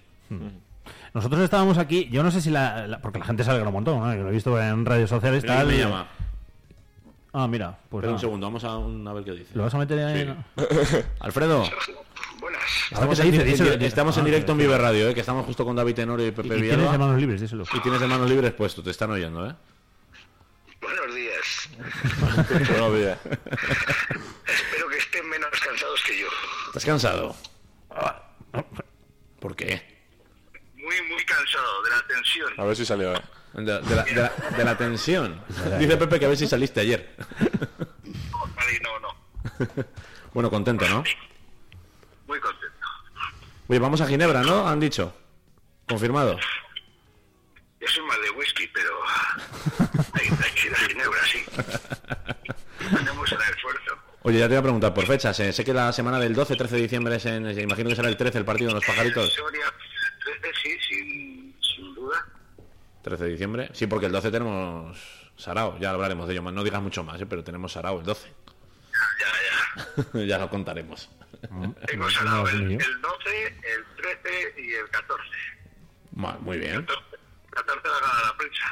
Nosotros 1.15 1.41
estábamos 1.43 1.79
aquí, 1.79 2.09
yo 2.11 2.23
no 2.23 2.31
sé 2.31 2.41
si 2.41 2.51
la, 2.51 2.87
la- 2.87 3.01
porque 3.01 3.19
la 3.19 3.25
gente 3.25 3.43
se 3.43 3.51
alegra 3.51 3.69
un 3.69 3.75
montón, 3.75 4.01
¿no? 4.01 4.11
Que 4.13 4.19
lo 4.19 4.29
he 4.29 4.33
visto 4.33 4.61
en 4.61 4.85
redes 4.87 5.09
sociales. 5.11 5.45
Tal. 5.45 5.67
quién 5.67 5.79
me 5.79 5.83
llama. 5.85 6.09
Ah, 7.33 7.47
mira, 7.47 7.79
pues 7.89 8.01
Espera 8.03 8.13
un 8.15 8.19
segundo, 8.19 8.47
vamos 8.47 8.65
a, 8.65 8.77
un- 8.77 9.07
a 9.07 9.13
ver 9.13 9.23
qué 9.25 9.31
dice. 9.33 9.51
¿Lo 9.55 9.63
vas 9.63 9.75
a 9.75 9.79
meter 9.79 9.99
ahí? 10.01 10.21
Sí. 10.21 10.27
no? 10.27 10.45
Alfredo. 11.21 11.63
Buenas. 12.41 12.63
Estamos, 12.91 13.21
¿Qué 13.21 13.27
en, 13.27 13.33
dice? 13.33 13.45
Díselo, 13.45 13.73
en- 13.75 13.83
estamos 13.83 14.17
en 14.17 14.23
Ah, 14.23 14.27
directo 14.27 14.53
en. 14.53 14.59
Vive 14.59 14.79
Radio, 14.79 15.09
¿eh? 15.09 15.15
que 15.15 15.21
estamos 15.21 15.45
justo 15.47 15.65
con 15.65 15.77
David 15.77 15.95
Tenorio 15.95 16.27
y 16.27 16.31
Pepe 16.31 16.49
Y- 16.49 16.53
y 16.59 16.63
Villalba. 16.63 16.77
tienes 16.77 16.93
de 16.93 16.99
manos 16.99 17.21
libres, 17.21 17.41
díselo. 17.41 17.65
Y 17.75 17.81
tienes 17.81 18.01
de 18.01 18.07
manos 18.07 18.29
libres 18.31 18.53
puesto, 18.53 18.83
te 18.83 18.91
están 18.91 19.11
oyendo, 19.11 19.49
¿eh? 19.49 19.55
Buenos 20.81 21.15
días. 21.15 21.69
Buenos 22.71 22.95
días. 22.97 23.19
Espero 23.27 24.89
que 24.89 24.99
estén 24.99 25.29
menos 25.29 25.51
cansados 25.61 26.03
que 26.07 26.19
yo. 26.19 26.27
¿Estás 26.69 26.85
cansado? 26.85 27.37
¿Por 29.41 29.57
qué? 29.57 29.83
Muy, 30.77 31.03
muy 31.09 31.25
cansado 31.25 31.83
de 31.83 31.91
la 31.91 32.07
tensión. 32.07 32.53
A 32.59 32.65
ver 32.65 32.77
si 32.77 32.85
salió. 32.87 33.15
eh. 33.15 33.21
De, 33.53 33.63
de 33.63 33.73
la, 33.97 34.03
de 34.05 34.15
la- 34.15 34.33
de 34.57 34.65
la 34.65 34.79
tensión. 34.79 35.43
Dice 35.79 35.97
Pepe 35.97 36.19
que 36.21 36.25
a 36.25 36.29
ver 36.29 36.37
si 36.37 36.47
saliste 36.47 36.81
ayer. 36.81 37.15
Vale, 38.57 38.81
no, 38.83 39.01
no. 39.01 39.85
Bueno, 40.33 40.49
contento, 40.49 40.89
¿no? 40.89 41.03
Muy 42.31 42.39
contento. 42.39 42.87
Oye, 43.67 43.79
vamos 43.81 44.01
a 44.01 44.07
Ginebra, 44.07 44.43
¿no? 44.43 44.69
Han 44.69 44.79
dicho. 44.79 45.13
Confirmado. 45.89 46.39
Yo 47.81 47.89
soy 47.89 48.05
mal 48.07 48.23
de 48.23 48.31
whisky, 48.31 48.69
pero 48.69 48.91
hay, 50.13 50.27
hay 50.29 50.53
que 50.55 50.69
ir 50.69 50.75
a 50.75 50.79
Ginebra, 50.79 51.19
sí. 51.25 51.45
Hacemos 52.95 53.33
el 53.33 53.39
esfuerzo. 53.41 53.99
Oye, 54.23 54.39
ya 54.39 54.45
te 54.45 54.51
voy 54.51 54.59
a 54.59 54.63
preguntar 54.63 54.95
por 54.95 55.07
fechas. 55.07 55.41
eh. 55.41 55.53
Sé 55.53 55.65
que 55.65 55.75
la 55.75 55.93
semana 55.93 56.21
del 56.21 56.37
12-13 56.37 56.69
de 56.69 56.81
diciembre 56.83 57.17
es 57.17 57.27
en... 57.27 57.51
Imagino 57.59 57.89
que 57.89 57.97
será 57.97 58.09
el 58.09 58.17
13 58.17 58.39
el 58.39 58.45
partido 58.45 58.69
de 58.69 58.75
los 58.77 58.85
pajaritos. 58.87 59.35
Sí, 60.63 60.79
sin, 60.89 61.57
sin 61.61 61.95
duda. 61.97 62.25
13 63.03 63.25
de 63.25 63.31
diciembre. 63.31 63.71
Sí, 63.73 63.89
porque 63.89 64.07
el 64.07 64.13
12 64.13 64.31
tenemos 64.31 64.97
Sarao. 65.37 65.81
Ya 65.81 65.91
hablaremos 65.91 66.29
de 66.29 66.35
ello. 66.35 66.43
No 66.53 66.63
digas 66.63 66.81
mucho 66.81 67.03
más, 67.03 67.21
¿eh? 67.21 67.27
pero 67.27 67.43
tenemos 67.43 67.73
Sarao 67.73 67.99
el 67.99 68.07
12. 68.07 68.33
Ya, 69.19 70.13
ya. 70.15 70.27
ya 70.27 70.39
lo 70.39 70.49
contaremos. 70.49 71.09
Hemos 71.89 72.17
hablado 72.19 72.49
el, 72.49 72.73
el 72.73 72.79
12, 72.79 73.47
el 73.47 73.85
13 74.23 74.55
y 74.63 74.75
el 74.75 74.89
14. 74.91 75.23
Ma- 76.13 76.39
Muy 76.41 76.59
bien. 76.59 76.85
14 77.51 77.89
la 77.89 78.01
gana 78.01 78.27
la 78.27 78.37
prensa. 78.37 78.65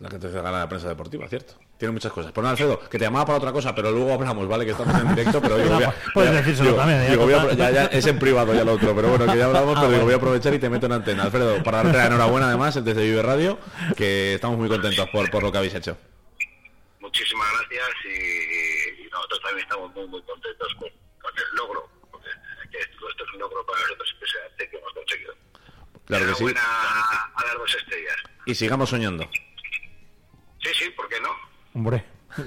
La 0.00 0.08
que 0.08 0.18
te 0.18 0.30
gana 0.30 0.50
la 0.58 0.68
prensa 0.68 0.88
deportiva, 0.88 1.28
cierto. 1.28 1.54
Tiene 1.78 1.92
muchas 1.92 2.12
cosas. 2.12 2.32
Pues 2.32 2.42
nada, 2.42 2.52
Alfredo, 2.52 2.80
que 2.88 2.98
te 2.98 3.04
llamaba 3.04 3.26
para 3.26 3.38
otra 3.38 3.52
cosa, 3.52 3.74
pero 3.74 3.90
luego 3.90 4.12
hablamos, 4.12 4.46
¿vale? 4.48 4.64
Que 4.64 4.72
estamos 4.72 4.94
en 5.00 5.08
directo, 5.14 5.40
pero 5.40 5.56
digo, 5.58 5.74
voy 5.74 5.84
a- 5.84 5.94
Puedes 6.14 6.30
ya- 6.32 6.36
decírselo 6.38 6.70
digo- 6.70 6.78
también, 6.78 7.02
ya 7.04 7.10
digo, 7.10 7.22
voy 7.24 7.34
a- 7.34 7.52
ya, 7.52 7.70
ya 7.70 7.84
es 7.86 8.06
en 8.06 8.18
privado 8.18 8.54
ya 8.54 8.64
lo 8.64 8.72
otro, 8.72 8.94
pero 8.94 9.08
bueno, 9.08 9.26
que 9.30 9.38
ya 9.38 9.46
hablamos, 9.46 9.76
Ah, 9.76 9.80
pero 9.82 9.92
digo, 9.92 10.04
voy 10.04 10.14
a 10.14 10.16
aprovechar 10.16 10.54
y 10.54 10.58
te 10.58 10.68
meto 10.70 10.86
en 10.86 10.92
antena. 10.92 11.24
Alfredo, 11.24 11.62
para 11.62 11.82
darte 11.82 11.98
la 11.98 12.06
enhorabuena 12.06 12.48
además 12.48 12.74
desde 12.82 13.02
Vive 13.04 13.22
Radio, 13.22 13.58
que 13.96 14.34
estamos 14.34 14.58
muy 14.58 14.68
contentos 14.68 15.08
por, 15.10 15.30
por 15.30 15.42
lo 15.42 15.52
que 15.52 15.58
habéis 15.58 15.74
hecho. 15.74 15.96
Muchísimas 17.00 17.46
gracias 17.58 17.88
y, 18.04 19.02
y 19.04 19.08
nosotros 19.10 19.40
también 19.42 19.64
estamos 19.64 19.94
muy, 19.94 20.06
muy 20.08 20.22
contentos 20.22 20.74
con, 20.78 20.88
con 21.20 21.32
el 21.36 21.56
logro. 21.56 21.88
Es 23.34 23.40
logro 23.40 23.66
para 23.66 23.80
nosotros 23.80 24.08
impresionante 24.14 24.70
que 24.70 24.76
hemos 24.76 24.92
conseguido. 24.92 25.34
Claro 26.06 26.26
que 26.26 26.34
sí. 26.34 26.44
Enhorabuena 26.44 26.60
a, 26.62 27.32
a 27.34 27.44
las 27.46 27.54
dos 27.58 27.74
estrellas. 27.74 28.16
Y 28.46 28.54
sigamos 28.54 28.90
soñando. 28.90 29.28
Sí, 30.62 30.70
sí, 30.74 30.90
¿por 30.90 31.08
qué 31.08 31.16
no? 31.20 31.28
Hombre. 31.74 32.04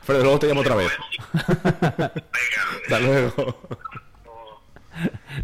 Alfredo, 0.00 0.22
luego 0.22 0.38
te 0.38 0.46
llamo 0.46 0.60
otra 0.60 0.76
vez. 0.76 0.92
Hasta 1.32 3.00
luego. 3.00 3.68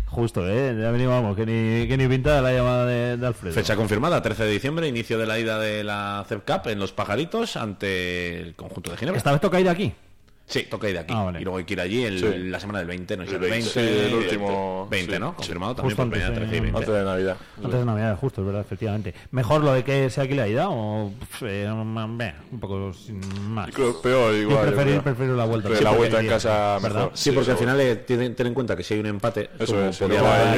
Justo, 0.06 0.48
¿eh? 0.48 0.76
Ya 0.80 0.90
venimos, 0.92 1.14
vamos, 1.14 1.36
que 1.36 1.44
ni, 1.44 1.88
que 1.88 1.96
ni 1.96 2.06
pintada 2.06 2.40
la 2.40 2.52
llamada 2.52 2.86
de, 2.86 3.16
de 3.16 3.26
Alfredo. 3.26 3.54
Fecha 3.54 3.74
confirmada, 3.74 4.22
13 4.22 4.44
de 4.44 4.50
diciembre, 4.52 4.86
inicio 4.86 5.18
de 5.18 5.26
la 5.26 5.38
ida 5.40 5.58
de 5.58 5.82
la 5.82 6.24
CEP 6.28 6.46
Cup 6.46 6.68
en 6.68 6.78
Los 6.78 6.92
Pajaritos 6.92 7.56
ante 7.56 8.38
el 8.40 8.54
conjunto 8.54 8.92
de 8.92 8.96
Ginebra. 8.96 9.18
¿Esta 9.18 9.32
vez 9.32 9.40
toca 9.40 9.58
ir 9.60 9.68
aquí? 9.68 9.92
Sí, 10.50 10.64
toca 10.68 10.88
ir 10.88 10.94
de 10.94 11.00
aquí. 11.00 11.14
Ah, 11.16 11.22
vale. 11.24 11.40
Y 11.40 11.44
luego 11.44 11.58
hay 11.58 11.64
que 11.64 11.72
ir 11.74 11.80
allí 11.80 12.04
el- 12.04 12.18
Sí. 12.18 12.26
la 12.50 12.58
semana 12.60 12.80
del 12.80 12.88
20, 12.88 13.16
¿no? 13.16 13.22
El 13.22 13.28
El 13.30 13.38
20, 13.38 13.50
20, 13.54 13.70
sí, 13.70 14.06
el 14.08 14.14
último, 14.14 14.88
20, 14.90 15.14
sí, 15.14 15.20
¿no? 15.20 15.28
sí. 15.30 15.34
Confirmado 15.36 15.74
también 15.76 15.96
Justo 15.96 16.10
por 16.10 16.18
antes, 16.22 16.34
13 16.36 16.54
y 16.54 16.58
eh, 16.58 16.60
20. 16.60 16.78
Antes 16.78 16.94
de 16.94 17.04
Navidad. 17.04 17.36
Antes 17.62 17.78
de 17.80 17.84
Navidad, 17.86 18.18
justo, 18.20 18.40
es 18.40 18.46
verdad, 18.46 18.60
efectivamente. 18.62 19.14
¿Mejor 19.30 19.62
lo 19.62 19.72
de 19.72 19.84
que 19.84 20.10
sea 20.10 20.24
aquí 20.24 20.34
la 20.34 20.48
ida 20.48 20.68
o 20.68 21.12
eh, 21.42 21.68
un 21.72 22.18
ve, 22.18 22.34
un 22.50 22.60
poco 22.60 22.92
sin 22.92 23.20
más? 23.50 23.70
Creo 23.72 24.00
peor, 24.02 24.34
igual. 24.34 24.70
yo 24.70 24.76
preferir- 24.76 25.02
prefiero 25.02 25.36
la 25.36 25.44
vuelta. 25.44 25.68
Pero 25.68 25.80
la 25.82 25.90
vuelta 25.92 26.20
en 26.20 26.26
casa 26.26 26.78
¿verdad? 26.82 26.94
mejor. 26.98 27.10
Sí, 27.14 27.30
porque 27.30 27.50
al 27.52 27.56
final 27.56 27.80
eh, 27.80 27.96
ten, 27.96 28.34
ten 28.34 28.46
en 28.48 28.54
cuenta 28.54 28.74
que 28.76 28.82
si 28.82 28.94
hay 28.94 29.00
un 29.00 29.06
empate, 29.06 29.50
Eso 29.58 29.78
es, 29.88 30.00
el 30.00 30.08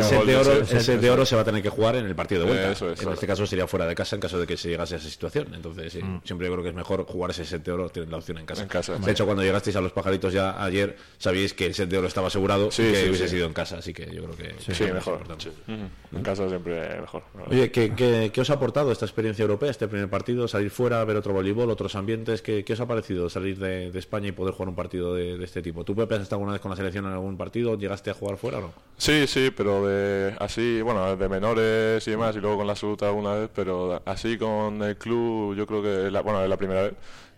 set 0.02 0.24
de 0.24 0.36
oro, 0.36 0.52
el 0.52 0.64
set 0.80 1.00
de 1.00 1.10
oro 1.10 1.26
se 1.26 1.36
va 1.36 1.42
a 1.42 1.44
tener 1.44 1.62
que 1.62 1.68
jugar 1.68 1.96
en 1.96 2.06
el 2.06 2.14
partido 2.14 2.42
de 2.42 2.46
vuelta. 2.48 2.72
Eso 2.72 2.86
es, 2.86 2.92
en 2.92 2.96
claro. 2.98 3.12
este 3.14 3.26
caso 3.26 3.46
sería 3.46 3.66
fuera 3.66 3.86
de 3.86 3.94
casa 3.94 4.16
en 4.16 4.20
caso 4.22 4.38
de 4.40 4.46
que 4.46 4.56
se 4.56 4.70
llegase 4.70 4.94
a 4.94 4.98
esa 4.98 5.08
situación. 5.10 5.48
Entonces, 5.54 5.92
sí, 5.92 6.02
Mm. 6.02 6.20
siempre 6.24 6.46
yo 6.46 6.52
creo 6.54 6.62
que 6.62 6.70
es 6.70 6.74
mejor 6.74 7.04
jugar 7.04 7.30
ese 7.32 7.44
set 7.44 7.62
de 7.62 7.72
oro, 7.72 7.88
tienes 7.90 8.10
la 8.10 8.16
opción 8.16 8.38
en 8.38 8.46
casa. 8.46 8.62
En 8.62 8.68
casa, 8.68 8.94
de 8.96 9.10
hecho, 9.12 9.24
cuando 9.26 9.42
llegasteis 9.42 9.76
a 9.82 9.84
los 9.84 9.92
pajaritos 9.92 10.32
ya 10.32 10.62
ayer, 10.64 10.96
sabíais 11.18 11.52
que 11.54 11.66
el 11.66 11.74
set 11.74 11.88
de 11.88 11.98
oro 11.98 12.06
estaba 12.08 12.28
asegurado 12.28 12.70
Sí, 12.70 12.82
y 12.82 12.90
que 12.92 12.96
sí, 13.02 13.08
hubiese 13.08 13.28
sí. 13.28 13.34
sido 13.36 13.46
en 13.46 13.52
casa, 13.52 13.78
así 13.78 13.92
que 13.92 14.06
yo 14.14 14.22
creo 14.24 14.36
que 14.36 14.54
Sí, 14.60 14.72
que 14.72 14.84
es 14.84 14.94
mejor. 14.94 15.20
En 15.68 16.22
casa 16.22 16.48
siempre 16.48 17.00
mejor. 17.00 17.22
Oye, 17.50 17.70
¿qué, 17.70 17.94
qué, 17.94 18.30
qué 18.32 18.40
os 18.40 18.50
ha 18.50 18.54
aportado 18.54 18.92
esta 18.92 19.04
experiencia 19.04 19.42
europea, 19.42 19.70
este 19.70 19.88
primer 19.88 20.08
partido? 20.08 20.46
Salir 20.48 20.70
fuera, 20.70 21.04
ver 21.04 21.16
otro 21.16 21.32
voleibol, 21.32 21.70
otros 21.70 21.94
ambientes. 21.96 22.42
¿Qué, 22.42 22.64
qué 22.64 22.72
os 22.74 22.80
ha 22.80 22.86
parecido 22.86 23.28
salir 23.30 23.58
de, 23.58 23.90
de 23.90 23.98
España 23.98 24.28
y 24.28 24.32
poder 24.32 24.54
jugar 24.54 24.68
un 24.68 24.74
partido 24.74 25.14
de, 25.14 25.36
de 25.38 25.44
este 25.44 25.62
tipo? 25.62 25.84
¿Tú, 25.84 25.94
Pepe, 25.94 26.14
has 26.16 26.22
estado 26.22 26.36
alguna 26.40 26.52
vez 26.52 26.60
con 26.60 26.70
la 26.70 26.76
selección 26.76 27.06
en 27.06 27.12
algún 27.12 27.36
partido? 27.36 27.76
¿Llegaste 27.78 28.10
a 28.10 28.14
jugar 28.14 28.36
fuera 28.36 28.58
o 28.58 28.60
no? 28.62 28.72
Sí, 28.98 29.26
sí, 29.26 29.50
pero 29.56 29.86
de 29.86 30.34
así, 30.38 30.80
bueno, 30.82 31.16
de 31.16 31.28
menores 31.28 32.06
y 32.06 32.10
demás, 32.12 32.36
y 32.36 32.40
luego 32.40 32.58
con 32.58 32.66
la 32.66 32.72
absoluta 32.72 33.08
alguna 33.08 33.34
vez, 33.34 33.50
pero 33.54 34.00
así 34.04 34.36
con 34.38 34.82
el 34.82 34.96
club 34.96 35.54
yo 35.56 35.66
creo 35.66 35.82
que, 35.82 36.10
la, 36.10 36.20
bueno, 36.22 36.42
es 36.42 36.48
la 36.48 36.56
primera 36.56 36.82
vez, 36.82 36.92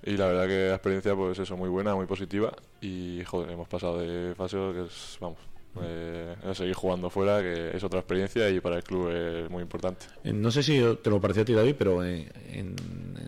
y 0.05 0.17
la 0.17 0.27
verdad 0.27 0.47
que 0.47 0.69
la 0.69 0.75
experiencia, 0.75 1.15
pues 1.15 1.39
eso, 1.39 1.57
muy 1.57 1.69
buena, 1.69 1.95
muy 1.95 2.07
positiva, 2.07 2.53
y 2.81 3.23
joder, 3.25 3.51
hemos 3.51 3.69
pasado 3.69 3.99
de 3.99 4.35
fase 4.35 4.57
que 4.75 4.83
es, 4.83 5.19
vamos, 5.21 5.39
eh, 5.83 6.35
a 6.45 6.55
seguir 6.55 6.75
jugando 6.75 7.11
fuera, 7.11 7.41
que 7.43 7.77
es 7.77 7.83
otra 7.85 8.01
experiencia 8.01 8.49
y 8.51 8.61
para 8.61 8.77
el 8.77 8.85
club 8.85 9.09
es 9.11 9.51
muy 9.51 9.63
importante. 9.63 10.07
Eh, 10.25 10.33
No 10.33 10.51
sé 10.51 10.63
si 10.63 10.81
te 11.03 11.11
lo 11.11 11.21
pareció 11.21 11.43
a 11.43 11.47
ti, 11.47 11.53
David, 11.53 11.75
pero 11.79 12.05
eh, 12.05 12.29
en, 12.53 12.75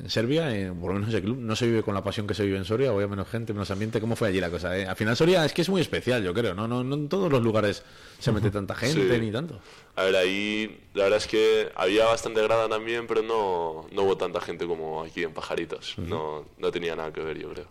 en 0.03 0.11
Serbia, 0.11 0.55
eh, 0.57 0.70
por 0.72 0.88
lo 0.88 0.94
menos 0.94 1.09
ese 1.09 1.22
club, 1.22 1.36
no 1.38 1.57
se 1.57 1.66
vive 1.66 1.82
con 1.82 1.94
la 1.94 2.03
pasión 2.05 2.26
que 2.26 2.34
se 2.34 2.44
vive 2.44 2.57
en 2.59 2.64
Soria, 2.64 2.92
o 2.92 2.94
había 2.97 3.09
menos 3.09 3.28
gente, 3.28 3.53
menos 3.53 3.70
ambiente. 3.70 4.01
¿Cómo 4.01 4.16
fue 4.16 4.28
allí 4.28 4.40
la 4.40 4.51
cosa? 4.51 4.76
eh? 4.78 4.86
Al 4.86 4.97
final 4.97 5.16
Soria 5.16 5.44
es 5.44 5.53
que 5.53 5.62
es 5.62 5.68
muy 5.68 5.80
especial, 5.80 6.22
yo 6.22 6.32
creo, 6.34 6.55
¿no? 6.55 6.68
No, 6.68 6.84
no 6.84 6.94
en 6.94 7.09
todos 7.09 7.30
los 7.30 7.42
lugares 7.42 7.82
se 8.18 8.32
mete 8.32 8.51
tanta 8.51 8.74
gente 8.74 9.14
Sí. 9.14 9.20
ni 9.20 9.30
tanto. 9.32 9.59
A 9.97 10.05
ver, 10.05 10.16
ahí 10.16 10.80
la 10.94 11.05
verdad 11.05 11.18
es 11.18 11.26
que 11.26 11.70
había 11.74 12.05
bastante 12.07 12.42
grada 12.42 12.68
también, 12.68 13.07
pero 13.07 13.22
no, 13.22 13.86
no 13.92 14.03
hubo 14.03 14.16
tanta 14.16 14.40
gente 14.40 14.66
como 14.66 15.03
aquí 15.03 15.22
en 15.22 15.32
Pajaritos. 15.32 15.94
no, 15.99 16.44
no 16.59 16.70
tenía 16.70 16.94
nada 16.97 17.12
que 17.12 17.20
ver, 17.22 17.38
yo 17.38 17.51
creo. 17.53 17.66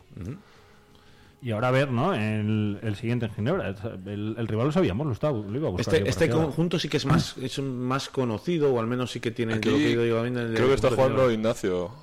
Y 1.45 1.51
ahora 1.51 1.67
a 1.67 1.71
ver, 1.71 1.91
¿no? 1.91 2.15
El, 2.15 2.79
el 2.81 2.95
siguiente 2.95 3.27
en 3.27 3.33
Ginebra. 3.35 3.75
El, 4.07 4.35
el 4.35 4.47
rival 4.47 4.65
lo 4.65 4.71
sabíamos, 4.71 5.05
lo, 5.05 5.13
estaba, 5.13 5.37
lo 5.37 5.55
iba 5.55 5.67
a 5.67 5.71
buscar. 5.71 5.93
Este, 5.93 5.99
por 5.99 6.07
este 6.09 6.29
conjunto 6.31 6.79
sí 6.79 6.89
que 6.89 6.97
es 6.97 7.05
más 7.05 7.37
es 7.37 7.59
un- 7.59 7.81
más 7.83 8.09
conocido, 8.09 8.73
o 8.73 8.79
al 8.79 8.87
menos 8.87 9.11
sí 9.11 9.19
que 9.19 9.29
tiene 9.29 9.53
Aquí 9.53 9.69
lo 9.69 9.77
que 9.77 9.93
yo 9.93 10.01
digo, 10.03 10.23
el- 10.25 10.53
creo 10.55 10.69
que 10.69 10.73
está 10.73 10.87
el- 10.87 10.95
jugando 10.95 11.29
Ignacio. 11.29 11.91
¿no? 11.91 11.95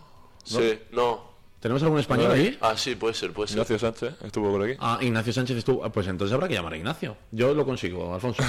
Sí, 0.44 0.78
no. 0.92 1.32
¿Tenemos 1.58 1.82
algún 1.82 1.98
español 1.98 2.28
¿No? 2.28 2.34
ahí? 2.34 2.56
Ah, 2.60 2.74
sí, 2.76 2.94
puede 2.94 3.14
ser, 3.14 3.32
puede 3.32 3.48
ser. 3.48 3.56
Ignacio 3.58 3.78
Sánchez 3.80 4.14
estuvo 4.22 4.48
por 4.52 4.62
aquí. 4.62 4.74
Ah, 4.78 4.98
Ignacio 5.00 5.32
Sánchez 5.32 5.56
estuvo. 5.56 5.84
ah, 5.84 5.90
Pues 5.90 6.06
entonces 6.06 6.32
habrá 6.32 6.46
que 6.46 6.54
llamar 6.54 6.74
a 6.74 6.76
Ignacio. 6.76 7.16
Yo 7.32 7.52
lo 7.52 7.64
consigo, 7.64 8.14
Alfonso. 8.14 8.44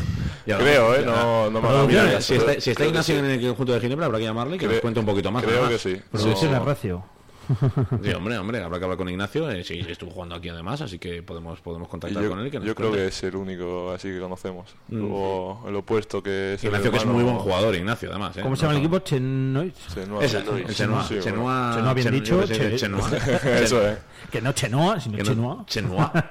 Creo, 0.46 0.94
¿eh? 0.94 1.02
No, 1.04 1.50
no 1.50 1.60
me 1.60 1.68
Pero, 1.68 1.78
hagas 1.80 1.88
mira, 1.88 2.20
si 2.22 2.34
está, 2.36 2.58
si 2.58 2.70
está 2.70 2.86
Ignacio 2.86 3.14
sí. 3.14 3.18
en 3.18 3.26
el 3.26 3.40
conjunto 3.48 3.72
de 3.74 3.80
Ginebra, 3.80 4.06
habrá 4.06 4.16
que 4.18 4.24
llamarle 4.24 4.56
y 4.56 4.58
que 4.58 4.64
nos 4.64 4.72
Creo- 4.72 4.80
cuente 4.82 5.00
un 5.00 5.06
poquito 5.06 5.30
más. 5.30 5.42
creo 5.44 5.64
además. 5.64 5.82
que 5.82 5.90
sí. 5.96 6.02
Producción 6.10 6.52
No. 6.52 6.58
de 6.60 6.64
recio. 6.64 7.04
Sí, 8.02 8.10
hombre, 8.12 8.38
hombre, 8.38 8.62
habrá 8.62 8.78
que 8.78 8.84
hablar 8.84 8.98
con 8.98 9.08
Ignacio. 9.08 9.50
eh, 9.50 9.64
sí, 9.64 9.80
estuvo 9.88 10.10
jugando 10.10 10.34
aquí 10.34 10.48
además, 10.48 10.80
así 10.80 10.98
que 10.98 11.22
podemos, 11.22 11.60
podemos 11.60 11.88
contactar 11.88 12.22
yo 12.22 12.28
con 12.30 12.38
él. 12.40 12.46
y 12.48 12.50
que 12.50 12.60
yo 12.60 12.74
creo 12.74 12.92
que 12.92 13.06
es 13.08 13.22
el 13.22 13.36
único 13.36 13.90
así 13.92 14.08
que 14.08 14.20
conocemos. 14.20 14.74
Mm. 14.88 14.96
Luego 14.98 15.64
el 15.68 15.76
opuesto 15.76 16.22
que 16.22 16.54
es 16.54 16.62
el 16.64 16.68
Ignacio, 16.68 16.90
que 16.90 16.96
es 16.98 17.06
muy 17.06 17.22
buen 17.24 17.36
jugador, 17.38 17.74
Ignacio, 17.74 18.10
además. 18.10 18.36
¿eh? 18.36 18.42
¿Cómo 18.42 18.56
se 18.56 18.62
llama 18.62 18.74
el 18.74 18.78
equipo? 18.80 18.98
Chenois. 19.00 19.72
Chenoa. 19.94 20.26
Chenoa. 20.26 20.58
el 20.58 20.74
Chenoa. 20.74 21.02
Sí, 21.04 21.14
bueno. 21.14 21.24
Chenoa, 21.24 21.72
Chenoa 21.74 21.94
bien 21.94 22.10
dicho, 22.12 22.44
Chenoa. 22.76 23.10
Eso 23.62 23.88
es. 23.88 23.98
Que 24.30 24.40
no 24.42 24.52
Chenoa, 24.52 25.00
sino 25.00 25.18
Chenoa. 25.22 25.64
Chenoa. 25.66 26.12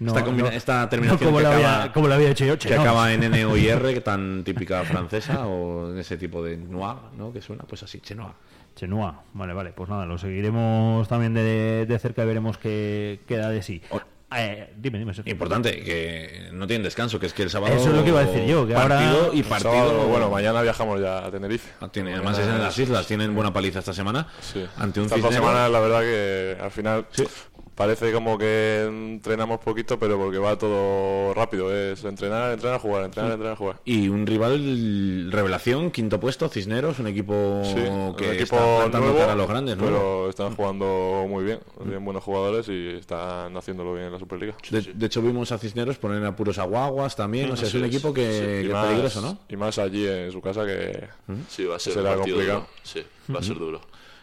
No, 0.00 0.08
esta, 0.12 0.24
combina- 0.24 0.50
no. 0.50 0.56
esta 0.56 0.88
terminación 0.88 1.28
como 1.28 1.38
que, 1.38 1.42
lo 1.44 1.48
acaba, 1.50 1.76
había- 1.82 1.92
como 1.92 2.08
lo 2.08 2.14
había 2.14 2.30
hecho 2.30 2.44
yo, 2.44 2.58
que 2.58 2.74
acaba 2.74 3.12
en 3.12 3.22
N 3.24 3.44
o 3.44 3.56
R, 3.56 3.94
que 3.94 4.00
tan 4.00 4.42
típica 4.44 4.82
francesa, 4.84 5.46
o 5.46 5.90
en 5.90 5.98
ese 5.98 6.16
tipo 6.16 6.42
de 6.42 6.56
noir, 6.56 6.96
¿no? 7.16 7.32
Que 7.32 7.40
suena 7.42 7.64
pues 7.64 7.82
así, 7.82 8.00
Chenoa. 8.00 8.34
Chenoa. 8.80 9.24
Vale, 9.34 9.52
vale. 9.52 9.72
Pues 9.72 9.90
nada, 9.90 10.06
lo 10.06 10.16
seguiremos 10.16 11.06
también 11.06 11.34
de, 11.34 11.84
de 11.86 11.98
cerca 11.98 12.22
y 12.22 12.26
veremos 12.26 12.56
qué 12.56 13.20
queda 13.28 13.50
de 13.50 13.60
sí. 13.62 13.82
Eh, 14.34 14.72
dime, 14.76 14.98
dime. 15.00 15.12
Sergio. 15.12 15.30
Importante, 15.32 15.82
que 15.82 16.50
no 16.52 16.66
tienen 16.66 16.84
descanso, 16.84 17.18
que 17.20 17.26
es 17.26 17.34
que 17.34 17.42
el 17.42 17.50
sábado. 17.50 17.74
Eso 17.74 17.90
es 17.90 17.94
lo 17.96 18.02
que 18.04 18.10
iba 18.10 18.20
a 18.20 18.24
decir 18.24 18.44
yo, 18.46 18.66
que 18.66 18.72
partido 18.74 19.24
ahora- 19.24 19.34
y 19.36 19.42
partido. 19.42 19.72
sábado, 19.72 20.06
bueno, 20.06 20.30
mañana 20.30 20.62
viajamos 20.62 21.00
ya 21.00 21.26
a 21.26 21.30
Tenerife. 21.32 21.68
Ah, 21.80 21.88
tiene- 21.88 22.14
además 22.14 22.38
es 22.38 22.46
en 22.46 22.58
las 22.62 22.78
islas, 22.78 23.06
tienen 23.08 23.34
buena 23.34 23.52
paliza 23.52 23.80
esta 23.80 23.92
semana. 23.92 24.28
Sí. 24.40 24.64
Ante 24.78 25.00
un 25.00 25.08
Cisneros. 25.10 25.34
semanas, 25.34 25.70
la 25.70 25.80
verdad 25.80 26.00
que 26.02 26.56
al 26.62 26.70
final 26.70 27.06
parece 27.80 28.12
como 28.12 28.36
que 28.36 28.84
entrenamos 28.86 29.58
poquito, 29.60 29.98
pero 29.98 30.18
porque 30.18 30.36
va 30.36 30.58
todo 30.58 31.32
rápido. 31.32 31.74
Es 31.74 32.04
entrenar, 32.04 32.52
entrenar, 32.52 32.78
jugar, 32.78 33.04
entrenar, 33.06 33.32
entrenar, 33.32 33.56
jugar. 33.56 33.80
Y 33.86 34.10
un 34.10 34.26
rival 34.26 35.32
revelación, 35.32 35.90
quinto 35.90 36.20
puesto, 36.20 36.46
Cisneros, 36.50 36.98
un 36.98 37.06
equipo 37.06 37.62
Sí, 37.64 37.72
que 37.76 37.88
un 38.28 38.34
equipo 38.34 38.56
está 38.84 38.98
nuevo, 38.98 39.16
cara 39.16 39.32
a 39.32 39.34
los 39.34 39.48
grandes, 39.48 39.78
¿no? 39.78 39.84
pero 39.86 40.28
están 40.28 40.54
jugando 40.54 41.24
muy 41.26 41.42
bien, 41.42 41.60
bien 41.86 42.04
buenos 42.04 42.22
jugadores 42.22 42.68
y 42.68 42.88
están 42.98 43.56
haciéndolo 43.56 43.94
bien 43.94 44.08
en 44.08 44.12
la 44.12 44.18
Superliga. 44.18 44.54
De, 44.70 44.82
de 44.82 45.06
hecho, 45.06 45.22
vimos 45.22 45.50
a 45.50 45.56
Cisneros 45.56 45.96
poner 45.96 46.18
en 46.18 46.24
apuros 46.26 46.58
a 46.58 46.64
Guaguas 46.64 47.16
también. 47.16 47.50
O 47.50 47.56
sea, 47.56 47.66
es 47.66 47.72
un 47.72 47.86
equipo 47.86 48.12
que, 48.12 48.30
sí. 48.30 48.40
que 48.40 48.62
Y 48.64 48.66
es 48.66 48.72
más- 48.72 48.86
peligroso, 48.88 49.20
¿no? 49.22 49.38
Y 49.48 49.56
más 49.56 49.78
allí 49.78 50.06
en 50.06 50.30
su 50.32 50.42
casa 50.42 50.66
que 50.66 51.08
Sí, 51.48 51.64
va 51.64 51.76
a 51.76 51.78
ser 51.78 51.94
será 51.94 52.14
complicado. 52.16 52.44
duro. 52.60 52.66
Sí, 52.82 53.02
va 53.34 53.38
a 53.38 53.42
ser 53.42 53.56
duro. 53.58 53.80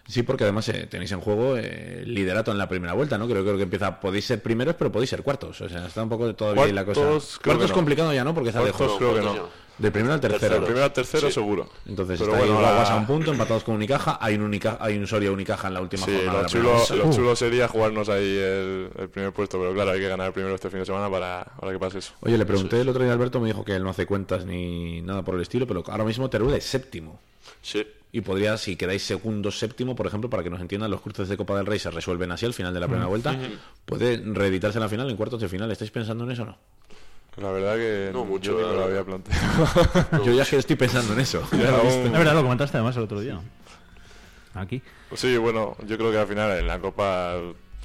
Sí, 0.07 0.23
porque 0.23 0.45
además 0.45 0.67
eh, 0.69 0.87
tenéis 0.89 1.11
en 1.11 1.19
juego 1.19 1.57
eh, 1.57 2.03
liderato 2.05 2.51
en 2.51 2.57
la 2.57 2.69
primera 2.69 2.93
vuelta, 2.93 3.17
¿no? 3.17 3.27
Creo, 3.27 3.43
creo 3.43 3.57
que 3.57 3.63
empieza, 3.63 3.99
podéis 3.99 4.25
ser 4.25 4.41
primeros, 4.41 4.75
pero 4.75 4.91
podéis 4.91 5.09
ser 5.09 5.21
cuartos. 5.21 5.59
O 5.61 5.67
sea, 5.69 5.85
está 5.85 6.01
un 6.03 6.09
poco 6.09 6.33
todavía 6.33 6.63
ahí 6.63 6.71
la 6.71 6.85
cosa. 6.85 7.01
Cuartos, 7.01 7.39
Cuartos 7.43 7.69
no. 7.69 7.75
complicado 7.75 8.13
ya, 8.13 8.23
¿no? 8.23 8.33
Porque 8.33 8.49
está 8.49 8.61
Cuartos 8.61 8.79
lejos. 8.81 8.97
creo 8.97 9.15
que 9.15 9.21
cuartos 9.21 9.43
no. 9.43 9.66
Del 9.77 9.91
primero 9.91 10.13
al 10.13 10.19
tercero. 10.19 10.55
Del 10.55 10.63
primero 10.63 10.85
al 10.85 10.93
tercero 10.93 11.29
seguro. 11.29 11.69
Entonces 11.85 12.19
Pero 12.19 12.31
está 12.33 12.45
bueno, 12.45 12.57
ahí 12.59 12.73
la- 12.75 12.93
a 12.93 12.95
un 12.97 13.05
punto, 13.05 13.31
empatados 13.31 13.63
con 13.63 13.75
Unicaja. 13.75 14.17
Hay 14.19 14.35
un, 14.35 14.41
Unica, 14.41 14.77
hay 14.81 14.97
un 14.97 15.05
Soria 15.05 15.31
Unicaja 15.31 15.67
en 15.67 15.73
la 15.75 15.81
última 15.81 16.05
Sí, 16.05 16.13
jornada. 16.15 16.37
lo 16.37 16.43
de 16.43 16.49
chulo, 16.49 16.73
vuelta. 16.73 16.95
lo 16.95 17.05
Uh. 17.07 17.13
chulo 17.13 17.35
sería 17.35 17.67
jugarnos 17.67 18.09
ahí 18.09 18.37
el, 18.37 18.89
el 18.97 19.09
primer 19.09 19.31
puesto, 19.33 19.59
pero 19.59 19.73
claro, 19.73 19.91
hay 19.91 19.99
que 19.99 20.07
ganar 20.07 20.33
primero 20.33 20.55
este 20.55 20.69
fin 20.69 20.79
de 20.79 20.85
semana 20.85 21.09
para, 21.11 21.45
para 21.59 21.71
que 21.71 21.79
pase 21.79 21.99
eso. 21.99 22.13
Oye, 22.21 22.37
le 22.37 22.45
pregunté 22.45 22.81
el 22.81 22.89
otro 22.89 23.03
día 23.03 23.11
a 23.11 23.15
Alberto, 23.15 23.39
me 23.39 23.47
dijo 23.47 23.63
que 23.63 23.75
él 23.75 23.83
no 23.83 23.89
hace 23.91 24.05
cuentas 24.07 24.45
ni 24.45 25.01
nada 25.01 25.21
por 25.23 25.35
el 25.35 25.41
estilo, 25.41 25.67
pero 25.67 25.83
ahora 25.87 26.03
mismo 26.05 26.29
Teruel 26.29 26.55
es 26.55 26.63
séptimo. 26.65 27.19
Sí. 27.61 27.85
Y 28.11 28.21
podría, 28.21 28.57
si 28.57 28.77
quedáis 28.77 29.03
segundo, 29.03 29.51
séptimo, 29.51 29.95
por 29.95 30.07
ejemplo, 30.07 30.29
para 30.29 30.41
que 30.41 30.49
nos 30.49 30.61
entiendan, 30.61 30.89
los 30.89 31.01
cruces 31.01 31.27
de 31.29 31.37
Copa 31.37 31.55
del 31.57 31.65
Rey 31.65 31.77
se 31.77 31.91
resuelven 31.91 32.31
así 32.31 32.45
al 32.45 32.53
final 32.53 32.73
de 32.73 32.79
la 32.79 32.87
primera 32.87 33.05
vuelta. 33.07 33.37
Puede 33.85 34.17
reeditarse 34.25 34.79
la 34.79 34.89
final 34.89 35.09
en 35.09 35.17
cuartos 35.17 35.41
de 35.41 35.49
final. 35.49 35.69
¿Estáis 35.71 35.91
pensando 35.91 36.23
en 36.23 36.31
eso 36.31 36.43
o 36.43 36.45
no? 36.45 36.57
La 37.37 37.51
verdad 37.51 37.75
que 37.75 38.09
No 38.11 38.25
mucho, 38.25 38.51
yo 38.51 38.57
ni 38.59 38.63
me 38.67 38.73
lo 38.73 38.79
la 38.79 38.85
había 38.85 39.03
planteado. 39.03 40.23
Yo 40.25 40.33
ya 40.33 40.43
que 40.45 40.57
estoy 40.57 40.75
pensando 40.75 41.13
en 41.13 41.19
eso. 41.19 41.47
Ya 41.51 41.69
aún- 41.77 41.87
Es 41.87 42.11
verdad, 42.11 42.33
lo 42.33 42.41
comentaste 42.43 42.77
además 42.77 42.97
el 42.97 43.03
otro 43.03 43.19
día. 43.19 43.39
Aquí. 44.55 44.81
Sí, 45.13 45.37
bueno, 45.37 45.77
yo 45.85 45.97
creo 45.97 46.11
que 46.11 46.17
al 46.17 46.27
final 46.27 46.51
en 46.57 46.67
la 46.67 46.79
Copa 46.79 47.35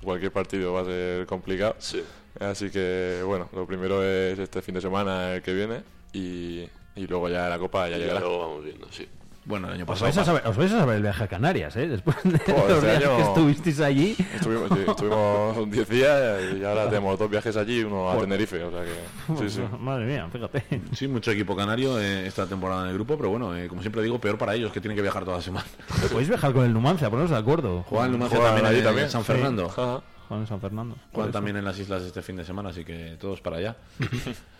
cualquier 0.02 0.32
partido 0.32 0.72
va 0.72 0.80
a 0.80 0.84
ser 0.86 1.26
complicado. 1.26 1.76
Sí. 1.78 2.02
Así 2.40 2.70
que, 2.70 3.20
bueno, 3.26 3.48
lo 3.52 3.66
primero 3.66 4.02
es 4.02 4.38
este 4.38 4.62
fin 4.62 4.74
de 4.74 4.80
semana 4.80 5.34
el 5.34 5.42
que 5.42 5.52
viene 5.52 5.82
y, 6.14 6.66
y 6.96 7.06
luego 7.06 7.28
ya 7.28 7.48
la 7.48 7.58
Copa 7.58 7.88
ya 7.90 7.96
Y 7.96 8.00
llegará. 8.00 8.20
luego 8.20 8.38
vamos 8.38 8.64
viendo, 8.64 8.88
sí. 8.90 9.06
Bueno, 9.44 9.66
el 9.66 9.74
año 9.74 9.82
Os 9.82 9.88
pasado. 9.88 10.04
vais, 10.06 10.18
a 10.18 10.24
saber, 10.24 10.46
os 10.46 10.56
vais 10.56 10.72
a 10.72 10.78
saber 10.78 10.96
el 10.96 11.02
viaje 11.02 11.24
a 11.24 11.26
Canarias, 11.26 11.74
¿eh? 11.76 11.88
Después 11.88 12.16
de 12.22 12.38
Joder, 12.38 12.68
los 12.70 12.82
días 12.82 12.96
año- 12.98 13.16
que 13.16 13.22
estuvisteis 13.22 13.80
allí. 13.80 14.16
Estuvimos, 14.36 14.68
sí, 14.68 14.84
estuvimos 14.86 15.70
10 15.70 15.88
días 15.88 16.40
y 16.60 16.64
ahora 16.64 16.84
tenemos 16.88 17.18
dos 17.18 17.28
viajes 17.28 17.56
allí 17.56 17.80
y 17.80 17.82
uno 17.84 18.08
a. 18.08 18.18
Tenerife. 18.18 18.62
O 18.62 18.70
sea 18.70 18.82
que, 18.84 19.48
sí, 19.48 19.56
sí. 19.56 19.62
Madre 19.80 20.06
mía, 20.06 20.28
fíjate. 20.32 20.62
Sí, 20.94 21.08
mucho 21.08 21.32
equipo 21.32 21.56
canario 21.56 21.98
eh, 22.00 22.24
esta 22.26 22.46
temporada 22.46 22.82
en 22.84 22.88
el 22.90 22.94
grupo, 22.94 23.16
pero 23.16 23.30
bueno, 23.30 23.56
eh, 23.56 23.66
como 23.66 23.80
siempre 23.82 24.00
digo, 24.02 24.20
peor 24.20 24.38
para 24.38 24.54
ellos 24.54 24.70
que 24.70 24.80
tienen 24.80 24.94
que 24.96 25.02
viajar 25.02 25.24
toda 25.24 25.38
la 25.38 25.42
semana. 25.42 25.66
Podéis 26.12 26.28
viajar 26.28 26.52
con 26.52 26.64
el 26.64 26.72
Numancia, 26.72 27.10
poneros 27.10 27.30
de 27.30 27.36
acuerdo. 27.36 27.82
Juegan 27.88 28.06
en 28.06 28.12
Numancia 28.12 28.38
Juegan 28.38 28.54
también 28.54 28.70
allí 28.70 28.78
en 28.78 28.84
también. 28.84 29.10
San. 29.10 29.24
Fernando. 29.24 29.68
Juegan 29.68 30.02
en 30.30 30.46
San 30.46 30.60
Fernando. 30.60 30.96
Eso. 31.12 31.28
también 31.30 31.56
en 31.56 31.64
las 31.64 31.78
islas 31.80 32.02
este 32.04 32.22
fin 32.22 32.36
de 32.36 32.44
semana, 32.44 32.68
así 32.70 32.84
que 32.84 33.16
todos 33.20 33.40
para 33.40 33.56
allá. 33.56 33.76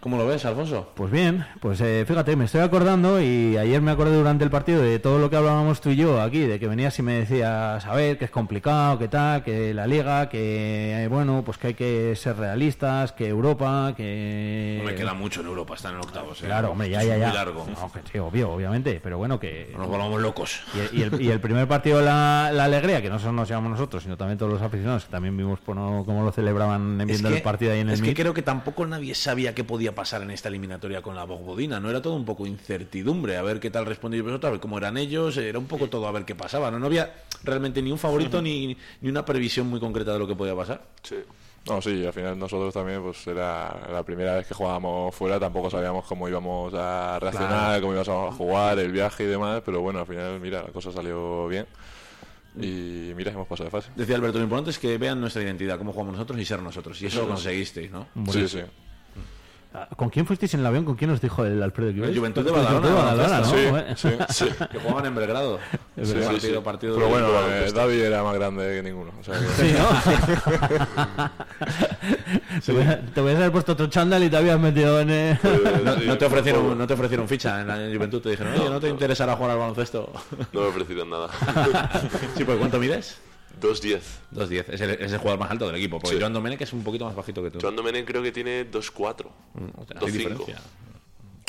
¿Cómo 0.00 0.16
lo 0.16 0.26
ves, 0.26 0.46
Alfonso? 0.46 0.88
Pues 0.94 1.12
bien, 1.12 1.44
pues 1.60 1.78
eh, 1.82 2.06
fíjate, 2.08 2.34
me 2.34 2.46
estoy 2.46 2.62
acordando 2.62 3.20
y 3.20 3.58
ayer 3.58 3.82
me 3.82 3.90
acordé 3.90 4.16
durante 4.16 4.44
el 4.44 4.50
partido 4.50 4.80
de 4.80 4.98
todo 4.98 5.18
lo 5.18 5.28
que 5.28 5.36
hablábamos 5.36 5.82
tú 5.82 5.90
y 5.90 5.96
yo 5.96 6.22
aquí, 6.22 6.38
de 6.40 6.58
que 6.58 6.66
venías 6.68 6.98
y 6.98 7.02
me 7.02 7.12
decías, 7.20 7.84
a 7.84 7.94
ver, 7.94 8.16
que 8.16 8.24
es 8.24 8.30
complicado, 8.30 8.98
que 8.98 9.08
tal, 9.08 9.42
que 9.44 9.74
la 9.74 9.86
liga, 9.86 10.30
que 10.30 11.04
eh, 11.04 11.08
bueno, 11.08 11.42
pues 11.44 11.58
que 11.58 11.66
hay 11.66 11.74
que 11.74 12.16
ser 12.16 12.38
realistas, 12.38 13.12
que 13.12 13.28
Europa, 13.28 13.92
que... 13.94 14.76
No 14.82 14.84
me 14.90 14.94
queda 14.94 15.12
mucho 15.12 15.42
en 15.42 15.48
Europa, 15.48 15.74
están 15.74 15.92
en 15.96 16.00
octavos. 16.00 16.40
¿eh? 16.42 16.46
Claro, 16.46 16.70
hombre, 16.70 16.88
ya, 16.88 17.04
ya, 17.04 17.18
ya. 17.18 17.26
Muy 17.26 17.36
largo. 17.36 17.66
No, 17.78 17.92
que 17.92 18.00
sí, 18.10 18.18
obvio, 18.18 18.52
obviamente, 18.52 19.00
pero 19.02 19.18
bueno, 19.18 19.38
que... 19.38 19.70
Nos 19.76 19.86
volvamos 19.86 20.18
locos. 20.22 20.62
Y, 20.94 21.00
y 21.00 21.02
el, 21.02 21.20
y 21.20 21.28
el 21.30 21.40
primer 21.40 21.68
partido, 21.68 22.00
la, 22.00 22.50
la 22.54 22.64
alegría, 22.64 23.02
que 23.02 23.10
no 23.10 23.18
solo 23.18 23.32
nos 23.32 23.48
llevamos 23.48 23.72
nosotros, 23.72 24.02
sino 24.04 24.16
también 24.16 24.38
todos 24.38 24.50
los 24.50 24.62
aficionados, 24.62 25.04
que 25.04 25.10
también 25.10 25.36
vimos 25.36 25.58
no- 25.66 26.04
cómo 26.06 26.24
lo 26.24 26.32
celebraban 26.32 26.98
Es 27.02 27.06
viendo 27.06 27.28
que- 27.28 27.36
el 27.36 27.42
partido 27.42 27.72
ahí 27.72 27.80
en 27.80 27.88
el 27.88 27.94
es 27.96 28.00
que 28.00 28.14
creo 28.14 28.32
que 28.32 28.40
tampoco 28.40 28.86
nadie 28.86 29.14
sabía 29.14 29.54
qué 29.54 29.62
podía 29.62 29.89
pasar 29.94 30.22
en 30.22 30.30
esta 30.30 30.48
eliminatoria 30.48 31.02
con 31.02 31.14
la 31.14 31.24
Bogbodina, 31.24 31.80
¿no? 31.80 31.90
Era 31.90 32.00
todo 32.02 32.14
un 32.14 32.24
poco 32.24 32.46
incertidumbre, 32.46 33.36
a 33.36 33.42
ver 33.42 33.60
qué 33.60 33.70
tal 33.70 33.86
respondía 33.86 34.22
vosotros, 34.22 34.48
a 34.48 34.52
ver 34.52 34.60
cómo 34.60 34.78
eran 34.78 34.96
ellos, 34.96 35.36
era 35.36 35.58
un 35.58 35.66
poco 35.66 35.88
todo 35.88 36.06
a 36.06 36.12
ver 36.12 36.24
qué 36.24 36.34
pasaba, 36.34 36.70
¿no? 36.70 36.78
No 36.78 36.86
había 36.86 37.12
realmente 37.44 37.82
ni 37.82 37.90
un 37.92 37.98
favorito 37.98 38.40
ni, 38.42 38.76
ni 39.00 39.08
una 39.10 39.24
previsión 39.24 39.66
muy 39.68 39.80
concreta 39.80 40.12
de 40.12 40.18
lo 40.18 40.26
que 40.26 40.34
podía 40.36 40.54
pasar. 40.56 40.82
Sí. 41.02 41.16
No, 41.66 41.82
sí, 41.82 42.06
al 42.06 42.12
final 42.14 42.38
nosotros 42.38 42.72
también, 42.72 43.02
pues 43.02 43.26
era 43.26 43.88
la 43.92 44.02
primera 44.02 44.34
vez 44.36 44.46
que 44.46 44.54
jugábamos 44.54 45.14
fuera, 45.14 45.38
tampoco 45.38 45.68
sabíamos 45.68 46.06
cómo 46.06 46.26
íbamos 46.26 46.72
a 46.74 47.18
reaccionar, 47.20 47.48
Claro. 47.66 47.80
cómo 47.82 47.92
íbamos 47.92 48.08
a 48.32 48.36
jugar, 48.36 48.78
el 48.78 48.90
viaje 48.92 49.24
y 49.24 49.26
demás, 49.26 49.60
pero 49.64 49.82
bueno, 49.82 50.00
al 50.00 50.06
final, 50.06 50.40
mira, 50.40 50.62
la 50.62 50.68
cosa 50.70 50.90
salió 50.90 51.46
bien. 51.48 51.66
Y 52.56 53.12
mira, 53.14 53.30
hemos 53.30 53.46
pasado 53.46 53.66
de 53.66 53.70
fase. 53.70 53.90
Decía 53.94 54.16
Alberto, 54.16 54.38
lo 54.38 54.44
importante 54.44 54.70
es 54.70 54.78
que 54.78 54.98
vean 54.98 55.20
nuestra 55.20 55.42
identidad, 55.42 55.78
cómo 55.78 55.92
jugamos 55.92 56.14
nosotros 56.14 56.40
y 56.40 56.44
ser 56.44 56.60
nosotros. 56.62 57.00
Y 57.02 57.06
eso 57.06 57.22
lo 57.22 57.28
conseguisteis, 57.28 57.90
¿no? 57.90 58.08
Sí, 58.32 58.48
sí. 58.48 58.60
Ah, 59.72 59.86
¿Con 59.96 60.10
quién 60.10 60.26
fuisteis 60.26 60.52
en 60.54 60.60
el 60.60 60.66
avión? 60.66 60.84
¿Con 60.84 60.96
quién 60.96 61.10
os 61.10 61.20
dijo 61.20 61.44
el 61.44 61.62
Alfredo 61.62 61.92
Quibés? 61.92 62.10
El 62.10 62.18
Juventud 62.18 62.44
de 62.44 62.50
Con 62.50 62.58
el 62.58 62.64
Badalona, 62.66 62.94
Badalona, 63.14 63.38
¿no? 63.38 63.44
Sí, 63.46 63.66
Joder. 63.70 63.96
sí, 63.96 64.08
sí. 64.30 64.44
Que 64.72 64.78
jugaban 64.80 65.06
en 65.06 65.14
Belgrado. 65.14 65.58
Sí, 66.02 66.12
partido, 66.14 66.62
partido 66.64 66.94
Pero 66.96 67.06
de- 67.06 67.12
bueno, 67.12 67.28
de 67.48 67.68
eh. 67.68 67.72
David 67.72 68.00
era 68.02 68.22
más 68.24 68.34
grande 68.34 68.64
que 68.76 68.82
ninguno. 68.82 69.12
o 69.20 69.22
sea 69.22 69.34
que- 69.38 69.46
Sí, 69.46 69.74
Te, 72.66 72.72
voy 72.72 72.82
a, 72.82 73.00
te 73.00 73.20
voy 73.20 73.32
a 73.32 73.36
haber 73.36 73.52
puesto 73.52 73.72
otro 73.72 73.86
chándal 73.88 74.24
y 74.24 74.28
te 74.30 74.36
habías 74.36 74.58
metido 74.58 75.00
en... 75.00 75.10
eh, 75.10 75.38
No, 75.84 75.96
no 75.96 76.18
te 76.18 76.24
ofrecieron, 76.24 76.76
no 76.76 76.86
te 76.86 76.94
ofrecieron 76.94 77.28
ficha 77.28 77.60
en 77.60 77.68
la 77.68 77.76
Juventud, 77.96 78.20
te 78.20 78.30
dijeron, 78.30 78.52
oye, 78.54 78.70
¿no 78.70 78.80
te 78.80 78.88
interesará 78.88 79.36
jugar 79.36 79.52
al 79.52 79.58
baloncesto? 79.58 80.12
No 80.52 80.60
me 80.62 80.66
ofrecieron 80.66 81.10
nada. 81.10 81.28
sí, 82.36 82.44
pues 82.44 82.58
¿cuánto 82.58 82.78
mides? 82.78 83.18
2'10. 83.60 84.00
2'10, 84.34 84.64
es 84.68 84.80
el, 84.80 84.90
es 84.90 85.12
el 85.12 85.18
jugador 85.18 85.38
más 85.40 85.50
alto 85.50 85.66
del 85.66 85.76
equipo, 85.76 85.98
porque 85.98 86.16
Sí. 86.16 86.20
Joan 86.20 86.32
Domenech 86.32 86.60
es 86.60 86.72
un 86.72 86.82
poquito 86.84 87.04
más 87.06 87.14
bajito 87.14 87.42
que 87.42 87.50
tú. 87.50 87.58
Joan 87.60 87.76
Domenech 87.76 88.04
creo 88.06 88.22
que 88.22 88.32
tiene 88.32 88.70
2'4. 88.70 89.26
o 89.26 89.84
sea, 89.86 89.96
hay 90.00 90.06
2'5. 90.08 90.10
diferencia. 90.12 90.60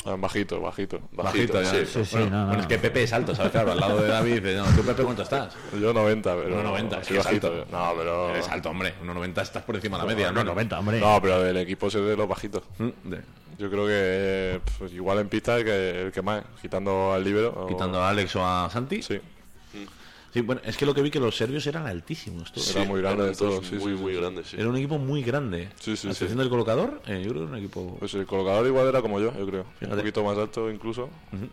Ah, 0.04 0.16
bajito, 0.18 0.60
bajito. 0.60 0.98
Bajito, 1.12 1.62
ya. 1.62 1.70
sí. 1.70 1.86
Sí, 1.86 2.04
sí, 2.04 2.16
bueno, 2.16 2.30
no, 2.30 2.36
no, 2.38 2.44
bueno, 2.46 2.54
no. 2.56 2.60
es 2.62 2.66
que 2.66 2.78
Pepe 2.78 3.04
es 3.04 3.12
alto, 3.12 3.36
¿sabes? 3.36 3.52
Claro, 3.52 3.70
al 3.70 3.78
lado 3.78 4.02
de 4.02 4.08
David, 4.08 4.42
no, 4.56 4.64
¿tú 4.74 4.82
Pepe 4.82 5.04
cuánto 5.04 5.22
estás? 5.22 5.54
Yo 5.80 5.92
90, 5.92 6.34
pero... 6.36 6.60
1,90, 6.76 7.00
es 7.02 7.06
sí, 7.06 7.14
bajito. 7.14 7.46
alto. 7.46 7.66
No, 7.70 7.92
pero... 7.96 8.30
Eres 8.30 8.48
alto, 8.48 8.70
hombre, 8.70 8.94
1,90 9.04 9.42
estás 9.42 9.62
por 9.62 9.76
encima 9.76 9.98
de 9.98 10.02
la 10.02 10.08
media, 10.12 10.32
No, 10.32 10.42
¿no? 10.42 10.50
90, 10.54 10.78
hombre. 10.80 10.98
No, 10.98 11.20
pero 11.22 11.40
del 11.40 11.56
equipo 11.58 11.86
es 11.86 11.94
de 11.94 12.16
los 12.16 12.26
bajitos. 12.28 12.64
Mm, 12.78 12.88
de- 13.10 13.20
Yo 13.58 13.70
creo 13.70 13.86
que 13.86 14.60
pues, 14.76 14.92
igual 14.92 15.20
en 15.20 15.28
pista 15.28 15.56
el 15.56 15.64
que, 15.64 16.02
el 16.06 16.10
que 16.10 16.20
más, 16.22 16.42
quitando 16.60 17.12
al 17.12 17.22
libero. 17.22 17.50
o- 17.56 17.66
Quitando 17.68 18.02
a 18.02 18.08
Alex 18.10 18.34
o 18.34 18.44
a 18.44 18.68
Santi. 18.70 19.02
Sí. 19.04 19.20
Sí, 20.32 20.40
bueno, 20.40 20.62
es 20.64 20.76
que 20.78 20.86
lo 20.86 20.94
que 20.94 21.02
vi 21.02 21.10
que 21.10 21.20
los 21.20 21.36
serbios 21.36 21.66
eran 21.66 21.86
altísimos. 21.86 22.50
todos. 22.52 22.74
Era 22.74 22.84
muy 22.86 23.02
grande 23.02 23.24
de 23.26 23.34
todos, 23.34 23.66
sí, 23.66 23.74
muy, 23.76 23.94
sí, 23.96 24.00
muy 24.02 24.12
sí. 24.14 24.18
grandes, 24.20 24.46
sí. 24.48 24.56
Era 24.58 24.68
un 24.70 24.76
equipo 24.76 24.98
muy 24.98 25.22
grande. 25.22 25.68
Sí, 25.78 25.90
sí, 25.90 25.92
A 25.92 25.96
sí. 25.96 26.08
excepción 26.08 26.38
del 26.38 26.48
colocador, 26.48 27.02
eh, 27.06 27.22
yo 27.22 27.30
creo 27.30 27.34
que 27.34 27.38
era 27.40 27.46
un 27.52 27.56
equipo... 27.58 27.96
Pues 27.98 28.14
el 28.14 28.24
colocador 28.24 28.66
igual 28.66 28.86
era 28.88 29.02
como 29.02 29.20
yo, 29.20 29.32
yo 29.38 29.46
creo. 29.46 29.64
Fíjate. 29.78 29.94
Un 29.94 30.00
poquito 30.00 30.24
más 30.24 30.38
alto 30.38 30.70
incluso. 30.70 31.10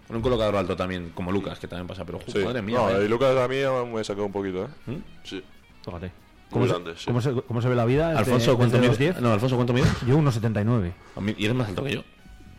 Era 0.08 0.16
un 0.18 0.22
colocador 0.22 0.56
alto 0.56 0.76
también, 0.78 1.12
como 1.14 1.32
Lucas, 1.32 1.60
que 1.60 1.68
también 1.68 1.88
pasa, 1.88 2.06
pero 2.06 2.20
Sí. 2.28 2.40
madre 2.40 2.62
mía. 2.62 2.78
no, 2.80 3.02
y 3.02 3.08
Lucas 3.10 3.36
a 3.36 3.48
mí 3.50 3.58
me 3.94 4.04
sacó 4.04 4.26
un 4.26 4.32
poquito, 4.32 4.64
¿eh? 4.66 4.98
Sí. 5.24 5.44
Fíjate. 5.84 6.06
Muy 6.08 6.14
¿Cómo, 6.52 6.66
se, 6.66 6.72
grande, 6.72 6.94
sí. 6.98 7.06
cómo, 7.06 7.22
se, 7.22 7.32
cómo 7.34 7.62
se 7.62 7.68
ve 7.70 7.76
la 7.76 7.86
vida? 7.86 8.08
desde- 8.10 8.20
Alfonso, 8.20 8.58
¿cuánto 8.58 8.78
mides? 8.80 8.98
10? 8.98 9.22
No, 9.22 9.34
Alfonso, 9.34 9.56
¿cuánto 9.56 9.74
mides? 9.74 9.90
Yo 10.08 10.18
1,79. 10.18 10.94
A 11.16 11.22
mí- 11.22 11.36
Y 11.38 11.46
eres 11.46 11.56
más 11.56 11.68
alto 11.70 11.84
que 11.84 11.92
yo. 11.96 12.04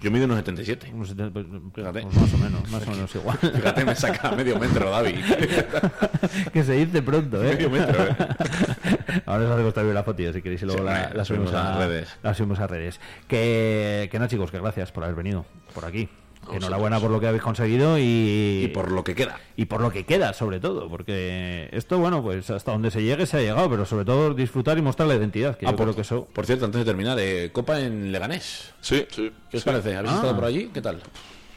Yo 0.01 0.11
mido 0.11 0.25
unos 0.25 0.39
77. 0.39 0.93
Unos 0.95 1.09
70, 1.09 1.33
pues, 1.33 1.47
Fíjate. 1.75 2.03
pues 2.03 2.15
más 2.15 2.35
o 2.35 2.39
menos, 2.39 2.71
más 2.71 2.87
o 2.87 2.91
menos 2.91 3.15
igual. 3.15 3.39
Fíjate, 3.39 3.85
me 3.85 3.95
saca 3.95 4.31
medio 4.33 4.59
metro, 4.59 4.91
David. 4.91 5.19
que 6.53 6.65
se 6.65 6.73
dice 6.73 7.03
pronto, 7.03 7.43
¿eh? 7.45 7.55
Medio 7.55 7.71
metro, 7.71 8.05
¿eh? 8.05 8.17
Ahora 9.27 9.45
os 9.45 9.51
hacemos 9.51 9.75
también 9.75 9.95
la 9.95 10.03
fotilla 10.03 10.33
si 10.33 10.41
queréis 10.41 10.63
y 10.63 10.67
luego 10.67 10.81
Sí, 10.81 11.15
la, 11.15 11.25
subimos 11.25 11.53
a, 11.53 11.79
redes. 11.79 12.17
La 12.23 12.35
subimos 12.35 12.61
a 12.61 12.67
redes. 12.67 12.99
Que, 13.29 14.09
que 14.11 14.19
no, 14.19 14.27
chicos, 14.27 14.51
que 14.51 14.59
gracias 14.59 14.91
por 14.91 15.05
haber 15.05 15.17
venido 15.17 15.45
por 15.75 15.85
aquí. 15.85 16.09
Enhorabuena 16.57 16.99
por 17.01 17.11
lo 17.11 17.21
que 17.21 17.27
habéis 17.29 17.43
conseguido 17.43 17.99
y, 17.99 18.63
Y 18.65 18.69
por 18.69 18.91
lo 18.91 19.03
que 19.05 19.15
queda. 19.15 19.39
y 19.57 19.67
por 19.67 19.81
lo 19.81 19.91
que 19.91 20.05
queda, 20.05 20.33
sobre 20.33 20.61
todo, 20.61 20.89
porque 20.89 21.69
esto, 21.73 21.99
bueno, 21.99 22.23
pues 22.23 22.51
hasta 22.51 22.73
donde 22.73 22.91
se 22.91 23.03
llegue 23.03 23.27
se 23.27 23.37
ha 23.37 23.41
llegado, 23.41 23.69
pero 23.71 23.85
sobre 23.87 24.05
todo 24.05 24.35
disfrutar 24.35 24.79
y 24.79 24.83
mostrar 24.83 25.09
la 25.09 25.15
identidad, 25.15 25.57
que 25.57 25.67
Ah, 25.67 25.71
yo 25.71 25.77
por, 25.77 25.87
creo 25.87 25.95
que 25.97 26.01
eso... 26.03 26.27
por 26.33 26.47
cierto, 26.47 26.65
antes 26.65 26.81
de 26.81 26.85
terminar, 26.85 27.19
eh, 27.21 27.51
Copa 27.53 27.81
en 27.81 28.13
Leganés. 28.13 28.73
Sí. 28.81 29.07
Sí. 29.11 29.33
¿Qué 29.51 29.57
os 29.57 29.63
Sí. 29.63 29.69
parece? 29.69 29.97
¿Habéis 29.97 30.13
Ah. 30.13 30.17
estado 30.17 30.35
por 30.37 30.45
allí? 30.45 30.71
¿Qué 30.73 30.81
tal? 30.83 31.01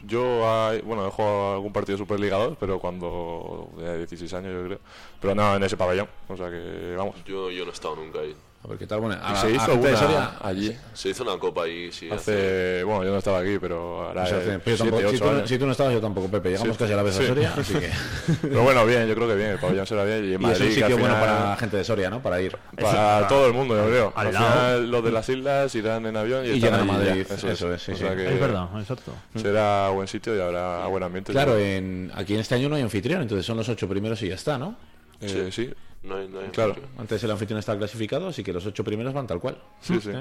Yo, 0.06 0.46
hay- 0.52 0.82
bueno, 0.82 1.08
he 1.08 1.12
jugado 1.12 1.54
algún 1.54 1.72
partido 1.72 1.98
de 1.98 2.04
Superliga 2.04 2.38
2, 2.38 2.58
pero 2.60 2.78
cuando 2.80 3.70
tenía 3.78 3.96
16 3.96 4.34
años, 4.34 4.52
yo 4.54 4.66
creo. 4.66 4.80
Pero 5.22 5.34
no 5.36 5.56
en 5.56 5.64
ese 5.64 5.78
pabellón, 5.78 6.08
o 6.28 6.36
sea 6.36 6.50
que, 6.50 6.96
vamos. 6.98 7.16
Yo, 7.26 7.50
yo 7.50 7.64
no 7.64 7.72
he 7.72 7.74
estado 7.74 7.96
nunca 7.96 8.20
ahí. 8.20 8.36
A 8.64 8.68
ver 8.70 8.78
qué 8.78 8.88
tal. 8.88 9.02
Bueno, 9.02 9.18
a, 9.22 9.34
Y 9.34 9.36
se 9.36 9.52
hizo 9.52 9.74
una 9.76 10.38
allí. 10.42 10.78
Se 10.94 11.10
hizo 11.10 11.24
una 11.24 11.38
copa 11.38 11.64
ahí, 11.64 11.92
sí. 11.92 12.10
Hace, 12.10 12.82
bueno, 12.86 13.04
yo 13.04 13.12
no 13.12 13.18
estaba 13.18 13.40
aquí, 13.40 13.58
pero 13.60 14.06
ahora 14.08 14.24
O 14.24 14.26
sea, 14.26 14.38
es 14.38 14.48
hace- 14.48 14.60
pero 14.60 14.78
yo 14.78 14.84
siete, 14.86 14.92
tampoco- 14.92 15.12
si, 15.12 15.18
tú, 15.20 15.26
no- 15.26 15.32
años. 15.32 15.50
si 15.50 15.58
tú 15.60 15.66
no 15.66 15.72
estabas, 15.74 15.94
yo 15.94 16.00
tampoco, 16.02 16.28
Pepe. 16.30 16.50
Llegamos 16.52 16.78
Sí. 16.78 16.80
casi 16.80 16.94
a 16.94 16.96
la 16.96 17.04
vez 17.04 17.16
a 17.18 17.20
Sí. 17.22 17.28
Soria, 17.28 17.54
así 17.58 17.74
que. 17.74 17.90
Pero 18.42 18.64
bueno, 18.64 18.86
bien, 18.86 19.06
yo 19.08 19.16
creo 19.16 19.28
que 19.28 19.36
bien, 19.36 19.50
el 19.50 19.60
pabellón 19.60 19.86
será 19.86 20.06
bien. 20.06 20.20
Y, 20.24 20.28
en 20.28 20.32
Y 20.32 20.34
es 20.36 20.40
Madrid, 20.40 20.62
un 20.62 20.68
que 20.70 20.74
sitio 20.76 20.98
bueno 20.98 21.14
para 21.20 21.50
la 21.50 21.56
gente 21.58 21.76
de 21.78 21.84
Soria, 21.84 22.10
¿no? 22.10 22.22
Para 22.22 22.42
ir. 22.42 22.58
Para 22.80 23.28
todo 23.28 23.48
el 23.48 23.54
mundo, 23.54 23.76
yo 23.76 23.86
creo. 23.86 24.14
al 24.16 24.28
Al, 24.28 24.34
lado. 24.34 24.46
final, 24.48 24.92
los 24.92 25.04
de 25.04 25.12
las 25.12 25.28
islas 25.30 25.76
irán 25.76 26.06
en 26.06 26.16
avión 26.16 26.46
y, 26.46 26.50
Y 26.50 26.52
están 26.54 26.62
llegan 26.62 26.74
a 26.74 26.94
allí 26.94 27.04
ya. 27.04 27.10
Madrid, 27.10 27.26
Eso, 27.30 27.50
eso 27.52 27.74
es, 27.74 27.82
es, 27.82 27.82
sí, 27.84 27.92
O 27.92 27.96
sea 27.98 28.12
sí. 28.12 28.16
que 28.16 28.34
Es 28.34 28.40
verdad, 28.40 28.68
exacto. 28.80 29.12
Será 29.36 29.90
buen 29.90 30.08
sitio 30.08 30.38
y 30.38 30.40
habrá 30.40 30.88
buen 30.88 31.04
ambiente. 31.04 31.34
Claro, 31.34 31.58
en, 31.58 32.12
aquí 32.16 32.34
en 32.34 32.40
este 32.40 32.56
año 32.56 32.70
no 32.70 32.76
hay 32.76 32.82
anfitrión, 32.82 33.22
entonces 33.22 33.46
son 33.46 33.58
los 33.58 33.68
ocho 33.68 33.90
primeros 33.90 34.22
y 34.24 34.30
ya 34.30 34.36
está, 34.36 34.58
¿no? 34.58 34.78
Eh, 35.20 35.50
sí. 35.52 35.70
No 36.04 36.18
hay, 36.18 36.28
no 36.28 36.40
hay 36.40 36.48
Claro. 36.50 36.76
Antes 36.98 37.24
el 37.24 37.32
anfitrión 37.32 37.60
está 37.60 37.78
clasificado, 37.78 38.28
así 38.28 38.44
que 38.44 38.52
los 38.54 38.66
ocho 38.66 38.84
primeros 38.84 39.14
van 39.14 39.26
tal 39.28 39.40
cual. 39.40 39.58
Sí, 39.82 40.00
sí. 40.02 40.12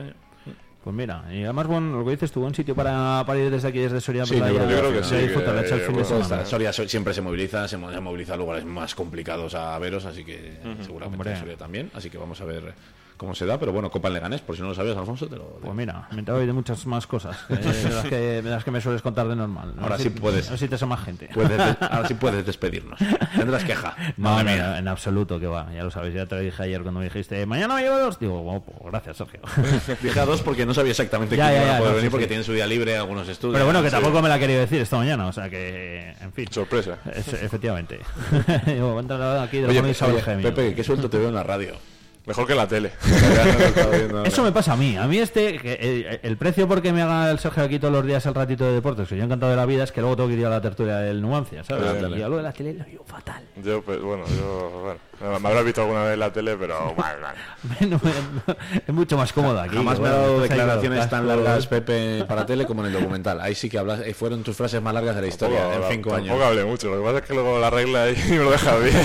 Pues 0.85 0.97
mira, 0.97 1.25
y 1.33 1.45
además, 1.45 1.69
bueno, 1.69 1.97
lo 1.99 2.05
que 2.05 2.11
dices 2.11 2.33
tú, 2.33 2.41
buen 2.41 2.55
sitio 2.57 2.75
para, 2.75 3.23
para 3.25 3.39
ir 3.39 3.51
desde 3.53 3.69
aquí, 3.69 3.79
desde 3.79 4.01
Soria, 4.01 4.27
Sí, 4.27 4.35
para 4.37 4.51
yo 4.51 4.57
creo- 4.59 4.69
yo 4.71 4.79
creo 4.79 4.93
que 4.95 5.05
sí, 5.05 5.15
disfrutar, 5.15 5.55
que, 5.61 5.67
echar 5.67 5.79
el 5.79 5.85
fin 5.85 5.97
de 5.97 6.03
bueno, 6.03 6.25
semana. 6.25 6.45
Soria 6.45 6.73
so- 6.73 6.89
siempre 6.89 7.15
se 7.15 7.21
moviliza, 7.21 7.69
se 7.69 7.77
mo- 7.77 7.93
se 7.93 8.01
moviliza 8.01 8.35
a 8.35 8.37
lugares 8.37 8.65
más 8.65 8.93
complicados 8.97 9.55
a 9.55 9.79
veros, 9.79 10.05
así 10.07 10.25
que 10.25 10.57
seguramente 10.81 11.05
Hombre. 11.29 11.37
Soria 11.39 11.57
también. 11.57 11.89
Así 11.95 12.11
que 12.11 12.19
vamos 12.19 12.41
a 12.41 12.45
ver 12.47 12.75
cómo 13.23 13.35
se 13.37 13.47
da, 13.47 13.57
pero 13.59 13.73
bueno, 13.73 13.89
Copa 13.89 14.09
en 14.09 14.15
Leganés, 14.15 14.41
por 14.41 14.57
si 14.57 14.63
no 14.63 14.69
lo 14.69 14.75
sabías, 14.75 14.97
Alfonso, 14.97 15.29
te 15.29 15.37
lo 15.37 15.45
Pues 15.61 15.75
mira, 15.75 16.09
me 16.11 16.29
hoy 16.33 16.45
de 16.45 16.53
muchas 16.53 16.85
más 16.87 17.07
cosas 17.07 17.37
que, 17.47 17.55
de, 17.57 17.91
las 17.91 18.05
que, 18.05 18.17
de 18.43 18.51
las 18.51 18.65
que 18.65 18.71
me 18.73 18.81
sueles 18.81 19.01
contar 19.01 19.29
de 19.29 19.37
normal. 19.37 19.75
Ahora 19.79 19.95
A 19.95 19.99
ver 19.99 20.07
sí 20.07 20.13
si- 20.15 20.21
puedes. 20.21 20.51
Ver 20.51 20.59
si 20.59 20.67
te 20.69 20.77
son 20.77 20.89
más 20.89 21.01
gente. 21.05 21.29
Puedes 21.33 21.57
de- 21.57 21.77
ahora 21.87 22.09
sí 22.09 22.15
puedes 22.15 22.45
despedirnos. 22.45 22.99
Tendrás 23.37 23.63
queja. 23.65 23.95
No, 24.17 24.39
no, 24.39 24.45
mía. 24.45 24.71
no, 24.71 24.77
en 24.77 24.89
absoluto, 24.89 25.39
que 25.39 25.47
va, 25.47 25.73
ya 25.73 25.85
lo 25.85 25.91
sabéis, 25.93 26.15
ya 26.15 26.27
te 26.27 26.35
lo 26.35 26.41
dije 26.41 26.63
ayer 26.65 26.83
cuando 26.83 26.99
me 26.99 27.05
dijiste, 27.07 27.47
mañana 27.47 27.77
me 27.77 27.83
llevo 27.83 27.99
dos. 27.99 28.19
Digo, 28.19 28.43
bueno, 28.43 28.65
pues 28.65 28.77
gracias, 28.91 29.17
Sergio. 29.19 29.41
Dije 30.03 30.19
a 30.21 30.27
dos 30.27 30.43
porque 30.43 30.67
no 30.67 30.75
sabía 30.75 30.91
exactamente 30.91 31.37
Ya, 31.37 31.49
quién 31.49 31.61
ya, 31.61 31.67
iba 31.67 31.75
a 31.77 31.79
poder 31.79 31.91
no, 31.93 31.97
venir 31.97 32.09
sí, 32.09 32.11
porque 32.11 32.25
sí. 32.25 32.29
tiene 32.29 32.45
su 32.45 32.53
día 32.53 32.67
libre, 32.67 32.97
algunos 32.97 33.29
estudios. 33.29 33.55
Pero 33.55 33.65
bueno, 33.67 33.81
que 33.83 33.89
Sí. 33.89 33.95
tampoco 33.95 34.21
me 34.21 34.29
la 34.29 34.39
quería 34.39 34.59
decir 34.59 34.81
esta 34.81 34.97
mañana, 34.97 35.27
o 35.27 35.33
sea 35.33 35.49
que, 35.49 36.15
en 36.21 36.33
fin. 36.33 36.47
Sorpresa. 36.51 36.99
Es- 37.15 37.33
efectivamente. 37.35 38.01
Digo, 38.67 38.99
aquí 38.99 39.59
de 39.59 39.67
Oye, 39.69 39.81
oye. 39.81 40.43
Pepe, 40.43 40.75
qué 40.75 40.83
suelto 40.85 41.09
te 41.09 41.19
veo 41.19 41.29
en 41.29 41.35
la 41.35 41.43
radio. 41.43 41.77
Mejor 42.25 42.47
que 42.47 42.55
la 42.55 42.69
tele. 42.69 42.93
Eso 44.25 44.43
me 44.45 44.53
pasa 44.53 44.75
a 44.75 44.77
mí. 44.77 44.97
A 44.97 45.07
mí 45.09 45.19
este, 45.19 45.59
que, 45.59 45.77
eh, 45.81 46.21
el 46.23 46.37
precio 46.37 46.69
porque 46.69 46.93
me 46.93 47.03
haga 47.03 47.31
el 47.31 47.39
Sergio 47.41 47.65
aquí 47.65 47.79
todos 47.81 47.93
los 47.93 48.07
días 48.07 48.25
el 48.27 48.35
ratito 48.35 48.65
de 48.65 48.73
deportes, 48.75 49.09
que 49.09 49.17
yo 49.17 49.25
encantado 49.25 49.51
de 49.51 49.57
la 49.57 49.67
vida, 49.67 49.83
es 49.85 49.91
que 49.93 50.01
luego 50.01 50.15
tengo 50.17 50.29
que 50.29 50.37
ir 50.37 50.47
a 50.47 50.51
la 50.51 50.61
tertulia 50.61 50.99
del 50.99 51.21
Nuancia, 51.21 51.65
¿sabes? 51.65 52.01
Tele. 52.01 52.19
y 52.19 52.23
a 52.23 52.29
lo 52.29 52.37
de 52.37 52.43
la 52.45 52.53
tele 52.53 52.75
lo 52.75 52.85
digo 52.85 53.05
fatal. 53.05 53.43
Yo, 53.65 53.83
pues, 53.83 54.01
bueno, 54.01 54.23
yo, 54.39 54.99
bueno, 55.21 55.41
me 55.41 55.49
habrás 55.49 55.65
visto 55.65 55.81
alguna 55.83 56.05
vez 56.05 56.15
en 56.15 56.21
la 56.21 56.33
tele, 56.33 56.57
pero 56.57 56.95
mal, 56.97 57.17
mal. 57.21 57.35
No 57.91 58.01
me- 58.03 58.13
no- 58.47 58.57
es 58.87 58.95
mucho 58.95 59.17
más 59.17 59.33
cómodo 59.33 59.61
aquí. 59.61 59.75
Jamás 59.77 59.95
me 59.99 60.09
bueno, 60.09 60.15
ha 60.15 60.19
dado 60.21 60.41
declaraciones 60.41 61.11
tan 61.11 61.27
largas, 61.27 61.67
Pepe, 61.67 62.25
para 62.29 62.47
tele 62.47 62.67
como 62.67 62.83
en 62.87 62.89
el 62.95 63.01
documental. 63.01 63.41
Ahí 63.41 63.55
sí 63.57 63.69
que 63.69 63.79
hablas, 63.79 64.01
eh, 64.01 64.15
fueron 64.15 64.43
tus 64.45 64.57
frases 64.57 64.81
más 64.81 64.95
largas 64.95 65.17
de 65.17 65.23
la 65.23 65.27
historia 65.29 65.59
Tampoco- 65.63 65.85
en 65.87 65.93
cinco 65.93 66.11
tampoco 66.11 66.35
años. 66.35 66.47
hablé 66.47 66.65
mucho, 66.65 66.89
lo 66.91 66.99
que 66.99 67.05
pasa 67.05 67.19
es 67.19 67.25
que 67.25 67.35
luego 67.35 67.59
la 67.59 67.71
regla 67.71 68.05
ahí 68.05 68.15
me 68.31 68.37
lo 68.37 68.51
deja 68.53 68.77
bien. 68.79 68.97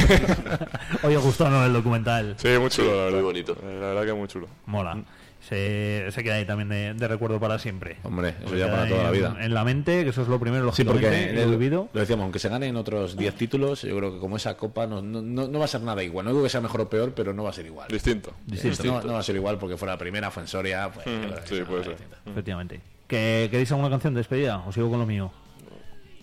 Oye, 1.04 1.18
gustó 1.18 1.50
no 1.50 1.66
el 1.66 1.74
documental. 1.74 2.36
Sí, 2.38 2.50
muy 2.60 2.70
chulo, 2.70 3.06
la 3.06 3.07
verdad. 3.08 3.20
muy 3.20 3.26
bonito. 3.26 3.58
La 3.64 3.88
verdad 3.88 4.06
que 4.06 4.14
muy 4.14 4.28
chulo. 4.28 4.48
Mola. 4.66 5.04
Se, 5.40 6.08
se 6.12 6.24
queda 6.24 6.36
ahí 6.36 6.46
también 6.46 6.68
de, 6.68 6.94
de 6.96 7.08
recuerdo 7.08 7.40
para 7.40 7.60
siempre. 7.60 7.98
Hombre, 8.04 8.34
eso 8.42 8.50
Se 8.50 8.58
ya 8.58 8.70
para 8.72 8.88
toda 8.90 9.04
la 9.04 9.10
en- 9.10 9.14
vida. 9.16 9.38
En 9.40 9.54
la 9.54 9.64
mente, 9.64 10.04
que 10.04 10.10
eso 10.10 10.24
es 10.24 10.28
lo 10.28 10.40
primero, 10.40 10.72
Sí, 10.74 10.84
porque 10.84 11.32
y 11.34 11.38
el- 11.40 11.50
olvido. 11.54 11.90
lo 11.94 12.00
decíamos, 12.02 12.24
aunque 12.24 12.40
se 12.40 12.50
ganen 12.50 12.76
otros 12.76 13.16
10 13.16 13.36
títulos, 13.36 13.84
yo 13.84 13.96
creo 13.96 14.14
que 14.14 14.20
como 14.20 14.36
esa 14.36 14.58
copa 14.58 14.88
no, 14.88 15.02
no, 15.02 15.22
no- 15.22 15.60
va 15.60 15.66
a 15.66 15.68
ser 15.68 15.82
nada 15.82 16.04
igual. 16.04 16.26
No 16.26 16.32
digo 16.32 16.44
que 16.44 16.50
sea 16.50 16.60
mejor 16.60 16.82
o 16.82 16.90
peor, 16.90 17.14
pero 17.16 17.34
no 17.34 17.44
va 17.44 17.52
a 17.52 17.54
ser 17.54 17.66
igual. 17.68 17.88
Distinto. 17.88 18.34
Distinto. 18.46 18.84
No, 18.84 19.02
no 19.02 19.14
va 19.14 19.20
a 19.20 19.24
ser 19.24 19.36
igual 19.36 19.58
porque 19.60 19.78
fuera 19.78 19.94
la 19.94 20.00
primera, 20.00 20.32
fue 20.32 20.42
en 20.44 20.48
Soria. 20.48 20.90
pues, 20.92 21.06
Mm, 21.06 21.22
sí, 21.46 21.62
puede 21.64 21.84
ser. 21.84 21.94
distinta. 21.94 22.18
Efectivamente. 22.26 22.82
¿Que, 23.08 23.48
¿Queréis 23.50 23.72
alguna 23.72 23.90
canción 23.90 24.14
de 24.16 24.20
despedida? 24.20 24.58
¿O 24.68 24.72
sigo 24.74 24.90
con 24.90 25.00
lo 25.00 25.06
mío? 25.06 25.32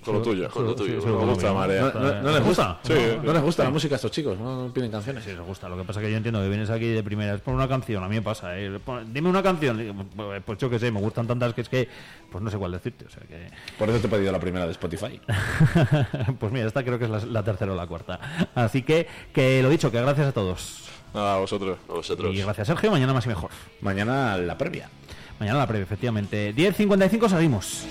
Con 0.05 0.15
lo 0.17 0.23
tuyo. 0.23 0.51
Con 0.51 0.67
lo 0.67 0.75
tuyo. 0.75 1.01
Me 1.05 1.13
gusta 1.13 1.53
Marea. 1.53 1.91
No, 1.95 2.01
no- 2.01 2.23
no 2.23 2.33
les 2.33 2.43
gusta. 2.45 2.79
Sí. 2.83 2.93
No, 3.17 3.23
no 3.23 3.33
les 3.33 3.43
gusta 3.43 3.65
la 3.65 3.71
música 3.71 3.95
a 3.95 3.97
estos 3.97 4.11
chicos, 4.11 4.39
no, 4.39 4.67
no 4.67 4.73
piden 4.73 4.91
canciones. 4.91 5.25
Sí, 5.25 5.31
les 5.31 5.41
gusta. 5.41 5.69
Lo 5.69 5.77
que 5.77 5.85
pasa 5.85 6.01
es 6.01 6.07
que 6.07 6.11
yo 6.11 6.17
entiendo 6.17 6.41
que 6.43 6.49
vienes 6.49 6.71
aquí 6.71 6.87
de 6.89 7.03
primera, 7.03 7.35
es 7.35 7.41
por 7.41 7.55
una 7.55 7.67
canción, 7.69 8.03
a 8.05 8.09
mí 8.09 8.17
me 8.17 8.23
pasa, 8.23 8.59
¿eh? 8.59 8.71
Dime 9.07 9.29
una 9.29 9.43
canción. 9.43 10.09
Pues 10.15 10.43
pues 10.45 10.59
yo 10.59 10.69
qué 10.71 10.79
sé, 10.79 10.91
me 10.91 11.01
gustan 11.01 11.27
tantas 11.27 11.55
que 11.55 11.63
es 11.63 11.69
que, 11.69 11.89
pues 12.31 12.43
no 12.43 12.51
sé 12.51 12.59
cuál 12.59 12.73
decirte, 12.73 13.07
o 13.07 13.11
sea 13.11 13.23
que... 13.23 13.49
Por 13.79 13.89
eso 13.91 13.99
te 14.01 14.07
he 14.07 14.11
pedido 14.11 14.31
la 14.33 14.41
primera 14.41 14.67
de 14.67 14.73
Spotify. 14.73 15.21
pues 16.39 16.53
mira, 16.53 16.67
esta 16.67 16.85
creo 16.85 16.99
que 16.99 17.05
es 17.07 17.11
la, 17.11 17.21
la 17.25 17.43
tercera 17.43 17.73
o 17.73 17.77
la 17.77 17.87
cuarta. 17.87 18.21
Así 18.55 18.83
que, 18.83 19.07
que 19.33 19.63
lo 19.63 19.69
dicho, 19.71 19.91
que 19.91 20.01
gracias 20.01 20.29
a 20.29 20.33
todos. 20.33 20.85
Nada, 21.15 21.37
a 21.37 21.39
vosotros. 21.39 21.79
A 21.89 21.93
vosotros. 21.93 22.35
Y 22.35 22.43
gracias 22.43 22.67
Sergio, 22.67 22.91
mañana 22.91 23.13
más 23.13 23.25
y 23.27 23.29
mejor. 23.29 23.51
Mañana 23.81 24.37
la 24.37 24.59
previa. 24.59 24.91
Mañana 25.39 25.59
la 25.61 25.67
previa, 25.67 25.85
efectivamente. 25.85 26.55
10.55 26.55 27.29
seguimos. 27.29 27.85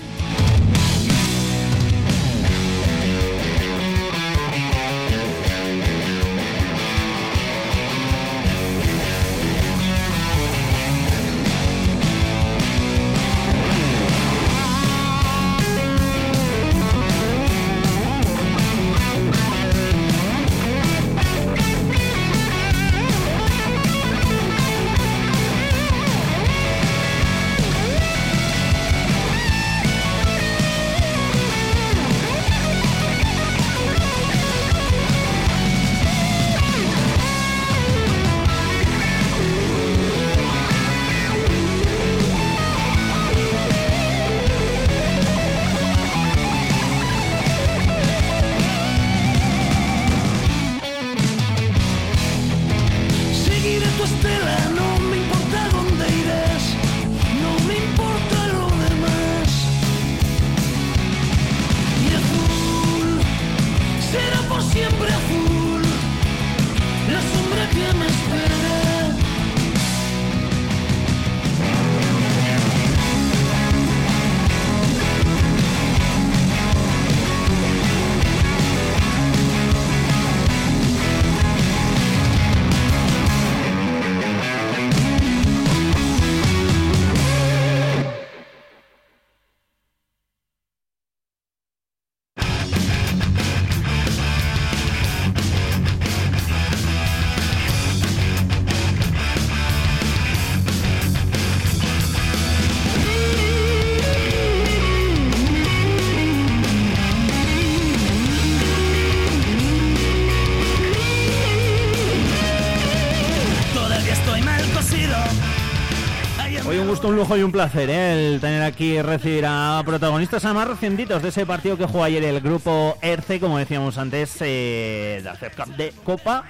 Lujo 117.34 117.36
y 117.36 117.42
un 117.42 117.52
placer 117.52 117.90
¿eh? 117.90 118.34
el 118.34 118.40
tener 118.40 118.62
aquí 118.62 119.00
recibir 119.00 119.44
a 119.46 119.82
protagonistas 119.84 120.44
además 120.44 120.68
recientitos 120.68 121.22
de 121.22 121.28
ese 121.30 121.46
partido 121.46 121.76
que 121.76 121.86
jugó 121.86 122.04
ayer 122.04 122.22
el 122.24 122.40
grupo 122.40 122.96
ERCE, 123.00 123.40
como 123.40 123.58
decíamos 123.58 123.98
antes, 123.98 124.36
eh, 124.40 125.22
de 125.22 125.76
de 125.76 125.92
Copa 126.04 126.44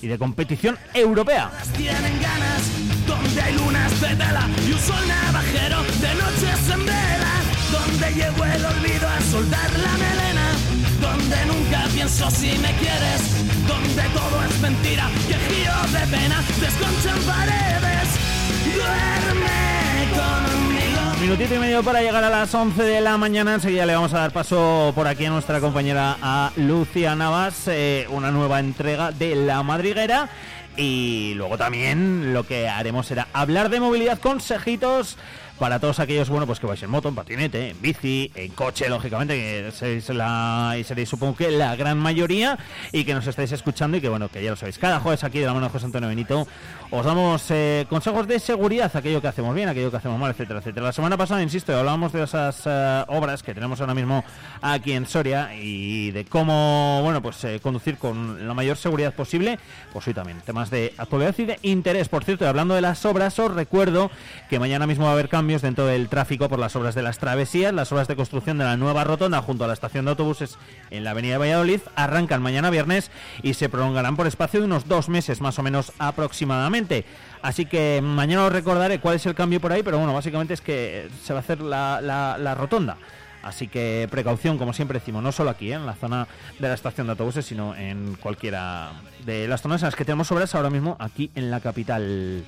y 0.00 0.06
de 0.06 0.18
competición 0.18 0.78
europea. 0.94 1.50
tienen 1.76 2.22
ganas, 2.22 2.62
donde 3.06 3.42
hay 3.42 3.54
lunas 3.54 4.00
de 4.00 4.08
tela 4.08 4.48
y 4.66 4.72
un 4.72 4.78
sol 4.78 5.08
navajero 5.08 5.82
de 5.82 6.14
noches 6.14 6.70
en 6.72 6.86
vela, 6.86 7.34
donde 7.72 8.14
llegó 8.14 8.44
el 8.44 8.64
olvido 8.64 9.08
a 9.08 9.20
soltar 9.20 9.70
la 9.72 9.92
melena, 9.92 10.48
donde 11.00 11.46
nunca 11.46 11.84
pienso 11.92 12.30
si 12.30 12.58
me 12.58 12.72
quieres, 12.76 13.66
donde 13.66 14.02
todo 14.14 14.44
es 14.44 14.60
mentira, 14.60 15.10
quejío 15.26 15.98
de 15.98 16.16
pena, 16.16 16.42
desconchan 16.60 17.18
paredes, 17.26 18.08
duerme. 18.74 19.77
Minutito 21.20 21.56
y 21.56 21.58
medio 21.58 21.82
para 21.82 22.00
llegar 22.00 22.24
a 22.24 22.30
las 22.30 22.54
11 22.54 22.82
de 22.82 23.00
la 23.00 23.18
mañana. 23.18 23.54
Enseguida 23.54 23.84
le 23.84 23.94
vamos 23.94 24.14
a 24.14 24.18
dar 24.18 24.32
paso 24.32 24.92
por 24.94 25.06
aquí 25.06 25.26
a 25.26 25.30
nuestra 25.30 25.60
compañera 25.60 26.16
a 26.22 26.52
Lucia 26.56 27.14
Navas, 27.16 27.68
eh, 27.68 28.06
una 28.10 28.30
nueva 28.30 28.60
entrega 28.60 29.12
de 29.12 29.34
La 29.34 29.62
Madriguera. 29.62 30.28
Y 30.76 31.34
luego 31.34 31.58
también 31.58 32.32
lo 32.32 32.44
que 32.44 32.68
haremos 32.68 33.08
será 33.08 33.26
hablar 33.32 33.68
de 33.68 33.80
movilidad, 33.80 34.20
consejitos 34.20 35.18
para 35.58 35.78
todos 35.78 36.00
aquellos, 36.00 36.28
bueno, 36.28 36.46
pues 36.46 36.60
que 36.60 36.66
vais 36.66 36.82
en 36.82 36.90
moto, 36.90 37.08
en 37.08 37.14
patinete, 37.14 37.70
en 37.70 37.82
bici, 37.82 38.30
en 38.34 38.52
coche, 38.52 38.88
lógicamente, 38.88 39.34
que 39.34 39.70
seréis 39.72 40.08
y 40.08 40.84
seréis 40.84 41.08
supongo 41.08 41.36
que 41.36 41.50
la 41.50 41.76
gran 41.76 41.98
mayoría, 41.98 42.58
y 42.92 43.04
que 43.04 43.14
nos 43.14 43.26
estáis 43.26 43.52
escuchando 43.52 43.96
y 43.96 44.00
que, 44.00 44.08
bueno, 44.08 44.28
que 44.28 44.42
ya 44.42 44.50
lo 44.50 44.56
sabéis, 44.56 44.78
cada 44.78 45.00
jueves 45.00 45.24
aquí 45.24 45.38
de 45.40 45.46
la 45.46 45.54
mano 45.54 45.66
de 45.66 45.72
José 45.72 45.86
Antonio 45.86 46.08
Benito 46.08 46.46
os 46.90 47.04
damos 47.04 47.44
eh, 47.50 47.86
consejos 47.90 48.26
de 48.26 48.38
seguridad, 48.38 48.90
aquello 48.94 49.20
que 49.20 49.28
hacemos 49.28 49.54
bien, 49.54 49.68
aquello 49.68 49.90
que 49.90 49.98
hacemos 49.98 50.18
mal, 50.18 50.30
etcétera, 50.30 50.60
etcétera. 50.60 50.86
La 50.86 50.92
semana 50.92 51.16
pasada, 51.18 51.42
insisto, 51.42 51.76
hablábamos 51.76 52.12
de 52.12 52.22
esas 52.22 52.62
eh, 52.64 53.04
obras 53.08 53.42
que 53.42 53.52
tenemos 53.52 53.80
ahora 53.80 53.94
mismo 53.94 54.24
aquí 54.62 54.92
en 54.92 55.06
Soria 55.06 55.54
y 55.54 56.12
de 56.12 56.24
cómo, 56.24 57.00
bueno, 57.02 57.20
pues 57.20 57.44
eh, 57.44 57.60
conducir 57.60 57.98
con 57.98 58.46
la 58.46 58.54
mayor 58.54 58.76
seguridad 58.76 59.12
posible, 59.12 59.58
pues 59.92 60.06
hoy 60.06 60.14
también, 60.14 60.40
temas 60.40 60.70
de 60.70 60.94
actualidad 60.96 61.34
y 61.36 61.44
de 61.44 61.58
interés. 61.62 62.08
Por 62.08 62.24
cierto, 62.24 62.48
hablando 62.48 62.74
de 62.74 62.80
las 62.80 63.04
obras, 63.04 63.38
os 63.38 63.52
recuerdo 63.52 64.10
que 64.48 64.58
mañana 64.58 64.86
mismo 64.86 65.04
va 65.04 65.10
a 65.10 65.12
haber 65.12 65.28
cambios 65.28 65.47
dentro 65.56 65.86
del 65.86 66.08
tráfico 66.08 66.48
por 66.48 66.58
las 66.58 66.76
obras 66.76 66.94
de 66.94 67.02
las 67.02 67.18
travesías, 67.18 67.72
las 67.72 67.90
obras 67.90 68.06
de 68.06 68.14
construcción 68.16 68.58
de 68.58 68.64
la 68.64 68.76
nueva 68.76 69.02
rotonda 69.04 69.40
junto 69.40 69.64
a 69.64 69.66
la 69.66 69.72
estación 69.72 70.04
de 70.04 70.10
autobuses 70.12 70.58
en 70.90 71.02
la 71.04 71.12
avenida 71.12 71.38
Valladolid, 71.38 71.80
arrancan 71.96 72.42
mañana 72.42 72.70
viernes 72.70 73.10
y 73.42 73.54
se 73.54 73.68
prolongarán 73.68 74.14
por 74.16 74.26
espacio 74.26 74.60
de 74.60 74.66
unos 74.66 74.86
dos 74.86 75.08
meses 75.08 75.40
más 75.40 75.58
o 75.58 75.62
menos 75.62 75.92
aproximadamente. 75.98 77.04
Así 77.42 77.64
que 77.66 78.00
mañana 78.02 78.44
os 78.44 78.52
recordaré 78.52 79.00
cuál 79.00 79.16
es 79.16 79.24
el 79.26 79.34
cambio 79.34 79.60
por 79.60 79.72
ahí, 79.72 79.82
pero 79.82 79.96
bueno, 79.98 80.12
básicamente 80.14 80.54
es 80.54 80.60
que 80.60 81.08
se 81.24 81.32
va 81.32 81.38
a 81.38 81.42
hacer 81.42 81.60
la, 81.60 82.00
la- 82.02 82.36
la 82.38 82.54
rotonda. 82.54 82.96
Así 83.40 83.68
que 83.68 84.08
precaución, 84.10 84.58
como 84.58 84.72
siempre 84.72 84.98
decimos, 84.98 85.22
no 85.22 85.30
solo 85.32 85.50
aquí, 85.50 85.70
¿eh? 85.70 85.76
en 85.76 85.86
la 85.86 85.94
zona 85.94 86.26
de 86.58 86.68
la 86.68 86.74
estación 86.74 87.06
de 87.06 87.12
autobuses, 87.12 87.46
sino 87.46 87.74
en 87.76 88.16
cualquiera 88.20 88.90
de 89.24 89.46
las 89.48 89.62
zonas 89.62 89.80
en 89.82 89.86
las 89.86 89.94
que 89.94 90.04
tenemos 90.04 90.30
obras 90.32 90.54
ahora 90.56 90.70
mismo 90.70 90.96
aquí 90.98 91.30
en 91.36 91.50
la 91.50 91.60
capital. 91.60 92.44